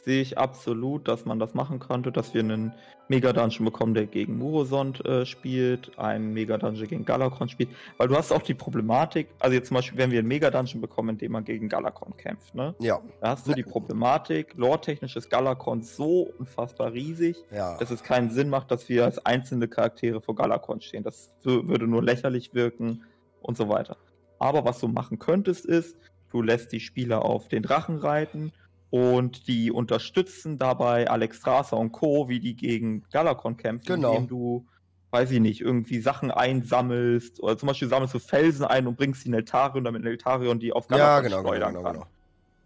[0.04, 2.74] sehe ich absolut, dass man das machen könnte, dass wir einen
[3.08, 8.32] Mega-Dungeon bekommen, der gegen Murosond äh, spielt, einen Mega-Dungeon gegen Galakron spielt, weil du hast
[8.32, 11.44] auch die Problematik, also jetzt zum Beispiel, wenn wir einen Mega-Dungeon bekommen, in dem man
[11.44, 12.74] gegen Galakron kämpft, ne?
[12.80, 13.00] Ja.
[13.20, 17.78] Da hast du die Problematik, lore-technisch ist Galakron so unfassbar riesig, Ja.
[17.78, 21.04] dass es keinen Sinn macht, dass wir als einzelne Charaktere vor Galakron stehen.
[21.04, 23.04] Das wür- würde nur lächerlich wirken
[23.42, 23.98] und so weiter.
[24.40, 25.98] Aber was du machen könntest, ist,
[26.32, 28.54] du lässt die Spieler auf den Drachen reiten
[28.92, 34.12] und die unterstützen dabei Alex Strasser und Co., wie die gegen Galakron kämpfen, Genau.
[34.14, 34.68] indem du,
[35.10, 39.26] weiß ich nicht, irgendwie Sachen einsammelst oder zum Beispiel sammelst du Felsen ein und bringst
[39.26, 41.94] die Neltarion, damit Neltarion die auf Ja, Galakron genau, genau, genau, kann.
[41.94, 42.08] genau.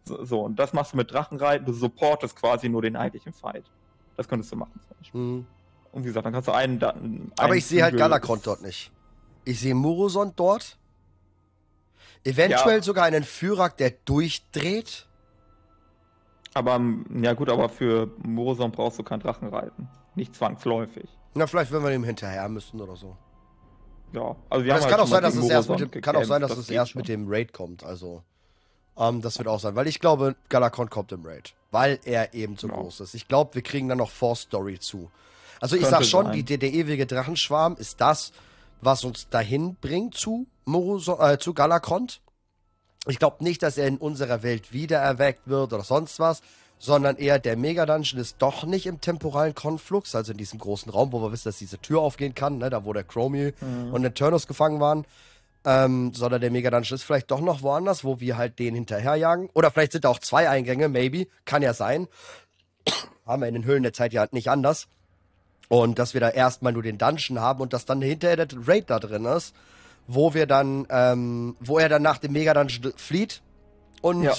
[0.08, 3.66] So, so, und das machst du mit Drachenreiten, du supportest quasi nur den eigentlichen Fight.
[4.18, 5.22] Das könntest du machen zum Beispiel.
[5.22, 5.46] Mhm.
[5.92, 6.84] Und wie gesagt, dann kannst du einen.
[6.84, 8.92] einen Aber ich sehe halt Galakron dort nicht.
[9.46, 10.78] Ich sehe Murosond dort.
[12.24, 12.84] Eventuell Ja.
[12.84, 15.08] sogar einen Führer, der durchdreht.
[16.56, 19.90] Aber ähm, ja gut, aber für Moroson brauchst du kein Drachenreiten.
[20.16, 21.08] Nicht zwangsläufig.
[21.34, 23.16] Na, vielleicht, wenn wir dem hinterher müssen oder so.
[24.14, 25.80] Ja, also wir Aber es haben kann halt auch sein, dass es gegen erst mit
[25.80, 27.00] Moroson dem, kann auch sein, dass gekämpft, es erst schon.
[27.00, 27.84] mit dem Raid kommt.
[27.84, 28.24] Also,
[28.98, 32.56] ähm, das wird auch sein, weil ich glaube, Galakron kommt im Raid, weil er eben
[32.56, 32.76] so Ja.
[32.76, 33.14] groß ist.
[33.16, 35.12] Ich glaube, wir kriegen dann noch Force Story zu.
[35.60, 38.32] Also ich sag schon, die, der, der ewige Drachenschwarm ist das,
[38.82, 42.22] was uns dahin bringt zu Moroso, äh, zu Galakrond.
[43.08, 46.42] Ich glaube nicht, dass er in unserer Welt wiedererweckt wird oder sonst was,
[46.78, 51.12] sondern eher der Mega-Dungeon ist doch nicht im temporalen Konflux, also in diesem großen Raum,
[51.12, 53.94] wo wir wissen, dass diese Tür aufgehen kann, ne, da wo der Chromie Mhm.
[53.94, 55.06] und der Turnus gefangen waren,
[55.64, 59.50] ähm, sondern der Mega-Dungeon ist vielleicht doch noch woanders, wo wir halt den hinterherjagen.
[59.54, 62.08] Oder vielleicht sind da auch zwei Eingänge, maybe, kann ja sein.
[63.26, 64.88] Haben wir in den Höhlen der Zeit ja nicht anders.
[65.68, 68.90] Und dass wir da erstmal nur den Dungeon haben und dass dann hinterher der Raid
[68.92, 69.56] da drin ist,
[70.08, 73.42] wo wir dann, ähm, wo er dann nach dem Mega-Dungeon flieht
[74.02, 74.34] und Ja.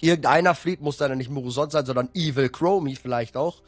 [0.00, 3.62] irgendeiner flieht, muss dann nicht Murusot sein, sondern Evil Chromie vielleicht auch,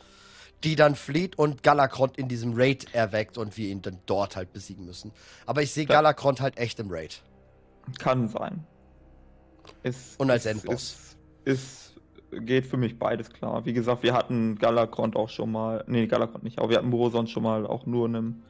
[0.64, 4.52] die dann flieht und Galakrond in diesem Raid erweckt und wir ihn dann dort halt
[4.52, 5.12] besiegen müssen.
[5.47, 5.94] Aber ich sehe Ja.
[5.94, 7.22] Galakrond halt echt im Raid.
[7.98, 8.64] Kann sein.
[9.82, 11.16] Ist, Und als ist, Endboss.
[11.44, 11.97] Ist,
[12.32, 13.64] ist, geht für mich beides klar.
[13.64, 15.85] Wie gesagt, wir hatten Galakrond auch schon mal.
[15.86, 18.43] Nee, Galakrond nicht, aber wir hatten Moroson schon mal auch nur in einem,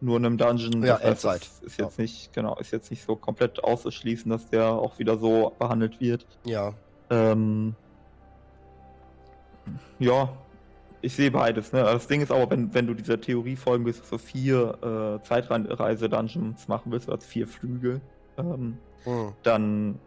[0.00, 0.82] nur in einem Dungeon.
[0.84, 1.40] Ja, heißt, Endzeit.
[1.42, 5.16] das Ist jetzt nicht, genau, ist jetzt nicht so komplett auszuschließen, dass der auch wieder
[5.18, 6.26] so behandelt wird.
[6.44, 6.74] Ja.
[7.10, 7.74] Ähm,
[9.98, 10.28] ja,
[11.02, 11.72] ich sehe beides.
[11.72, 11.82] Ne?
[11.82, 15.26] Das Ding ist aber, wenn, wenn du dieser Theorie folgen willst, dass du vier äh,
[15.26, 18.00] Zeitreise-Dungeons machen willst, also vier Flügel,
[18.38, 19.32] ähm, Hm.
[19.44, 19.98] dann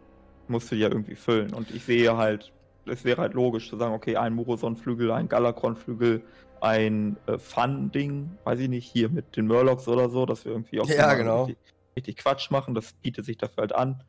[0.46, 1.54] musst du die ja irgendwie füllen.
[1.54, 2.52] Und ich sehe halt,
[2.86, 6.22] es wäre halt logisch zu sagen, okay, ein Muroson-Flügel, ein Galakron-Flügel,
[6.60, 10.80] ein äh, Fun-Ding, weiß ich nicht, hier mit den Murlocs oder so, dass wir irgendwie
[10.80, 11.44] auch Ja, genau.
[11.44, 11.58] richtig,
[11.96, 14.02] richtig Quatsch machen, das bietet sich dafür halt an.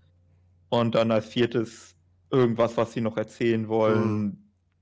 [0.70, 1.96] Und dann als viertes
[2.30, 4.38] irgendwas, was sie noch erzählen wollen, Mhm.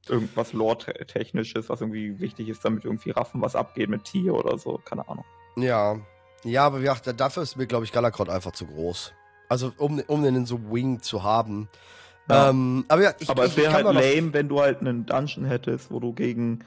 [0.08, 4.80] irgendwas Lore-technisches, was irgendwie wichtig ist, damit irgendwie raffen, was abgeht mit Tier oder so,
[4.86, 5.26] keine Ahnung.
[5.56, 6.00] Ja.
[6.44, 9.14] Ja, aber wie gesagt, dafür ist mir, glaube ich, Galakrond einfach zu groß.
[9.50, 11.68] Also, um, um den in so Wing zu haben.
[12.30, 12.50] Ja.
[12.52, 15.46] Ähm, aber ja, ich, Aber ich, es wäre halt lame, wenn du halt einen Dungeon
[15.46, 16.60] hättest, wo du gegen,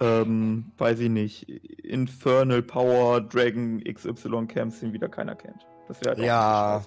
[0.00, 1.48] ähm, weiß ich nicht,
[1.84, 5.66] Infernal Power Dragon XY kämpfst, den wieder keiner kennt.
[5.88, 6.82] Das wäre halt Ja.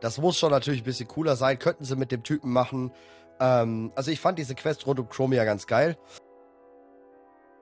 [0.00, 1.58] Das muss schon natürlich ein bisschen cooler sein.
[1.58, 2.92] Könnten sie mit dem Typen machen.
[3.40, 5.96] Ähm, also ich fand diese Quest rund um Chromia ganz geil.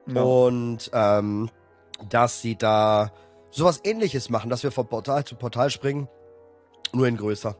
[0.06, 0.20] Ja.
[0.22, 1.48] Und ähm,
[2.08, 3.12] dass sie da
[3.50, 6.08] sowas ähnliches machen, dass wir von Portal zu Portal springen,
[6.92, 7.56] nur in größer.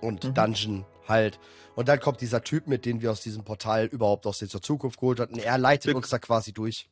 [0.00, 0.34] Und Mhm.
[0.34, 1.38] Dungeon halt.
[1.74, 4.98] Und dann kommt dieser Typ, mit dem wir aus diesem Portal überhaupt aus der Zukunft
[5.00, 5.38] geholt hatten.
[5.38, 6.88] Er leitet Wir- uns da quasi durch.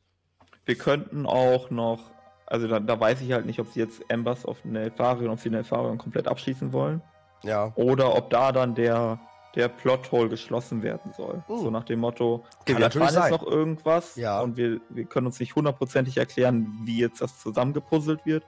[0.65, 1.99] Wir könnten auch noch,
[2.45, 5.49] also da, da weiß ich halt nicht, ob sie jetzt Embers auf Nelfarion, ob sie
[5.49, 7.01] Nelfarion komplett abschließen wollen.
[7.43, 7.73] Ja.
[7.75, 9.19] Oder ob da dann der,
[9.55, 11.43] der Plothole geschlossen werden soll.
[11.49, 11.57] Uh.
[11.63, 14.39] So nach dem Motto, okay, Kann wir erfahren jetzt noch irgendwas Ja.
[14.41, 18.45] und wir, wir können uns nicht hundertprozentig erklären, wie jetzt das zusammengepuzzelt wird.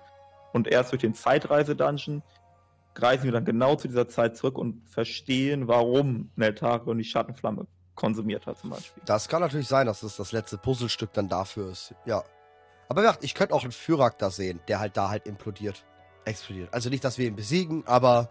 [0.53, 2.23] Und erst durch den Zeitreise-Dungeon
[3.01, 8.45] reisen wir dann genau zu dieser Zeit zurück und verstehen, warum Neltarion die Schattenflamme konsumiert
[8.45, 9.01] hat zum Beispiel.
[9.05, 11.93] Das kann natürlich sein, dass es das letzte Puzzlestück dann dafür ist.
[12.05, 12.23] Ja.
[12.89, 15.85] Aber wie gesagt, ich könnte auch einen Fyrak da sehen, der halt da halt implodiert.
[16.25, 16.73] Explodiert.
[16.73, 18.29] Also nicht, dass wir ihn besiegen, aber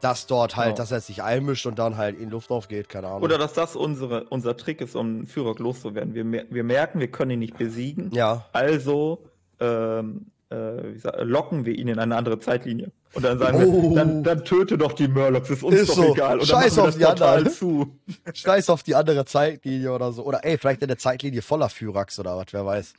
[0.00, 0.74] dass dort halt, Ja.
[0.74, 3.22] dass er sich einmischt und dann halt in Luft aufgeht, keine Ahnung.
[3.22, 6.14] Oder dass das unsere, unser Trick ist, um einen Führer loszuwerden.
[6.14, 8.10] Wir, wir merken, wir können ihn nicht besiegen.
[8.12, 8.46] ja.
[8.52, 9.24] Also
[9.60, 10.26] ähm,
[10.56, 12.90] äh, sag, locken wir ihn in eine andere Zeitlinie.
[13.14, 13.90] Und dann sagen Oh.
[13.90, 16.12] wir, dann, dann töte doch die Murlocs, ist uns Ist doch so.
[16.14, 16.38] egal.
[16.38, 17.50] Und Scheiß auf die anderen.
[17.50, 17.98] zu.
[18.34, 20.24] Scheiß auf die andere Zeitlinie oder so.
[20.24, 22.94] Oder ey, vielleicht in der Zeitlinie voller Fyraks oder was, wer weiß.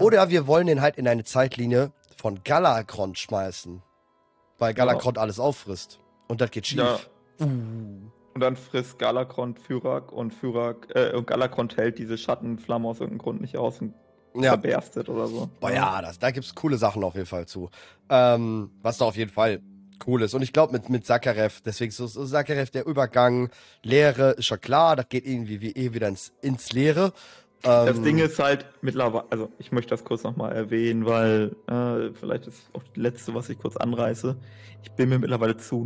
[0.00, 3.82] Oder wir wollen den halt in eine Zeitlinie von Galakrond schmeißen.
[4.58, 6.00] Weil Galakrond alles auffrisst.
[6.28, 6.78] Und das geht schief.
[6.80, 6.98] Ja.
[7.40, 8.10] Uh.
[8.34, 13.18] Und dann frisst Galakrond Fyrak und Fyrak, äh, und Galakrond hält diese Schattenflamme aus irgendeinem
[13.22, 13.94] Grund nicht aus und
[14.42, 14.50] ja.
[14.50, 15.48] verberstet oder so.
[15.60, 17.70] Boah, ja, das, da gibt's coole Sachen auf jeden Fall zu.
[18.08, 19.60] Ähm, was da auf jeden Fall
[20.06, 20.34] cool ist.
[20.34, 23.50] Und ich glaube mit, mit Sakarev, deswegen so, so Sakarev, der Übergang,
[23.82, 27.12] Leere, ist schon klar, das geht irgendwie wie eh wieder ins, ins Leere.
[27.62, 32.14] Das ähm, Ding ist halt mittlerweile, also ich möchte das kurz nochmal erwähnen, weil äh,
[32.14, 34.36] vielleicht ist auch das letzte, was ich kurz anreiße.
[34.82, 35.84] Ich bin mir mittlerweile zu,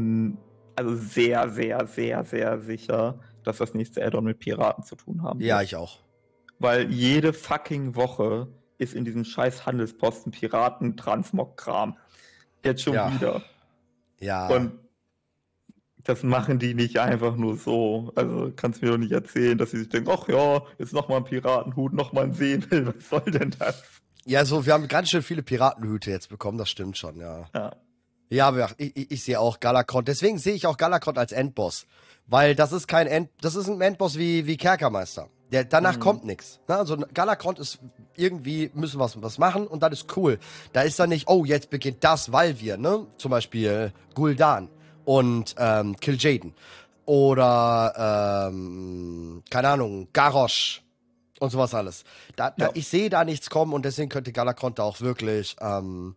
[0.77, 5.39] also sehr, sehr, sehr, sehr sicher, dass das nächste Addon mit Piraten zu tun haben
[5.39, 5.49] wird.
[5.49, 6.01] Ja, ich auch.
[6.61, 8.47] Weil jede fucking Woche
[8.79, 11.97] ist in diesem scheiß Handelsposten Piraten-Transmog-Kram.
[12.65, 13.13] Jetzt schon ja.
[13.13, 13.43] wieder.
[14.21, 14.49] Ja.
[14.49, 14.73] Und
[16.05, 18.13] das machen die nicht einfach nur so.
[18.15, 21.19] Also kannst du mir doch nicht erzählen, dass sie sich denken, ach ja, jetzt nochmal
[21.19, 23.83] ein Piratenhut, nochmal ein Säbel, was soll denn das?
[24.27, 27.49] Ja, so, wir haben ganz schön viele Piratenhüte jetzt bekommen, das stimmt schon, ja.
[27.55, 27.77] Ja,
[28.29, 30.05] ja aber ich, ich, ich sehe auch Galakron.
[30.05, 31.87] Deswegen sehe ich auch Galakron als Endboss.
[32.27, 35.31] Weil das ist kein End, das ist ein Endboss wie, wie Kerkermeister.
[35.53, 36.01] Der, danach mhm.
[36.01, 36.61] kommt nichts.
[36.69, 36.77] Ne?
[36.77, 37.79] Also Galakrond ist
[38.17, 40.39] irgendwie, müssen wir was, was machen und das ist cool.
[40.73, 43.07] Da ist dann nicht, oh, jetzt beginnt das, weil wir, ne?
[43.19, 44.69] Zum Beispiel Guldan
[45.05, 46.53] und ähm, Kil'jaeden.
[47.05, 50.83] Oder, ähm, keine Ahnung, Garrosh
[51.41, 52.05] und sowas alles.
[52.37, 56.15] Da, da, Ich sehe da nichts kommen und deswegen könnte Galakrond da auch wirklich ähm,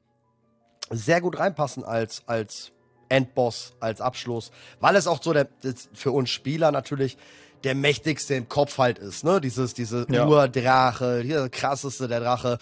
[0.91, 2.71] sehr gut reinpassen als, als
[3.09, 4.51] Endboss, als Abschluss.
[4.79, 5.47] Weil es auch so der,
[5.93, 7.17] für uns Spieler natürlich
[7.63, 9.39] der mächtigste im Kopf halt ist, ne?
[9.39, 10.27] Dieses, diese ja.
[10.27, 12.57] Urdrache, der krasseste der Drache.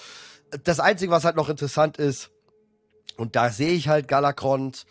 [0.64, 2.30] Das Einzige, was halt noch interessant ist,
[3.18, 4.86] und da sehe ich halt Galakrond,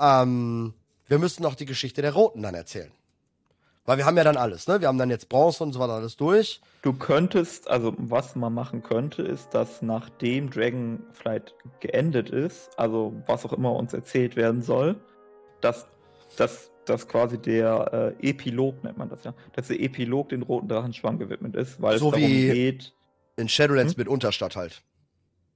[0.00, 0.74] ähm,
[1.06, 2.92] wir müssen noch die Geschichte der Roten dann erzählen.
[3.84, 4.80] Weil wir haben ja dann alles, ne?
[4.80, 6.60] Wir haben dann jetzt Bronze und so weiter alles durch.
[6.82, 13.44] Du könntest, also was man machen könnte, ist, dass nachdem Dragonflight geendet ist, also was
[13.44, 14.96] auch immer uns erzählt werden soll,
[15.60, 15.86] dass,
[16.36, 20.68] dass, dass quasi der äh, Epilog, nennt man das ja, dass der Epilog den roten
[20.68, 22.94] Drachenschwamm gewidmet ist, weil so es darum geht.
[23.36, 24.00] In Shadowlands hm?
[24.00, 24.82] mit Unterstadt halt.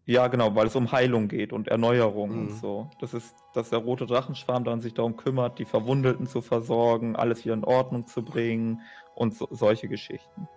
[0.08, 2.38] Ja, genau, weil es um Heilung geht und Erneuerung mhm.
[2.38, 2.90] und so.
[3.00, 7.44] Das ist, dass der rote Drachenschwarm dann sich darum kümmert, die Verwundeten zu versorgen, alles
[7.44, 8.82] wieder in Ordnung zu bringen
[9.16, 10.48] und so, solche Geschichten.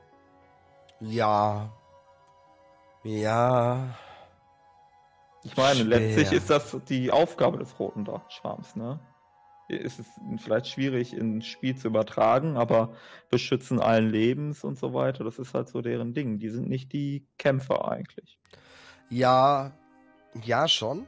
[0.99, 1.73] Ja.
[3.03, 3.95] Ja.
[5.43, 5.99] Ich meine, Schwer.
[5.99, 8.99] letztlich ist das die Aufgabe des roten Drachenschwarms, ne?
[9.69, 12.93] Es ist vielleicht schwierig ins Spiel zu übertragen, aber
[13.29, 16.39] beschützen allen Lebens und so weiter, das ist halt so deren Ding.
[16.39, 18.39] Die sind nicht die Kämpfer eigentlich.
[19.09, 19.71] Ja,
[20.43, 21.05] ja schon.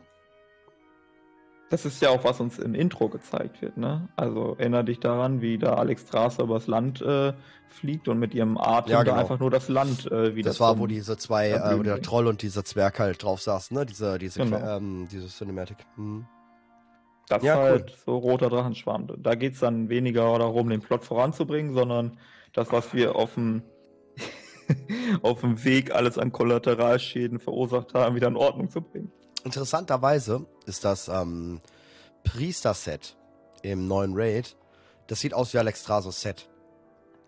[1.71, 4.09] Das ist ja auch, was uns im Intro gezeigt wird, ne?
[4.17, 7.31] Also erinnere dich daran, wie da Alex Strasser übers Land äh,
[7.69, 9.15] fliegt und mit ihrem Atem ja, genau.
[9.15, 10.49] da einfach nur das Land äh, wieder.
[10.49, 13.75] Das war, wo diese zwei, äh, wo der Troll und dieser Zwerg halt drauf saßen,
[13.75, 13.85] ne?
[13.85, 14.57] Diese, diese, genau.
[14.57, 15.77] ähm, diese Cinematic.
[15.95, 16.25] Hm.
[17.27, 17.98] Das ja, ist halt cool.
[18.06, 19.07] so roter Drachenschwarm.
[19.18, 22.18] Da geht es dann weniger darum, den Plot voranzubringen, sondern
[22.53, 23.64] das, was wir auf dem
[25.22, 29.11] auf dem Weg alles an Kollateralschäden verursacht haben, wieder in Ordnung zu bringen.
[29.43, 31.60] Interessanterweise ist das ähm,
[32.23, 33.18] Priester-Set
[33.64, 34.56] im neuen Raid,
[35.07, 36.48] das sieht aus wie Alex Strasos Set.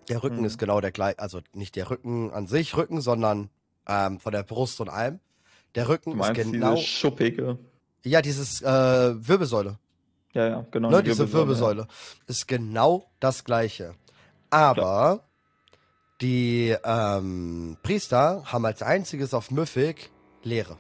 [0.10, 0.46] Der Rücken mhm.
[0.46, 3.50] ist genau der gleiche, also nicht der Rücken an sich Rücken, sondern
[3.88, 5.20] ähm, von der Brust und allem.
[5.76, 6.76] Der Rücken ist genau.
[6.76, 7.58] Diese schuppige.
[8.06, 9.80] Ja, dieses äh, Wirbelsäule.
[10.34, 10.90] Ja, ja, genau.
[10.90, 11.88] Ne, die diese Wirbelsäule, ja.
[12.28, 13.96] ist genau das gleiche.
[14.50, 15.20] Aber Klar.
[16.22, 20.10] Die ähm, Priester haben als einziges auf Mythic
[20.44, 20.78] Leere.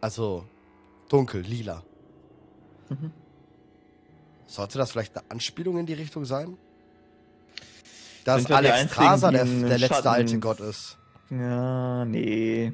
[0.00, 0.46] Also
[1.10, 1.82] dunkel, lila.
[2.88, 3.12] Mhm.
[4.46, 6.56] Sollte das vielleicht eine Anspielung in die Richtung sein?
[8.24, 10.08] Dass Sind Alex Traser der, der letzte Schatten...
[10.08, 10.96] alte Gott ist.
[11.30, 12.72] Ja, nee.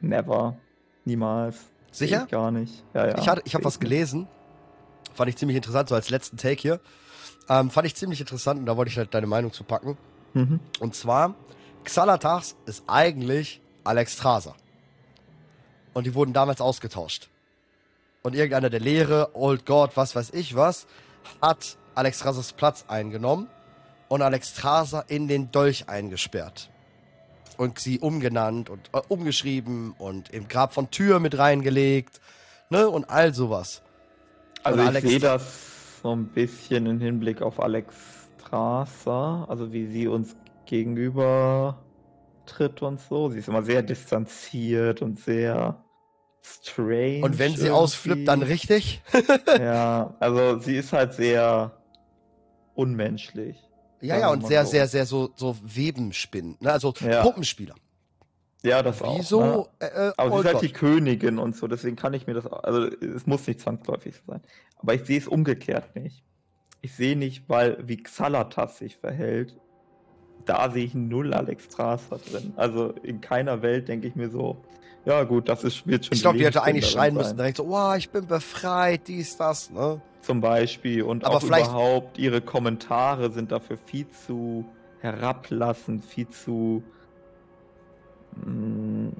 [0.00, 0.56] Never.
[1.04, 1.58] Niemals.
[1.90, 2.22] Sicher?
[2.24, 2.84] Ich gar nicht.
[2.94, 3.18] Ja, ja.
[3.18, 4.28] Ich, ich habe was gelesen.
[5.14, 6.80] Fand ich ziemlich interessant, so als letzten Take hier.
[7.48, 9.96] Ähm, fand ich ziemlich interessant und da wollte ich halt deine Meinung zu packen.
[10.34, 10.60] Mhm.
[10.80, 11.34] Und zwar,
[11.84, 14.54] Xalatas ist eigentlich Alex Traser.
[15.94, 17.28] Und die wurden damals ausgetauscht.
[18.22, 20.86] Und irgendeiner der Lehre, Old God, was weiß ich was,
[21.40, 23.48] hat Alex Trasers Platz eingenommen
[24.08, 26.70] und Alex Traser in den Dolch eingesperrt.
[27.56, 32.20] Und sie umgenannt und äh, umgeschrieben und im Grab von Tür mit reingelegt,
[32.70, 33.82] ne, und all sowas.
[34.68, 37.94] Also ich sehe das so ein bisschen im Hinblick auf Alex
[38.38, 40.36] Strasser, also wie sie uns
[40.66, 41.84] gegenüber
[42.46, 43.30] tritt und so.
[43.30, 45.84] Sie ist immer sehr distanziert und sehr
[46.42, 47.22] strange.
[47.22, 47.70] Und wenn sie irgendwie.
[47.70, 49.02] ausflippt, dann richtig?
[49.58, 51.82] ja, also sie ist halt sehr
[52.74, 53.62] unmenschlich.
[54.00, 54.70] Ja, ja, und sehr, so.
[54.70, 56.72] sehr, sehr so, so Webenspinnen, ne?
[56.72, 57.22] also ja.
[57.22, 57.74] Puppenspieler.
[58.62, 59.18] Ja, das auch.
[59.18, 59.40] Wieso?
[59.40, 59.66] Ne?
[59.78, 62.46] Äh, äh, Aber sie ist halt die Königin und so, deswegen kann ich mir das,
[62.46, 64.40] also es muss nicht zwangsläufig sein.
[64.76, 66.24] Aber ich sehe es umgekehrt nicht.
[66.80, 69.56] ich sehe nicht, weil wie Xalatas sich verhält,
[70.44, 72.52] da sehe ich null Alexstrasza drin.
[72.56, 74.64] Also in keiner Welt denke ich mir so,
[75.04, 76.14] ja gut, das ist, wird schon.
[76.14, 77.22] Ich glaube, die hätte eigentlich schreien sein.
[77.22, 80.00] müssen, direkt so, oh, ich bin befreit, dies, das, ne?
[80.20, 81.02] Zum Beispiel.
[81.02, 84.64] Und Aber auch überhaupt ihre Kommentare sind dafür viel zu
[85.00, 86.82] herablassend, viel zu
[88.44, 89.12] mh, mm,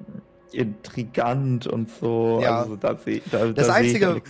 [0.51, 2.39] intrigant und so.
[2.41, 2.61] Ja.
[2.61, 2.97] Also da,
[3.31, 4.21] da, das da Einzige,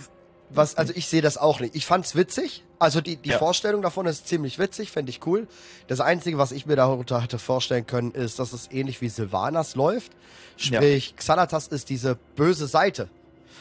[0.50, 1.74] was, also ich sehe das auch nicht.
[1.74, 2.64] Ich fand's witzig.
[2.78, 3.38] Also die, die ja.
[3.38, 5.46] Vorstellung davon ist ziemlich witzig, fände ich cool.
[5.86, 9.74] Das Einzige, was ich mir darunter hätte vorstellen können, ist, dass es ähnlich wie Sylvanas
[9.74, 10.12] läuft.
[10.56, 11.16] Sprich, ja.
[11.16, 13.08] Xanatas ist diese böse Seite.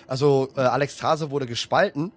[0.08, 2.12] Also äh, Alex Trase wurde gespalten.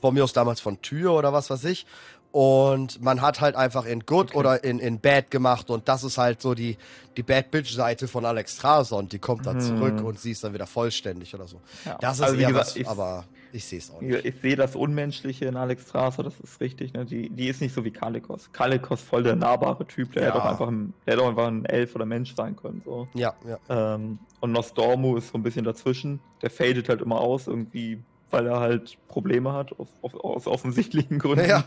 [0.00, 1.86] Von mir aus damals von Tür oder was weiß ich
[2.32, 4.38] und man hat halt einfach in Good okay.
[4.38, 6.78] oder in, in Bad gemacht und das ist halt so die,
[7.16, 9.60] die Bad Bitch-Seite von Alex Trason, die kommt dann hm.
[9.60, 11.60] zurück und sie ist dann wieder vollständig oder so.
[11.84, 11.98] Ja.
[12.00, 14.24] Das ist also, eher gesagt, was, ich, aber ich sehe es auch nicht.
[14.24, 16.94] Ich, sehe das Unmenschliche in Alex Traser, das ist richtig.
[16.94, 17.04] Ne?
[17.04, 18.50] Die, die ist nicht so wie Kalikos.
[18.52, 20.28] Kalikos voll der nahbare Typ, der ja.
[20.28, 22.80] hätte auch einfach ein, der hätte auch einfach ein Elf oder Mensch sein können.
[22.82, 23.08] So.
[23.12, 23.94] Ja, ja.
[23.94, 26.20] Ähm, und Nostormu ist so ein bisschen dazwischen.
[26.40, 28.02] Der fadet halt immer aus, irgendwie
[28.32, 31.48] weil er halt Probleme hat, aus, aus offensichtlichen Gründen.
[31.48, 31.64] Ja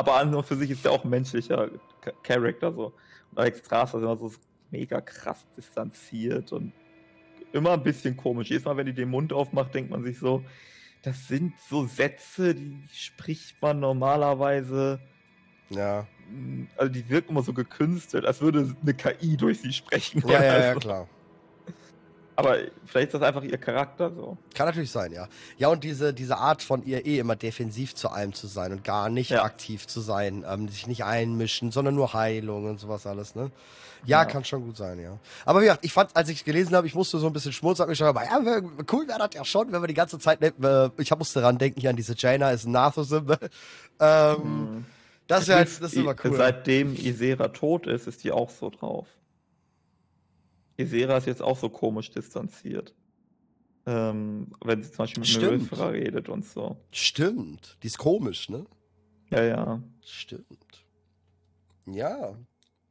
[0.00, 1.68] aber an und für sich ist er auch ein menschlicher
[2.22, 2.94] Charakter so.
[3.30, 4.32] Und Alex Straße ist immer so
[4.70, 6.72] mega krass distanziert und
[7.52, 8.48] immer ein bisschen komisch.
[8.48, 10.42] Jedes Mal, wenn die den Mund aufmacht, denkt man sich so,
[11.02, 15.00] das sind so Sätze, die spricht man normalerweise.
[15.68, 16.06] Ja.
[16.76, 20.22] Also die wirken immer so gekünstelt, als würde eine KI durch sie sprechen.
[20.26, 21.08] Ja, ja, ja, klar.
[22.40, 24.36] Aber vielleicht ist das einfach ihr Charakter so.
[24.54, 25.28] Kann natürlich sein, ja.
[25.58, 28.84] Ja, und diese, diese Art von ihr eh immer defensiv zu allem zu sein und
[28.84, 29.44] gar nicht ja.
[29.44, 33.50] aktiv zu sein, ähm, sich nicht einmischen, sondern nur Heilung und sowas alles, ne?
[34.06, 35.18] Ja, ja, kann schon gut sein, ja.
[35.44, 37.90] Aber wie gesagt, ich fand, als ich gelesen habe, ich musste so ein bisschen schmunzeln,
[37.90, 38.38] ich aber ja,
[38.90, 41.80] cool wäre das ja schon, wenn wir die ganze Zeit, äh, ich musste daran denken,
[41.80, 43.38] hier an diese Jaina ist ein Nathosym, ne?
[44.00, 44.84] ähm, mhm.
[45.26, 46.36] Das, halt, das ist immer cool.
[46.36, 49.06] Seitdem Isera tot ist, ist die auch so drauf.
[50.80, 52.94] Isera ist jetzt auch so komisch distanziert.
[53.86, 55.80] Ähm, wenn sie zum Beispiel mit Stimmt.
[55.80, 56.76] redet und so.
[56.90, 57.78] Stimmt.
[57.82, 58.66] Die ist komisch, ne?
[59.30, 59.82] Ja, ja.
[60.02, 60.84] Stimmt.
[61.86, 62.34] Ja.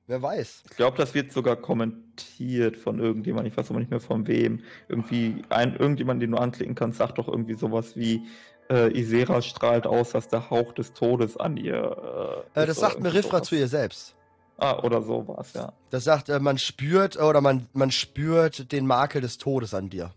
[0.07, 0.63] Wer weiß.
[0.71, 4.63] Ich glaube, das wird sogar kommentiert von irgendjemand, ich weiß aber nicht mehr von wem.
[4.87, 8.23] Irgendwie, ein, irgendjemand, den du anklicken kannst, sagt doch irgendwie sowas wie,
[8.69, 12.45] äh, Isera strahlt aus, dass der Hauch des Todes an ihr.
[12.55, 14.15] Äh, äh, das sagt Merifra zu ihr selbst.
[14.59, 15.71] Ah, oder so war es, ja.
[15.89, 20.11] Das sagt, äh, man spürt, oder man, man spürt den Makel des Todes an dir.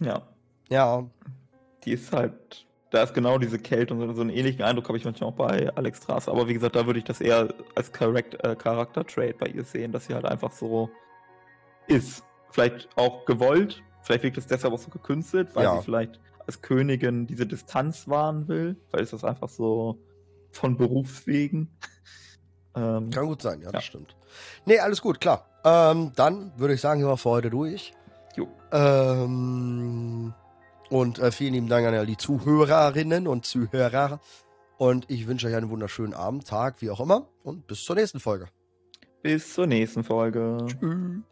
[0.00, 0.22] Ja.
[0.68, 1.04] Ja.
[1.84, 4.98] Die ist halt, da ist genau diese Kälte und so, so einen ähnlichen Eindruck habe
[4.98, 6.30] ich manchmal auch bei Alex Straße.
[6.30, 10.06] Aber wie gesagt, da würde ich das eher als äh, Charakter-Trade bei ihr sehen, dass
[10.06, 10.90] sie halt einfach so
[11.86, 12.22] ist.
[12.50, 15.76] Vielleicht auch gewollt, vielleicht wirkt es deshalb auch so gekünstelt, weil ja.
[15.76, 19.98] sie vielleicht als Königin diese Distanz wahren will, weil es das einfach so
[20.50, 21.70] von Berufswegen.
[22.76, 24.16] Ähm, Kann gut sein, ja, ja, das stimmt.
[24.64, 25.46] Nee, alles gut, klar.
[25.64, 27.92] Ähm, dann würde ich sagen, gehen wir für heute durch.
[28.36, 28.48] Jo.
[28.72, 30.34] Ähm,
[30.90, 34.20] und äh, vielen lieben Dank an alle Zuhörerinnen und Zuhörer.
[34.76, 37.28] Und ich wünsche euch einen wunderschönen Abend, Tag, wie auch immer.
[37.44, 38.48] Und bis zur nächsten Folge.
[39.22, 40.58] Bis zur nächsten Folge.
[40.66, 41.22] Tschüss.